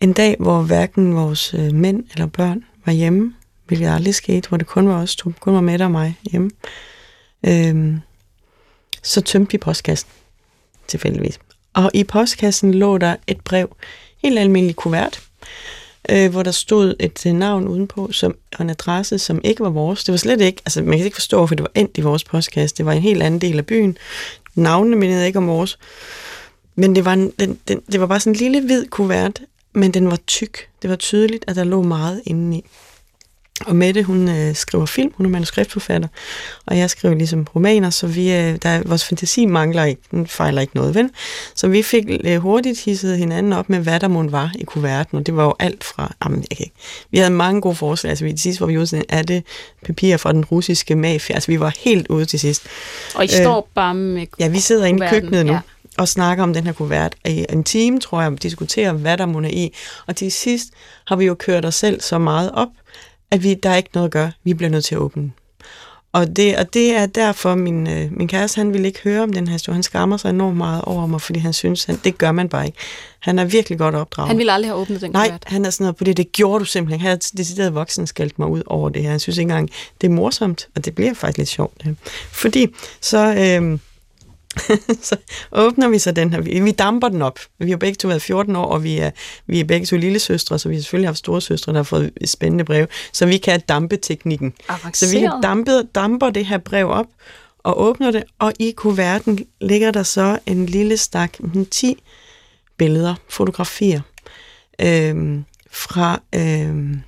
en 0.00 0.12
dag, 0.12 0.36
hvor 0.38 0.62
hverken 0.62 1.14
vores 1.14 1.54
øh, 1.54 1.72
mænd 1.72 2.04
eller 2.12 2.26
børn 2.26 2.64
var 2.86 2.92
hjemme, 2.92 3.34
hvilket 3.66 3.88
aldrig 3.88 4.14
skete, 4.14 4.48
hvor 4.48 4.58
det 4.58 4.66
kun 4.66 4.88
var 4.88 5.02
os 5.02 5.16
to, 5.16 5.32
kun 5.40 5.54
var 5.54 5.60
Mette 5.60 5.82
og 5.82 5.90
mig 5.90 6.18
hjemme, 6.30 6.50
øh, 7.46 7.96
så 9.02 9.20
tømte 9.20 9.52
vi 9.52 9.58
postkassen 9.58 10.10
tilfældigvis. 10.86 11.38
Og 11.74 11.90
i 11.94 12.04
postkassen 12.04 12.74
lå 12.74 12.98
der 12.98 13.16
et 13.26 13.40
brev, 13.40 13.76
helt 14.22 14.38
almindelig 14.38 14.76
kuvert, 14.76 15.22
øh, 16.10 16.30
hvor 16.30 16.42
der 16.42 16.50
stod 16.50 16.94
et 17.00 17.26
øh, 17.26 17.32
navn 17.32 17.68
udenpå, 17.68 18.12
som, 18.12 18.36
og 18.58 18.62
en 18.64 18.70
adresse, 18.70 19.18
som 19.18 19.40
ikke 19.44 19.62
var 19.62 19.70
vores. 19.70 20.04
Det 20.04 20.12
var 20.12 20.16
slet 20.16 20.40
ikke, 20.40 20.62
altså 20.66 20.82
man 20.82 20.98
kan 20.98 21.04
ikke 21.04 21.16
forstå, 21.16 21.36
hvorfor 21.36 21.54
det 21.54 21.62
var 21.62 21.80
endt 21.80 21.98
i 21.98 22.00
vores 22.00 22.24
postkasse. 22.24 22.76
Det 22.76 22.86
var 22.86 22.92
en 22.92 23.02
helt 23.02 23.22
anden 23.22 23.40
del 23.40 23.58
af 23.58 23.66
byen. 23.66 23.98
Navnene 24.54 24.96
mindede 24.96 25.26
ikke 25.26 25.38
om 25.38 25.46
vores. 25.46 25.78
Men 26.74 26.94
det 26.94 27.04
var, 27.04 27.12
en, 27.12 27.32
den, 27.38 27.58
den, 27.68 27.80
det 27.92 28.00
var 28.00 28.06
bare 28.06 28.20
sådan 28.20 28.32
en 28.32 28.36
lille 28.36 28.60
hvid 28.60 28.86
kuvert, 28.86 29.40
men 29.72 29.94
den 29.94 30.10
var 30.10 30.18
tyk. 30.26 30.68
Det 30.82 30.90
var 30.90 30.96
tydeligt, 30.96 31.44
at 31.48 31.56
der 31.56 31.64
lå 31.64 31.82
meget 31.82 32.22
indeni. 32.24 32.64
Og 33.60 33.76
Mette, 33.76 34.02
hun 34.02 34.28
øh, 34.28 34.54
skriver 34.54 34.86
film, 34.86 35.12
hun 35.16 35.26
er 35.26 35.30
manuskriptforfatter, 35.30 36.08
og 36.66 36.78
jeg 36.78 36.90
skriver 36.90 37.14
ligesom 37.14 37.46
romaner, 37.54 37.90
så 37.90 38.06
vi, 38.06 38.32
øh, 38.32 38.56
der, 38.62 38.82
vores 38.86 39.04
fantasi 39.04 39.46
mangler 39.46 39.84
ikke, 39.84 40.02
den 40.10 40.26
fejler 40.26 40.60
ikke 40.60 40.76
noget, 40.76 40.94
ven? 40.94 41.10
Så 41.54 41.68
vi 41.68 41.82
fik 41.82 42.04
øh, 42.24 42.36
hurtigt 42.36 42.84
hisset 42.84 43.18
hinanden 43.18 43.52
op 43.52 43.68
med, 43.70 43.78
hvad 43.78 44.00
der 44.00 44.08
måtte 44.08 44.32
var 44.32 44.52
i 44.58 44.64
kuverten, 44.64 45.18
og 45.18 45.26
det 45.26 45.36
var 45.36 45.44
jo 45.44 45.54
alt 45.58 45.84
fra, 45.84 46.14
jamen, 46.24 46.44
jeg 46.50 46.56
kan 46.56 46.66
ikke. 46.66 46.76
vi 47.10 47.18
havde 47.18 47.30
mange 47.30 47.60
gode 47.60 47.74
forslag, 47.74 48.10
altså 48.10 48.24
vi 48.24 48.30
til 48.30 48.40
sidst 48.40 48.60
var 48.60 48.66
vi 48.66 48.78
ude 48.78 49.04
er 49.08 49.22
det 49.22 49.42
papir 49.86 50.16
fra 50.16 50.32
den 50.32 50.44
russiske 50.44 50.94
mafia, 50.96 51.34
altså 51.34 51.50
vi 51.50 51.60
var 51.60 51.74
helt 51.78 52.08
ude 52.08 52.24
til 52.24 52.40
sidst. 52.40 52.62
Og 53.14 53.24
I 53.24 53.28
øh, 53.28 53.42
står 53.42 53.68
bare 53.74 53.94
med 53.94 54.26
Ja, 54.38 54.48
vi 54.48 54.60
sidder 54.60 54.84
inde 54.84 55.06
i 55.06 55.08
køkkenet 55.08 55.46
nu. 55.46 55.52
Ja 55.52 55.60
og 55.98 56.08
snakker 56.08 56.44
om 56.44 56.54
den 56.54 56.64
her 56.64 56.72
kuvert 56.72 57.14
i 57.26 57.46
en 57.48 57.64
time, 57.64 58.00
tror 58.00 58.22
jeg, 58.22 58.32
og 58.32 58.42
diskuterer, 58.42 58.92
hvad 58.92 59.18
der 59.18 59.26
må 59.26 59.40
i. 59.40 59.72
Og 60.06 60.16
til 60.16 60.32
sidst 60.32 60.68
har 61.06 61.16
vi 61.16 61.24
jo 61.24 61.34
kørt 61.34 61.64
os 61.64 61.74
selv 61.74 62.00
så 62.00 62.18
meget 62.18 62.50
op, 62.52 62.68
at 63.30 63.42
vi, 63.42 63.54
der 63.54 63.70
er 63.70 63.76
ikke 63.76 63.90
noget 63.94 64.08
at 64.08 64.12
gøre. 64.12 64.32
Vi 64.44 64.54
bliver 64.54 64.70
nødt 64.70 64.84
til 64.84 64.94
at 64.94 64.98
åbne 65.00 65.32
og 66.14 66.36
det, 66.36 66.56
og 66.56 66.74
det 66.74 66.90
er 66.96 67.06
derfor, 67.06 67.54
min, 67.54 67.86
øh, 67.88 68.12
min 68.12 68.28
kæreste, 68.28 68.56
han 68.58 68.72
vil 68.72 68.84
ikke 68.84 69.00
høre 69.04 69.22
om 69.22 69.32
den 69.32 69.48
her 69.48 69.52
historie. 69.52 69.74
Han 69.74 69.82
skammer 69.82 70.16
sig 70.16 70.30
enormt 70.30 70.56
meget 70.56 70.82
over 70.82 71.06
mig, 71.06 71.20
fordi 71.20 71.38
han 71.38 71.52
synes, 71.52 71.88
at 71.88 71.96
det 72.04 72.18
gør 72.18 72.32
man 72.32 72.48
bare 72.48 72.66
ikke. 72.66 72.78
Han 73.18 73.38
er 73.38 73.44
virkelig 73.44 73.78
godt 73.78 73.94
opdraget. 73.94 74.28
Han 74.28 74.38
ville 74.38 74.52
aldrig 74.52 74.70
have 74.70 74.80
åbnet 74.80 75.00
den 75.00 75.10
Nej, 75.10 75.28
kuvert. 75.28 75.42
han 75.46 75.64
er 75.64 75.70
sådan 75.70 75.84
noget 75.84 75.96
på 75.96 76.04
det. 76.04 76.16
Det 76.16 76.32
gjorde 76.32 76.60
du 76.60 76.64
simpelthen. 76.64 77.00
Han 77.00 77.10
har 77.10 77.16
decideret 77.36 77.74
voksen 77.74 78.06
skældt 78.06 78.38
mig 78.38 78.48
ud 78.48 78.62
over 78.66 78.88
det 78.88 79.02
her. 79.02 79.10
Han 79.10 79.20
synes 79.20 79.38
ikke 79.38 79.50
engang, 79.50 79.70
det 80.00 80.06
er 80.06 80.10
morsomt, 80.10 80.68
og 80.76 80.84
det 80.84 80.94
bliver 80.94 81.14
faktisk 81.14 81.38
lidt 81.38 81.48
sjovt. 81.48 81.84
Fordi 82.32 82.66
så... 83.00 83.34
Øh, 83.34 83.78
så 85.08 85.16
åbner 85.52 85.88
vi 85.88 85.98
så 85.98 86.12
den 86.12 86.32
her. 86.32 86.40
Vi 86.40 86.70
damper 86.70 87.08
den 87.08 87.22
op. 87.22 87.38
Vi 87.58 87.70
har 87.70 87.76
begge 87.76 87.96
to 87.96 88.08
været 88.08 88.22
14 88.22 88.56
år, 88.56 88.64
og 88.64 88.84
vi 88.84 88.98
er, 88.98 89.10
vi 89.46 89.60
er 89.60 89.64
begge 89.64 89.86
to 89.86 89.96
lille 89.96 90.18
søstre, 90.18 90.58
så 90.58 90.68
vi 90.68 90.74
har 90.74 90.82
selvfølgelig 90.82 91.08
haft 91.08 91.18
store 91.18 91.40
søstre, 91.40 91.72
der 91.72 91.78
har 91.78 91.84
fået 91.84 92.12
spændende 92.24 92.64
brev. 92.64 92.86
Så 93.12 93.26
vi 93.26 93.36
kan 93.36 93.60
dampe-teknikken. 93.68 94.54
Så 94.92 95.10
vi 95.10 95.28
dampet, 95.42 95.88
damper 95.94 96.30
det 96.30 96.46
her 96.46 96.58
brev 96.58 96.88
op 96.88 97.06
og 97.58 97.80
åbner 97.80 98.10
det, 98.10 98.24
og 98.38 98.52
i 98.58 98.70
kuverten 98.70 99.46
ligger 99.60 99.90
der 99.90 100.02
så 100.02 100.38
en 100.46 100.66
lille 100.66 100.96
stak, 100.96 101.38
10 101.70 102.02
billeder, 102.76 103.14
fotografier, 103.28 104.00
øhm, 104.78 105.44
fra, 105.70 106.20
øhm, 106.34 107.00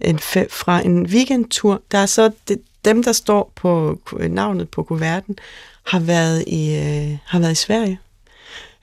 en, 0.00 0.18
fra 0.50 0.80
en 0.84 1.06
weekendtur. 1.06 1.82
Der 1.92 1.98
er 1.98 2.06
så 2.06 2.30
det, 2.48 2.62
dem, 2.84 3.02
der 3.02 3.12
står 3.12 3.52
på 3.54 3.98
navnet 4.28 4.68
på 4.68 4.82
kuverten, 4.82 5.38
har 5.82 6.00
været 6.00 6.44
i, 6.46 6.74
øh, 6.74 7.18
har 7.24 7.38
været 7.38 7.52
i 7.52 7.54
Sverige 7.54 7.98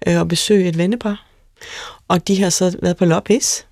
øh, 0.07 0.19
og 0.19 0.27
besøgt 0.27 0.67
et 0.67 0.77
vennepar. 0.77 1.25
Og 2.07 2.27
de 2.27 2.41
har 2.43 2.49
så 2.49 2.77
været 2.81 2.97
på 2.97 3.05
Loppis, 3.05 3.65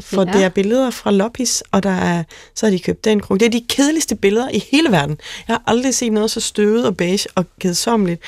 for 0.00 0.26
ja. 0.26 0.32
det 0.32 0.44
er 0.44 0.48
billeder 0.48 0.90
fra 0.90 1.10
Loppis, 1.10 1.62
og 1.70 1.82
der 1.82 1.90
er, 1.90 2.24
så 2.54 2.66
har 2.66 2.70
de 2.70 2.78
købt 2.78 3.04
den 3.04 3.20
krog. 3.20 3.40
Det 3.40 3.46
er 3.46 3.50
de 3.50 3.64
kedeligste 3.68 4.16
billeder 4.16 4.48
i 4.48 4.64
hele 4.70 4.90
verden. 4.90 5.18
Jeg 5.48 5.54
har 5.54 5.62
aldrig 5.66 5.94
set 5.94 6.12
noget 6.12 6.30
så 6.30 6.40
støvet 6.40 6.86
og 6.86 6.96
beige 6.96 7.28
og 7.34 7.44
kedsommeligt 7.60 8.22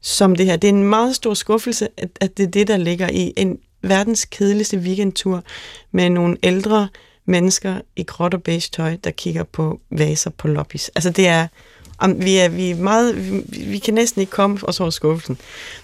som 0.00 0.36
det 0.36 0.46
her. 0.46 0.56
Det 0.56 0.68
er 0.68 0.72
en 0.72 0.84
meget 0.84 1.16
stor 1.16 1.34
skuffelse, 1.34 1.88
at, 1.96 2.08
at 2.20 2.36
det 2.36 2.46
er 2.46 2.50
det, 2.50 2.68
der 2.68 2.76
ligger 2.76 3.08
i 3.08 3.32
en 3.36 3.58
verdens 3.82 4.24
kedeligste 4.24 4.76
weekendtur 4.78 5.44
med 5.92 6.10
nogle 6.10 6.36
ældre 6.42 6.88
mennesker 7.24 7.80
i 7.96 8.02
gråt 8.02 8.34
og 8.34 8.42
beige 8.42 8.68
tøj, 8.72 8.96
der 9.04 9.10
kigger 9.10 9.44
på 9.44 9.80
vaser 9.90 10.30
på 10.30 10.48
Loppis. 10.48 10.90
Altså 10.94 11.10
det 11.10 11.28
er 11.28 11.46
Am, 12.00 12.24
vi, 12.24 12.36
er, 12.36 12.48
vi, 12.48 12.70
er 12.70 12.76
meget, 12.76 13.30
vi, 13.30 13.64
vi 13.64 13.78
kan 13.78 13.94
næsten 13.94 14.20
ikke 14.20 14.30
komme 14.30 14.58
os 14.62 14.80
over 14.80 14.90
skuffelsen. 14.90 15.38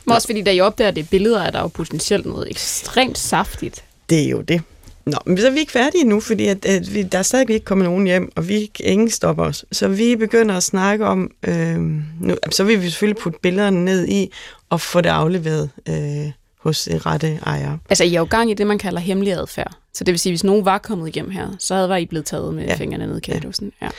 Men 0.05 0.15
også 0.15 0.29
fordi, 0.29 0.43
da 0.43 0.53
I 0.53 0.61
opdager 0.61 0.91
det 0.91 1.11
billeder, 1.11 1.41
er 1.41 1.51
der 1.51 1.61
jo 1.61 1.69
potentielt 1.69 2.27
noget 2.27 2.51
ekstremt 2.51 3.19
saftigt. 3.19 3.85
Det 4.11 4.25
er 4.25 4.29
jo 4.29 4.41
det. 4.41 4.63
Nå, 5.07 5.19
men 5.27 5.39
så 5.39 5.47
er 5.47 5.51
vi 5.51 5.59
ikke 5.59 5.73
færdige 5.73 6.05
nu, 6.05 6.21
fordi 6.21 6.47
at, 6.47 6.65
at 6.65 6.95
vi, 6.95 7.03
der 7.03 7.19
er 7.19 7.23
stadig 7.23 7.51
ikke 7.51 7.65
kommet 7.65 7.85
nogen 7.85 8.07
hjem, 8.07 8.33
og 8.37 8.49
vi 8.49 8.71
ingen 8.81 9.11
stopper 9.11 9.45
os. 9.45 9.65
Så 9.73 9.89
vi 9.89 10.17
begynder 10.17 10.57
at 10.57 10.63
snakke 10.63 11.07
om, 11.07 11.31
øh, 11.43 11.79
nu, 12.21 12.37
så 12.51 12.65
vil 12.65 12.83
vi 12.83 12.91
selvfølgelig 12.91 13.23
putte 13.23 13.39
billederne 13.43 13.85
ned 13.85 14.09
i, 14.09 14.33
og 14.71 14.81
få 14.81 15.01
det 15.01 15.09
afleveret 15.09 15.71
øh, 15.89 16.33
hos 16.59 16.89
rette 16.91 17.41
ejer. 17.47 17.79
Altså, 17.89 18.05
I 18.05 18.15
er 18.15 18.21
jo 18.21 18.27
gang 18.31 18.51
i 18.51 18.55
det, 18.55 18.67
man 18.67 18.79
kalder 18.79 19.01
hemmelig 19.01 19.33
adfærd. 19.33 19.73
Så 19.95 20.05
det 20.05 20.13
vil 20.13 20.19
sige, 20.19 20.31
hvis 20.31 20.45
nogen 20.45 20.65
var 20.65 20.79
kommet 20.79 21.09
igennem 21.09 21.31
her, 21.31 21.49
så 21.59 21.75
havde 21.75 21.89
var 21.89 21.97
I 21.97 22.07
blevet 22.07 22.27
taget 22.27 22.55
med 22.55 22.65
ja. 22.65 22.75
fingrene 22.75 23.07
ned 23.07 23.17
i 23.17 23.21
kældhusen. 23.21 23.73
Ja. 23.81 23.87
ja. 23.87 23.91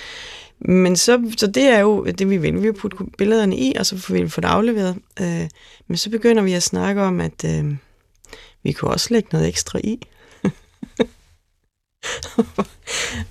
Men 0.60 0.96
så, 0.96 1.32
så 1.38 1.48
det 1.48 1.64
er 1.64 1.80
jo 1.80 2.06
det, 2.06 2.30
vi 2.30 2.38
vil. 2.38 2.56
Vi 2.56 2.60
vil 2.60 2.74
putte 2.74 2.98
billederne 3.18 3.58
i, 3.58 3.74
og 3.80 3.86
så 3.86 3.98
får 3.98 4.14
vi 4.14 4.30
få 4.30 4.42
det 4.42 4.48
afleveret. 4.48 4.98
Øh, 5.22 5.50
men 5.88 5.98
så 5.98 6.10
begynder 6.10 6.44
vi 6.44 6.54
at 6.54 6.64
snakke 6.64 7.02
om, 7.02 7.22
at 7.22 7.46
øh, 7.46 7.76
vi 8.64 8.72
kunne 8.72 8.92
også 8.92 9.08
lægge 9.12 9.30
noget 9.32 9.48
ekstra 9.48 9.80
i. 9.84 10.00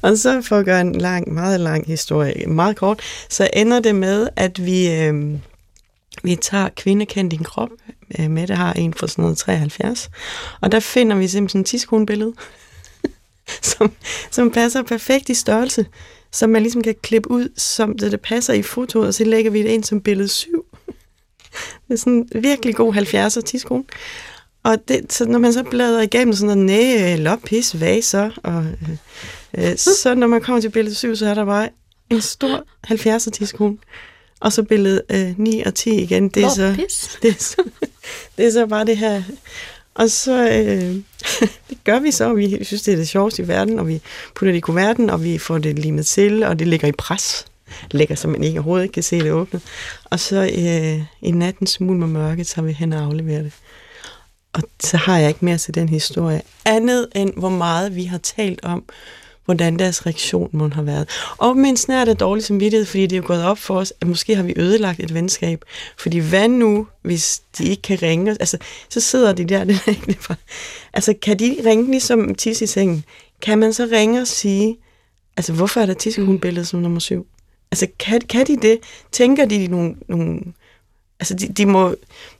og 0.02 0.18
så 0.18 0.42
for 0.42 0.56
at 0.56 0.64
gøre 0.64 0.80
en 0.80 0.94
lang, 0.94 1.32
meget 1.32 1.60
lang 1.60 1.86
historie 1.86 2.46
meget 2.46 2.76
kort, 2.76 3.00
så 3.28 3.50
ender 3.52 3.80
det 3.80 3.94
med, 3.94 4.28
at 4.36 4.66
vi, 4.66 4.92
øh, 4.92 5.38
vi 6.22 6.36
tager 6.36 6.68
Kvindekend 6.76 7.30
din 7.30 7.44
krop. 7.44 7.70
Øh, 8.18 8.30
Mette 8.30 8.54
har 8.54 8.72
en 8.72 8.94
fra 8.94 9.08
sådan 9.08 9.22
noget 9.22 9.38
73. 9.38 10.10
Og 10.60 10.72
der 10.72 10.80
finder 10.80 11.16
vi 11.16 11.28
simpelthen 11.28 11.60
et 11.60 11.66
tidskronebillede, 11.66 12.34
som, 13.72 13.92
som 14.30 14.50
passer 14.50 14.82
perfekt 14.82 15.28
i 15.28 15.34
størrelse 15.34 15.86
som 16.36 16.50
man 16.50 16.62
ligesom 16.62 16.82
kan 16.82 16.94
klippe 17.02 17.30
ud, 17.30 17.48
som 17.56 17.98
det, 17.98 18.12
det 18.12 18.20
passer 18.20 18.52
i 18.52 18.62
fotoet, 18.62 19.06
og 19.06 19.14
så 19.14 19.24
lægger 19.24 19.50
vi 19.50 19.62
det 19.62 19.68
ind 19.68 19.84
som 19.84 20.00
billede 20.00 20.28
7. 20.28 20.64
det 21.88 21.94
er 21.94 21.96
sådan 21.96 22.12
en 22.12 22.42
virkelig 22.42 22.74
god 22.74 22.94
70'er 22.94 23.40
tidskone. 23.40 23.84
Og 24.62 24.88
det, 24.88 25.12
så 25.12 25.24
når 25.24 25.38
man 25.38 25.52
så 25.52 25.62
bladrer 25.62 26.02
igennem 26.02 26.34
sådan 26.34 26.58
noget, 26.58 26.66
næ, 26.66 27.16
loppis, 27.16 27.72
hvad 27.72 28.02
så? 28.02 28.30
Og, 28.42 28.64
øh, 28.64 29.70
øh, 29.70 29.76
så 29.76 30.14
når 30.14 30.26
man 30.26 30.40
kommer 30.40 30.60
til 30.60 30.70
billede 30.70 30.94
7, 30.94 31.16
så 31.16 31.26
er 31.26 31.34
der 31.34 31.44
bare 31.44 31.68
en 32.10 32.20
stor 32.20 32.64
70'er 32.86 33.30
tidskone. 33.30 33.78
Og 34.40 34.52
så 34.52 34.62
billede 34.62 35.02
øh, 35.10 35.38
9 35.38 35.62
og 35.62 35.74
10 35.74 35.90
igen. 35.90 36.28
Det 36.28 36.44
er, 36.44 36.48
så, 36.48 36.74
det, 37.22 37.30
er 37.30 37.34
så, 37.38 37.62
det 38.36 38.46
er 38.46 38.50
så 38.50 38.66
bare 38.66 38.84
det 38.84 38.96
her 38.96 39.22
og 39.96 40.10
så 40.10 40.48
øh, 40.48 40.94
det 41.70 41.78
gør 41.84 41.98
vi 41.98 42.10
så, 42.10 42.28
og 42.28 42.36
vi 42.36 42.64
synes, 42.64 42.82
det 42.82 42.92
er 42.92 42.96
det 42.96 43.08
sjoveste 43.08 43.42
i 43.42 43.48
verden, 43.48 43.78
og 43.78 43.88
vi 43.88 44.00
putter 44.34 44.52
det 44.52 44.58
i 44.58 44.60
kuverten, 44.60 45.10
og 45.10 45.24
vi 45.24 45.38
får 45.38 45.58
det 45.58 45.78
limet 45.78 46.06
til, 46.06 46.42
og 46.42 46.58
det 46.58 46.68
ligger 46.68 46.88
i 46.88 46.92
pres. 46.92 47.46
Ligger, 47.90 48.14
så 48.14 48.28
man 48.28 48.44
ikke 48.44 48.58
overhovedet 48.58 48.84
ikke 48.84 48.92
kan 48.92 49.02
se 49.02 49.18
det 49.18 49.32
åbne. 49.32 49.60
Og 50.04 50.20
så 50.20 50.36
øh, 50.36 51.28
i 51.28 51.30
natten 51.30 51.66
smule 51.66 51.98
med 51.98 52.06
mørket, 52.06 52.46
så 52.46 52.62
vi 52.62 52.72
hen 52.72 52.92
og 52.92 53.04
afleverer 53.04 53.42
det. 53.42 53.52
Og 54.52 54.62
så 54.80 54.96
har 54.96 55.18
jeg 55.18 55.28
ikke 55.28 55.44
mere 55.44 55.58
til 55.58 55.74
den 55.74 55.88
historie. 55.88 56.42
Andet 56.64 57.08
end, 57.14 57.32
hvor 57.36 57.48
meget 57.48 57.96
vi 57.96 58.04
har 58.04 58.18
talt 58.18 58.64
om, 58.64 58.84
hvordan 59.46 59.78
deres 59.78 60.06
reaktion 60.06 60.50
må 60.52 60.68
have 60.68 60.86
været. 60.86 61.08
Og 61.38 61.56
men 61.56 61.76
snart 61.76 62.08
er 62.08 62.14
dårlig 62.14 62.44
samvittighed, 62.44 62.86
fordi 62.86 63.02
det 63.02 63.12
er 63.12 63.16
jo 63.16 63.22
gået 63.26 63.44
op 63.44 63.58
for 63.58 63.74
os, 63.74 63.92
at 64.00 64.08
måske 64.08 64.36
har 64.36 64.42
vi 64.42 64.54
ødelagt 64.56 65.00
et 65.00 65.14
venskab. 65.14 65.64
Fordi 65.98 66.18
hvad 66.18 66.48
nu, 66.48 66.86
hvis 67.02 67.42
de 67.58 67.64
ikke 67.64 67.82
kan 67.82 68.02
ringe? 68.02 68.30
Altså, 68.30 68.58
så 68.88 69.00
sidder 69.00 69.32
de 69.32 69.44
der, 69.44 69.64
det 69.68 69.80
er 69.86 69.90
ikke 69.90 70.16
fra. 70.20 70.34
Altså, 70.92 71.14
kan 71.22 71.38
de 71.38 71.56
ringe 71.66 71.90
ligesom 71.90 72.34
tisse 72.34 72.64
i 72.64 72.66
sengen? 72.66 73.04
Kan 73.42 73.58
man 73.58 73.72
så 73.72 73.88
ringe 73.92 74.20
og 74.20 74.26
sige, 74.26 74.76
altså, 75.36 75.52
hvorfor 75.52 75.80
er 75.80 75.86
der 75.86 75.94
tissehundbilledet 75.94 76.68
som 76.68 76.80
nummer 76.80 77.00
syv? 77.00 77.26
Altså, 77.70 77.86
kan, 77.98 78.20
kan 78.20 78.46
de 78.46 78.56
det? 78.56 78.78
Tænker 79.12 79.44
de 79.44 79.66
nogle, 79.66 79.94
nogle 80.08 80.40
Altså, 81.20 81.34
de, 81.34 81.48
de 81.48 81.66
må, 81.66 81.94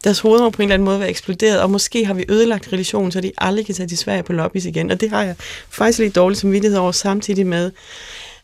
deres 0.05 0.21
hoveder 0.21 0.45
må 0.45 0.51
på 0.51 0.63
en 0.63 0.69
eller 0.69 0.75
anden 0.75 0.85
måde 0.85 1.01
være 1.01 1.11
eksploderet, 1.11 1.61
og 1.61 1.71
måske 1.71 2.07
har 2.07 2.15
vi 2.15 2.25
ødelagt 2.29 2.73
relationen, 2.73 3.13
så 3.13 3.21
de 3.21 3.33
aldrig 3.39 3.67
kan 3.67 3.75
tage 3.75 3.89
til 3.89 3.99
Sverige 3.99 4.23
på 4.23 4.33
lobbies 4.33 4.65
igen. 4.65 4.91
Og 4.91 5.01
det 5.01 5.11
har 5.11 5.23
jeg 5.23 5.35
faktisk 5.69 5.99
lidt 5.99 6.17
dårligt 6.17 6.41
samvittighed 6.41 6.79
over, 6.79 6.93
samtidig 6.93 7.47
med, 7.47 7.71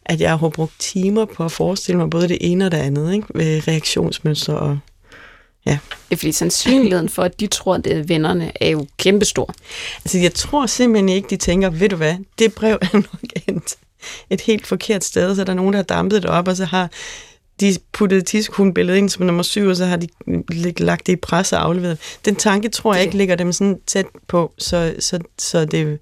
at 0.06 0.20
jeg 0.20 0.38
har 0.38 0.48
brugt 0.48 0.72
timer 0.78 1.24
på 1.24 1.44
at 1.44 1.52
forestille 1.52 1.98
mig 1.98 2.10
både 2.10 2.28
det 2.28 2.38
ene 2.40 2.66
og 2.66 2.72
det 2.72 2.78
andet, 2.78 3.14
ikke? 3.14 3.26
Ved 3.34 3.68
reaktionsmønstre 3.68 4.58
og 4.58 4.78
Ja. 5.66 5.78
Det 6.08 6.14
er 6.14 6.16
fordi 6.16 6.32
sandsynligheden 6.32 7.08
for, 7.08 7.22
at 7.22 7.40
de 7.40 7.46
tror, 7.46 7.74
at 7.74 7.84
det 7.84 7.96
er 7.96 8.02
vennerne, 8.02 8.52
er 8.60 8.68
jo 8.68 8.86
kæmpestor. 8.96 9.54
Altså, 10.04 10.18
jeg 10.18 10.34
tror 10.34 10.66
simpelthen 10.66 11.08
ikke, 11.08 11.28
de 11.30 11.36
tænker, 11.36 11.70
ved 11.70 11.88
du 11.88 11.96
hvad, 11.96 12.16
det 12.38 12.54
brev 12.54 12.78
er 12.80 12.94
nok 12.94 13.42
endt 13.48 13.76
et 14.30 14.40
helt 14.40 14.66
forkert 14.66 15.04
sted, 15.04 15.34
så 15.34 15.40
er 15.40 15.44
der 15.44 15.54
nogen, 15.54 15.72
der 15.72 15.78
har 15.78 15.84
dampet 15.84 16.22
det 16.22 16.30
op, 16.30 16.48
og 16.48 16.56
så 16.56 16.64
har 16.64 16.90
de 17.60 17.76
puttet 17.92 18.26
tidskronebilledet 18.26 18.98
ind 18.98 19.08
som 19.08 19.26
nummer 19.26 19.42
syv, 19.42 19.66
og 19.66 19.76
så 19.76 19.84
har 19.84 19.96
de 19.96 20.08
lagt 20.78 21.06
det 21.06 21.12
i 21.12 21.16
pres 21.16 21.52
og 21.52 21.64
afleveret. 21.64 21.98
Den 22.24 22.36
tanke 22.36 22.68
tror 22.68 22.94
jeg 22.94 23.04
ikke 23.04 23.16
ligger 23.16 23.36
dem 23.36 23.52
sådan 23.52 23.80
tæt 23.86 24.06
på, 24.28 24.52
så, 24.58 24.94
så, 24.98 25.18
så 25.38 25.64
det, 25.64 25.98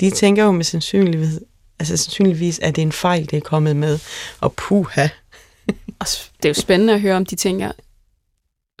de 0.00 0.10
tænker 0.10 0.44
jo 0.44 0.52
med 0.52 0.64
sandsynlighed, 0.64 1.40
altså 1.78 1.96
sandsynligvis, 1.96 2.58
at 2.58 2.76
det 2.76 2.82
er 2.82 2.86
en 2.86 2.92
fejl, 2.92 3.30
det 3.30 3.36
er 3.36 3.40
kommet 3.40 3.76
med, 3.76 3.98
og 4.40 4.52
puha. 4.52 5.08
Og 5.98 6.06
det 6.36 6.44
er 6.44 6.48
jo 6.48 6.54
spændende 6.54 6.94
at 6.94 7.00
høre, 7.00 7.16
om 7.16 7.26
de 7.26 7.36
tænker, 7.36 7.72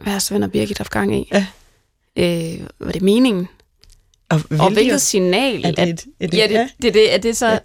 hvad 0.02 0.12
har 0.12 0.20
Svend 0.20 0.44
og 0.44 0.52
Birgit 0.52 0.78
haft 0.78 0.90
gang 0.90 1.16
i? 1.16 1.30
Ja. 1.32 1.46
Øh, 2.16 2.66
var 2.78 2.92
det 2.92 3.02
meningen? 3.02 3.48
Og, 4.28 4.40
Og 4.58 4.72
hvilket 4.72 5.02
signal? 5.02 5.64
er 5.64 5.70
det, 5.70 5.88
et, 5.88 6.06
er 6.20 6.26
det, 6.26 6.38
ja, 6.38 6.46
det, 6.46 6.70
det, 6.82 6.94
det, 6.94 7.14
er 7.14 7.18
det 7.18 7.36
så... 7.36 7.48
Ja. 7.48 7.58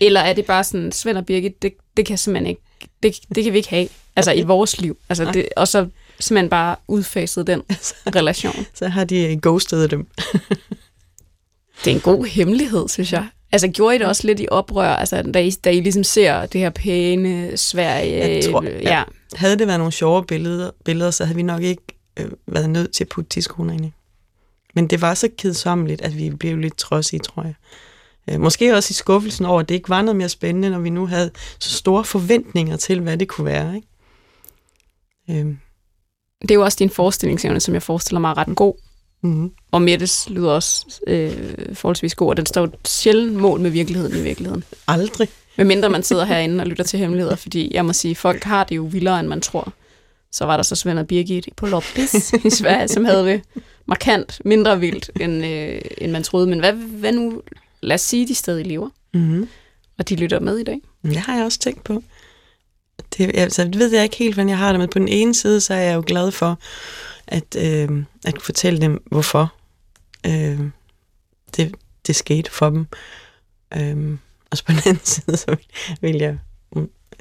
Eller 0.00 0.20
er 0.20 0.32
det 0.32 0.46
bare 0.46 0.64
sådan, 0.64 0.92
Svend 0.92 1.18
og 1.18 1.26
Birgit, 1.26 1.62
det, 1.62 1.72
det 1.96 2.06
kan 2.06 2.18
simpelthen 2.18 2.46
ikke, 2.46 2.62
det, 3.02 3.20
det 3.34 3.44
kan 3.44 3.52
vi 3.52 3.58
ikke 3.58 3.70
have, 3.70 3.88
altså 4.16 4.32
i 4.32 4.42
vores 4.42 4.80
liv. 4.80 4.98
Altså 5.08 5.24
det, 5.24 5.48
og 5.56 5.68
så 5.68 5.88
simpelthen 6.20 6.50
bare 6.50 6.76
udfaset 6.88 7.46
den 7.46 7.62
relation. 8.16 8.66
så 8.74 8.88
har 8.88 9.04
de 9.04 9.38
ghostet 9.42 9.90
dem. 9.90 10.06
Det 11.84 11.90
er 11.90 11.94
en 11.94 12.00
god 12.00 12.26
hemmelighed, 12.26 12.88
synes 12.88 13.12
jeg. 13.12 13.28
Altså 13.52 13.68
gjorde 13.68 13.96
I 13.96 13.98
det 13.98 14.06
også 14.06 14.26
lidt 14.26 14.40
i 14.40 14.46
oprør, 14.50 14.96
altså 14.96 15.22
da 15.22 15.40
I, 15.40 15.50
da 15.50 15.70
I 15.70 15.80
ligesom 15.80 16.04
ser 16.04 16.46
det 16.46 16.60
her 16.60 16.70
pæne 16.70 17.56
Sverige? 17.56 18.18
Jeg 18.18 18.44
tror, 18.44 18.62
ja. 18.62 18.78
ja. 18.80 19.02
Havde 19.34 19.58
det 19.58 19.66
været 19.66 19.80
nogle 19.80 19.92
sjove 19.92 20.24
billeder, 20.24 20.70
billeder 20.84 21.10
så 21.10 21.24
havde 21.24 21.36
vi 21.36 21.42
nok 21.42 21.62
ikke 21.62 21.82
øh, 22.16 22.30
været 22.46 22.70
nødt 22.70 22.92
til 22.92 23.04
at 23.04 23.08
putte 23.08 23.30
tidskoner 23.30 23.72
ind 23.74 23.84
i. 23.84 23.92
Men 24.74 24.86
det 24.86 25.00
var 25.00 25.14
så 25.14 25.28
kedsommeligt, 25.38 26.02
at 26.02 26.16
vi 26.16 26.30
blev 26.30 26.58
lidt 26.58 26.76
trodsige, 26.76 27.20
tror 27.20 27.42
jeg. 27.42 27.54
Øh, 28.30 28.40
måske 28.40 28.74
også 28.76 28.92
i 28.92 28.94
skuffelsen 28.94 29.44
over, 29.44 29.60
at 29.60 29.68
det 29.68 29.74
ikke 29.74 29.88
var 29.88 30.02
noget 30.02 30.16
mere 30.16 30.28
spændende, 30.28 30.70
når 30.70 30.78
vi 30.78 30.90
nu 30.90 31.06
havde 31.06 31.30
så 31.58 31.70
store 31.70 32.04
forventninger 32.04 32.76
til, 32.76 33.00
hvad 33.00 33.16
det 33.16 33.28
kunne 33.28 33.44
være. 33.44 33.76
Ikke? 33.76 33.88
Øh, 35.30 35.54
Det 36.42 36.50
er 36.50 36.54
jo 36.54 36.62
også 36.62 36.76
din 36.78 36.90
forestillingsevne, 36.90 37.60
som 37.60 37.74
jeg 37.74 37.82
forestiller 37.82 38.20
mig 38.20 38.30
er 38.30 38.38
ret 38.38 38.56
god. 38.56 38.74
mm-hmm. 39.22 39.50
Og 39.72 39.82
Mettes 39.82 40.28
lyder 40.30 40.50
også 40.50 41.00
øh, 41.06 41.74
forholdsvis 41.74 42.14
god, 42.14 42.28
og 42.28 42.36
den 42.36 42.46
står 42.46 42.68
sjældent 42.86 43.36
mål 43.36 43.60
med 43.60 43.70
virkeligheden 43.70 44.16
i 44.16 44.22
virkeligheden. 44.22 44.64
Aldrig. 44.88 45.28
Med 45.56 45.64
mindre 45.64 45.90
man 45.90 46.02
sidder 46.02 46.24
herinde 46.24 46.62
og 46.62 46.66
lytter 46.66 46.84
til 46.84 46.98
hemmeligheder, 46.98 47.36
fordi 47.36 47.74
jeg 47.74 47.84
må 47.84 47.92
sige, 47.92 48.14
folk 48.16 48.44
har 48.44 48.64
det 48.64 48.76
jo 48.76 48.82
vildere, 48.82 49.20
end 49.20 49.28
man 49.28 49.40
tror. 49.40 49.72
Så 50.32 50.44
var 50.44 50.56
der 50.56 50.62
så 50.62 50.76
Svend 50.76 50.98
og 50.98 51.06
Birgit 51.06 51.48
på 51.56 51.66
Loppis 51.66 52.32
i 52.44 52.50
Sverige, 52.50 52.88
som 52.88 53.04
havde 53.04 53.24
det 53.26 53.42
markant 53.86 54.40
mindre 54.44 54.80
vildt, 54.80 55.10
end, 55.20 55.44
øh, 55.46 55.80
end 55.98 56.12
man 56.12 56.22
troede. 56.22 56.46
Men 56.46 56.58
hvad, 56.58 56.72
hvad 56.72 57.12
nu? 57.12 57.42
Lad 57.82 57.94
os 57.94 58.00
sige, 58.00 58.28
de 58.28 58.34
stadig 58.34 58.66
lever, 58.66 58.88
Mm-hmm. 59.14 59.48
og 59.98 60.08
de 60.08 60.16
lytter 60.16 60.40
med 60.40 60.58
i 60.58 60.64
dag. 60.64 60.80
Det 61.02 61.16
har 61.16 61.36
jeg 61.36 61.44
også 61.44 61.58
tænkt 61.58 61.84
på. 61.84 62.02
Det, 63.18 63.30
altså, 63.34 63.64
det 63.64 63.78
ved 63.78 63.92
jeg 63.94 64.02
ikke 64.04 64.16
helt, 64.16 64.34
hvordan 64.34 64.48
jeg 64.48 64.58
har 64.58 64.72
det, 64.72 64.80
men 64.80 64.88
på 64.88 64.98
den 64.98 65.08
ene 65.08 65.34
side, 65.34 65.60
så 65.60 65.74
er 65.74 65.78
jeg 65.80 65.94
jo 65.94 66.02
glad 66.06 66.30
for 66.30 66.58
at, 67.26 67.56
øh, 67.58 68.04
at 68.24 68.42
fortælle 68.42 68.80
dem, 68.80 69.02
hvorfor 69.10 69.54
øh, 70.26 70.60
det, 71.56 71.74
det 72.06 72.16
skete 72.16 72.50
for 72.50 72.70
dem. 72.70 72.86
Øh, 73.76 74.18
og 74.50 74.56
så 74.56 74.64
på 74.64 74.72
den 74.72 74.80
anden 74.86 75.04
side, 75.14 75.36
så 75.36 75.56
vil, 76.00 76.16
jeg... 76.16 76.38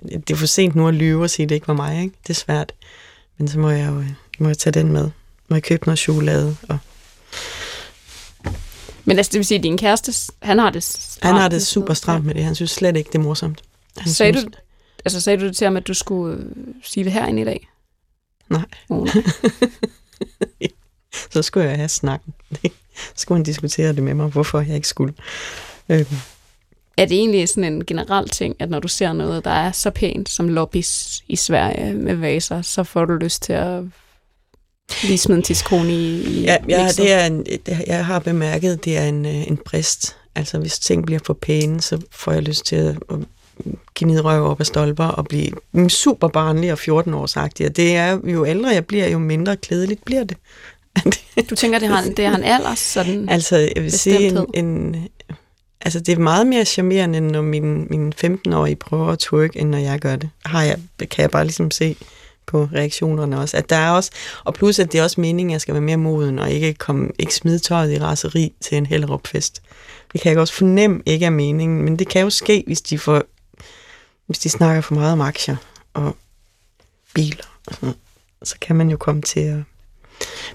Det 0.03 0.29
er 0.31 0.35
for 0.35 0.45
sent 0.45 0.75
nu 0.75 0.87
at 0.87 0.93
lyve 0.93 1.23
og 1.23 1.29
sige, 1.29 1.43
at 1.43 1.49
det 1.49 1.55
ikke 1.55 1.67
var 1.67 1.73
mig, 1.73 2.01
ikke? 2.03 2.15
Det 2.23 2.29
er 2.29 2.33
svært. 2.39 2.73
Men 3.37 3.47
så 3.47 3.59
må 3.59 3.69
jeg 3.69 3.89
jo 3.89 3.99
øh, 3.99 4.09
må 4.39 4.47
jeg 4.47 4.57
tage 4.57 4.73
den 4.73 4.91
med. 4.91 5.09
Må 5.49 5.55
jeg 5.55 5.63
købe 5.63 5.85
noget 5.85 5.99
chokolade. 5.99 6.55
Og 6.69 6.77
Men 9.05 9.17
altså, 9.17 9.29
det 9.31 9.37
vil 9.37 9.45
sige, 9.45 9.57
at 9.57 9.63
din 9.63 9.77
kæreste, 9.77 10.13
han 10.41 10.59
har 10.59 10.69
det 10.69 10.83
stramt. 10.83 11.25
han 11.25 11.35
har 11.41 11.47
det 11.49 11.65
super 11.67 11.93
stramt 11.93 12.25
med 12.25 12.33
det. 12.35 12.43
Han 12.43 12.55
synes 12.55 12.71
slet 12.71 12.97
ikke, 12.97 13.07
det 13.07 13.15
er 13.15 13.23
morsomt. 13.23 13.61
Han 13.97 14.11
Sagde 14.11 14.33
synes, 14.33 14.55
du, 14.55 14.59
altså, 15.05 15.21
sagde 15.21 15.41
du 15.41 15.47
det 15.47 15.55
til 15.57 15.65
ham, 15.65 15.77
at 15.77 15.87
du 15.87 15.93
skulle 15.93 16.37
øh, 16.37 16.45
sige 16.83 17.03
det 17.03 17.11
herinde 17.11 17.41
i 17.41 17.45
dag? 17.45 17.67
Nej. 18.49 18.65
Oh, 18.89 19.05
nej. 19.15 19.23
så 21.31 21.41
skulle 21.41 21.69
jeg 21.69 21.75
have 21.77 21.89
snakken. 21.89 22.33
så 22.61 22.69
skulle 23.15 23.37
han 23.37 23.43
diskutere 23.43 23.93
det 23.93 24.03
med 24.03 24.13
mig, 24.13 24.27
hvorfor 24.27 24.59
jeg 24.61 24.75
ikke 24.75 24.87
skulle. 24.87 25.13
Øh, 25.89 26.05
Er 26.97 27.05
det 27.05 27.17
egentlig 27.17 27.49
sådan 27.49 27.73
en 27.73 27.85
generel 27.85 28.29
ting, 28.29 28.55
at 28.59 28.69
når 28.69 28.79
du 28.79 28.87
ser 28.87 29.13
noget, 29.13 29.43
der 29.45 29.51
er 29.51 29.71
så 29.71 29.89
pænt 29.89 30.29
som 30.29 30.49
lobbys 30.49 31.23
i 31.27 31.35
Sverige 31.35 31.93
med 31.93 32.15
vaser, 32.15 32.61
så 32.61 32.83
får 32.83 33.05
du 33.05 33.13
lyst 33.13 33.41
til 33.43 33.53
at 33.53 33.83
lige 35.03 35.17
smide 35.17 35.37
en 35.37 35.43
tidskone 35.43 35.93
i, 35.93 36.21
i 36.21 36.41
ja, 36.41 36.57
ja, 36.69 36.83
mixet? 36.83 37.03
det 37.03 37.11
er 37.11 37.25
en, 37.25 37.45
jeg 37.87 38.05
har 38.05 38.19
bemærket, 38.19 38.85
det 38.85 38.97
er 38.97 39.05
en, 39.05 39.25
øh, 39.25 39.47
en 39.47 39.57
brist. 39.57 40.15
Altså, 40.35 40.57
hvis 40.57 40.79
ting 40.79 41.05
bliver 41.05 41.19
for 41.25 41.33
pæne, 41.33 41.81
så 41.81 42.01
får 42.11 42.31
jeg 42.31 42.41
lyst 42.41 42.65
til 42.65 42.75
at, 42.75 42.95
mit 44.01 44.25
røv 44.25 44.43
op 44.43 44.59
af 44.59 44.65
stolper 44.65 45.05
og 45.05 45.25
blive 45.25 45.51
super 45.89 46.27
barnlig 46.27 46.71
og 46.71 46.79
14 46.79 47.13
årsagtig. 47.13 47.65
Og 47.65 47.75
det 47.75 47.95
er 47.95 48.19
jo 48.23 48.45
ældre 48.45 48.69
jeg 48.69 48.85
bliver, 48.85 49.07
jo 49.07 49.19
mindre 49.19 49.57
klædeligt 49.57 50.05
bliver 50.05 50.23
det. 50.23 50.37
Du 51.49 51.55
tænker, 51.55 51.79
det 51.79 51.87
har, 51.87 52.03
det 52.17 52.25
har 52.25 52.35
en 52.35 52.43
alder 52.43 52.75
sådan? 52.75 53.29
Altså, 53.29 53.57
jeg 53.75 53.83
vil 53.83 53.91
sige, 53.91 54.27
en, 54.27 54.45
en, 54.53 54.95
altså, 55.81 55.99
det 55.99 56.17
er 56.17 56.19
meget 56.19 56.47
mere 56.47 56.65
charmerende, 56.65 57.17
end 57.17 57.31
når 57.31 57.41
min, 57.41 57.87
min 57.89 58.13
15-årige 58.25 58.75
prøver 58.75 59.07
at 59.07 59.19
twerk, 59.19 59.55
end 59.55 59.69
når 59.69 59.77
jeg 59.77 59.99
gør 59.99 60.15
det. 60.15 60.29
Har 60.45 60.63
jeg, 60.63 60.77
kan 60.99 61.21
jeg 61.21 61.31
bare 61.31 61.43
ligesom 61.43 61.71
se 61.71 61.95
på 62.49 62.69
reaktionerne 62.73 63.39
også. 63.39 63.57
At 63.57 63.69
der 63.69 63.75
er 63.75 63.91
også, 63.91 64.11
og 64.43 64.53
plus, 64.53 64.79
at 64.79 64.91
det 64.91 64.99
er 64.99 65.03
også 65.03 65.21
meningen, 65.21 65.51
at 65.51 65.53
jeg 65.53 65.61
skal 65.61 65.73
være 65.73 65.81
mere 65.81 65.97
moden, 65.97 66.39
og 66.39 66.51
ikke, 66.51 66.73
komme, 66.73 67.09
ikke 67.19 67.35
smide 67.35 67.59
tøjet 67.59 67.91
i 67.91 67.99
raseri 67.99 68.53
til 68.61 68.77
en 68.77 68.85
Hellerup-fest. 68.85 69.61
Det 70.13 70.21
kan 70.21 70.31
jeg 70.31 70.39
også 70.39 70.53
fornemme 70.53 71.01
ikke 71.05 71.25
er 71.25 71.29
meningen, 71.29 71.81
men 71.81 71.99
det 71.99 72.07
kan 72.07 72.21
jo 72.21 72.29
ske, 72.29 72.63
hvis 72.67 72.81
de, 72.81 72.99
får, 72.99 73.23
hvis 74.25 74.39
de 74.39 74.49
snakker 74.49 74.81
for 74.81 74.95
meget 74.95 75.13
om 75.13 75.21
aktier 75.21 75.55
og 75.93 76.17
biler. 77.13 77.45
Og 77.67 77.73
sådan. 77.73 77.93
Så 78.43 78.55
kan 78.61 78.75
man 78.75 78.89
jo 78.89 78.97
komme 78.97 79.21
til 79.21 79.39
at 79.39 79.57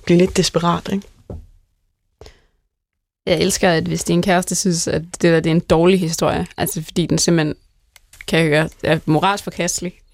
blive 0.05 0.19
lidt 0.19 0.37
desperat, 0.37 0.89
ikke? 0.93 1.07
Jeg 3.27 3.41
elsker, 3.41 3.71
at 3.71 3.85
hvis 3.85 4.05
din 4.05 4.23
kæreste 4.23 4.55
synes, 4.55 4.89
at 4.89 5.03
det 5.03 5.23
der 5.23 5.41
det 5.41 5.51
er 5.51 5.55
en 5.55 5.61
dårlig 5.61 6.01
historie, 6.01 6.47
altså 6.57 6.83
fordi 6.83 7.07
den 7.07 7.19
simpelthen 7.19 7.55
kan 8.27 8.51
gøre, 8.51 8.69
er 8.83 8.99
moralsk 9.07 9.45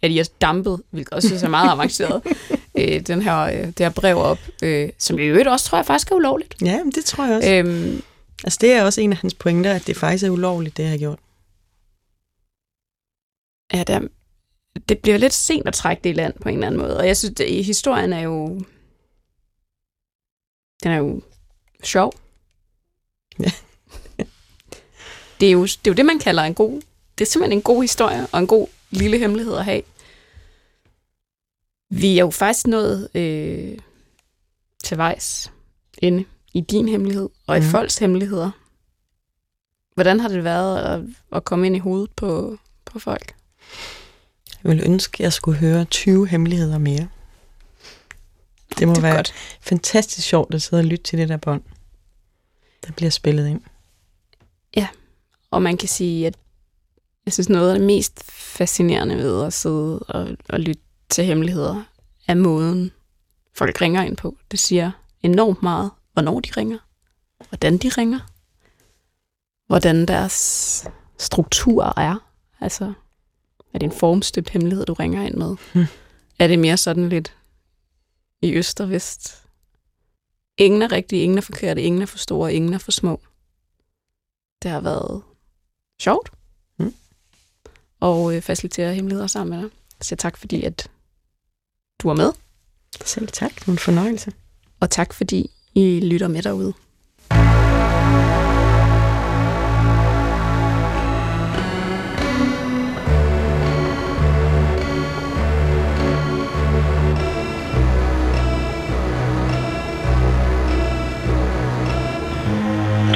at 0.03 0.11
I 0.11 0.16
har 0.16 0.28
dampet, 0.40 0.82
hvilket 0.90 1.14
også 1.14 1.28
synes 1.28 1.42
er 1.42 1.48
meget 1.48 1.70
avanceret, 1.70 2.22
øh, 2.78 3.01
den 3.01 3.22
her, 3.22 3.38
øh, 3.38 3.66
det 3.66 3.78
her 3.78 3.90
brev 3.90 4.16
op, 4.16 4.38
øh, 4.62 4.88
som 4.98 5.18
i 5.18 5.22
øvrigt 5.22 5.48
også 5.48 5.66
tror 5.66 5.78
jeg 5.78 5.86
faktisk 5.86 6.11
er 6.11 6.14
ulovligt. 6.16 6.55
Ja, 6.64 6.84
men 6.84 6.92
det 6.92 7.05
tror 7.05 7.24
jeg 7.26 7.36
også. 7.36 7.55
Øhm, 7.55 8.03
Altså, 8.44 8.59
det 8.61 8.72
er 8.72 8.84
også 8.84 9.01
en 9.01 9.12
af 9.12 9.18
hans 9.18 9.34
pointer, 9.34 9.72
at 9.74 9.86
det 9.86 9.96
faktisk 9.96 10.24
er 10.24 10.30
ulovligt, 10.30 10.76
det 10.76 10.82
jeg 10.82 10.90
har 10.90 10.98
gjort. 10.98 11.18
ja, 13.72 13.84
der, 13.84 14.09
det 14.88 14.98
bliver 14.98 15.18
lidt 15.18 15.32
sent 15.32 15.68
at 15.68 15.74
trække 15.74 16.03
det 16.05 16.11
i 16.11 16.12
land 16.12 16.34
på 16.40 16.48
en 16.48 16.55
eller 16.55 16.66
anden 16.66 16.80
måde, 16.80 16.96
og 16.96 17.07
jeg 17.07 17.16
synes, 17.16 17.40
at 17.40 17.64
historien 17.64 18.12
er 18.12 18.20
jo, 18.20 18.61
den 20.82 20.92
er 20.92 20.96
jo 20.96 21.22
sjov. 21.82 22.12
Ja. 23.38 23.53
det, 25.40 25.48
er 25.48 25.53
jo, 25.53 25.62
det 25.62 25.86
er 25.86 25.90
jo 25.90 25.94
det, 25.94 26.07
man 26.07 26.18
kalder 26.18 26.42
en 26.42 26.55
god, 26.55 26.82
det 27.18 27.26
er 27.26 27.30
simpelthen 27.30 27.59
en 27.59 27.62
god 27.62 27.82
historie, 27.82 28.26
og 28.32 28.38
en 28.38 28.46
god 28.46 28.66
lille 28.91 29.18
hemmelighed 29.18 29.55
at 29.57 29.64
have. 29.64 29.82
Vi 31.91 32.18
er 32.18 32.24
jo 32.24 32.30
faktisk 32.30 32.66
nået 32.66 33.09
øh, 33.14 33.78
til 34.84 34.97
vejs 34.97 35.53
inde 35.99 36.24
i 36.55 36.61
din 36.61 36.88
hemmelighed, 36.88 37.28
og 37.47 37.57
i 37.57 37.61
Mhm. 37.61 37.66
mm. 37.66 37.70
folks 37.70 37.99
hemmeligheder. 37.99 38.51
Hvordan 39.95 40.20
har 40.20 40.28
det 40.28 40.45
været 40.45 40.78
at, 40.78 41.03
at 41.36 41.45
komme 41.45 41.66
ind 41.66 41.76
i 41.76 41.78
hovedet 41.78 42.11
på, 42.16 42.59
på 42.84 42.99
folk? 42.99 43.34
Jeg 44.64 44.70
ville 44.70 44.84
ønske, 44.84 45.14
at 45.16 45.20
jeg 45.20 45.32
skulle 45.32 45.59
høre 45.59 45.84
20 45.84 46.26
hemmeligheder 46.28 46.78
mere. 46.78 47.09
Det 48.78 48.88
må 48.88 48.95
det 48.95 49.03
være 49.03 49.14
godt. 49.14 49.32
fantastisk 49.61 50.28
sjovt 50.28 50.55
at 50.55 50.62
sidde 50.62 50.80
og 50.80 50.84
lytte 50.84 51.05
til 51.05 51.18
det 51.18 51.28
der 51.28 51.36
bånd, 51.36 51.62
der 52.86 52.93
bliver 52.93 53.11
spillet 53.11 53.49
ind. 53.49 53.61
Og 55.53 55.62
man 55.62 55.76
kan 55.76 55.88
sige, 55.88 56.26
at 56.26 56.34
jeg 57.31 57.35
synes 57.35 57.49
noget 57.49 57.72
af 57.72 57.78
det 57.78 57.87
mest 57.87 58.24
fascinerende 58.33 59.16
ved 59.16 59.45
at 59.45 59.53
sidde 59.53 59.99
og, 59.99 60.37
og 60.49 60.61
lytte 60.61 60.83
til 61.09 61.24
hemmeligheder, 61.24 61.83
er 62.28 62.35
måden, 62.35 62.91
folk 63.55 63.81
ringer 63.81 64.03
ind 64.03 64.16
på. 64.16 64.37
Det 64.51 64.59
siger 64.59 64.91
enormt 65.22 65.62
meget, 65.62 65.91
hvornår 66.12 66.41
de 66.41 66.51
ringer, 66.57 66.78
hvordan 67.49 67.78
de 67.78 67.89
ringer, 67.89 68.18
hvordan 69.66 70.07
deres 70.07 70.89
struktur 71.18 71.93
er. 71.97 72.31
Altså, 72.61 72.93
er 73.74 73.78
det 73.78 73.87
en 73.87 73.99
formstøbt 73.99 74.51
hemmelighed, 74.51 74.87
du 74.87 74.93
ringer 74.93 75.22
ind 75.22 75.35
med? 75.35 75.57
Hmm. 75.72 75.87
Er 76.39 76.47
det 76.47 76.59
mere 76.59 76.76
sådan 76.76 77.09
lidt 77.09 77.37
i 78.43 78.55
øst 78.55 78.81
og 78.81 78.91
vest? 78.91 79.45
Ingen 80.57 80.83
er 80.83 80.93
rigtige, 80.93 81.22
ingen 81.22 81.39
er 81.39 81.43
forkerte, 81.43 81.83
ingen 81.83 82.03
er 82.03 82.07
for 82.07 82.18
store, 82.18 82.55
ingen 82.55 82.74
er 82.74 82.78
for 82.78 82.93
små. 82.93 83.20
Det 84.62 84.70
har 84.70 84.81
været 84.81 85.22
sjovt. 86.01 86.39
Og 88.01 88.36
øh, 88.36 88.42
facilitere 88.42 88.94
hemmeligheder 88.94 89.26
sammen 89.26 89.57
med 89.57 89.62
dig. 89.62 89.70
Så 90.01 90.16
tak 90.16 90.36
fordi, 90.36 90.62
at 90.62 90.88
du 92.03 92.09
var 92.09 92.14
med. 92.14 92.32
Selv 93.05 93.28
tak. 93.28 93.55
Det 93.55 93.66
var 93.66 93.72
en 93.72 93.78
fornøjelse. 93.78 94.32
Og 94.80 94.90
tak, 94.90 95.12
fordi 95.12 95.51
I 95.74 96.01
lytter 96.01 96.28
med 96.28 96.42
derude. 96.42 96.72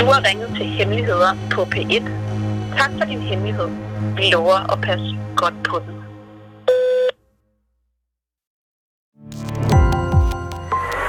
Du 0.00 0.04
har 0.10 0.28
ringet 0.28 0.48
til 0.56 0.66
Hemmeligheder 0.66 1.36
på 1.50 1.62
P1. 1.62 2.08
Tak 2.78 2.90
for 2.98 3.04
din 3.04 3.20
hemmelighed. 3.20 3.93
Vi 4.16 4.30
lover 4.32 4.72
at 4.72 4.80
passe 4.80 5.18
godt 5.36 5.54
på 5.68 5.78
den. 5.78 5.94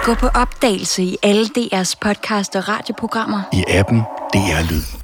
Gå 0.06 0.14
på 0.14 0.28
opdagelse 0.28 1.04
i 1.04 1.18
alle 1.24 1.46
DR's 1.46 1.96
podcast 2.02 2.56
og 2.56 2.68
radioprogrammer. 2.68 3.42
I 3.54 3.64
appen 3.68 4.00
DR 4.34 4.72
Lyd. 4.72 4.95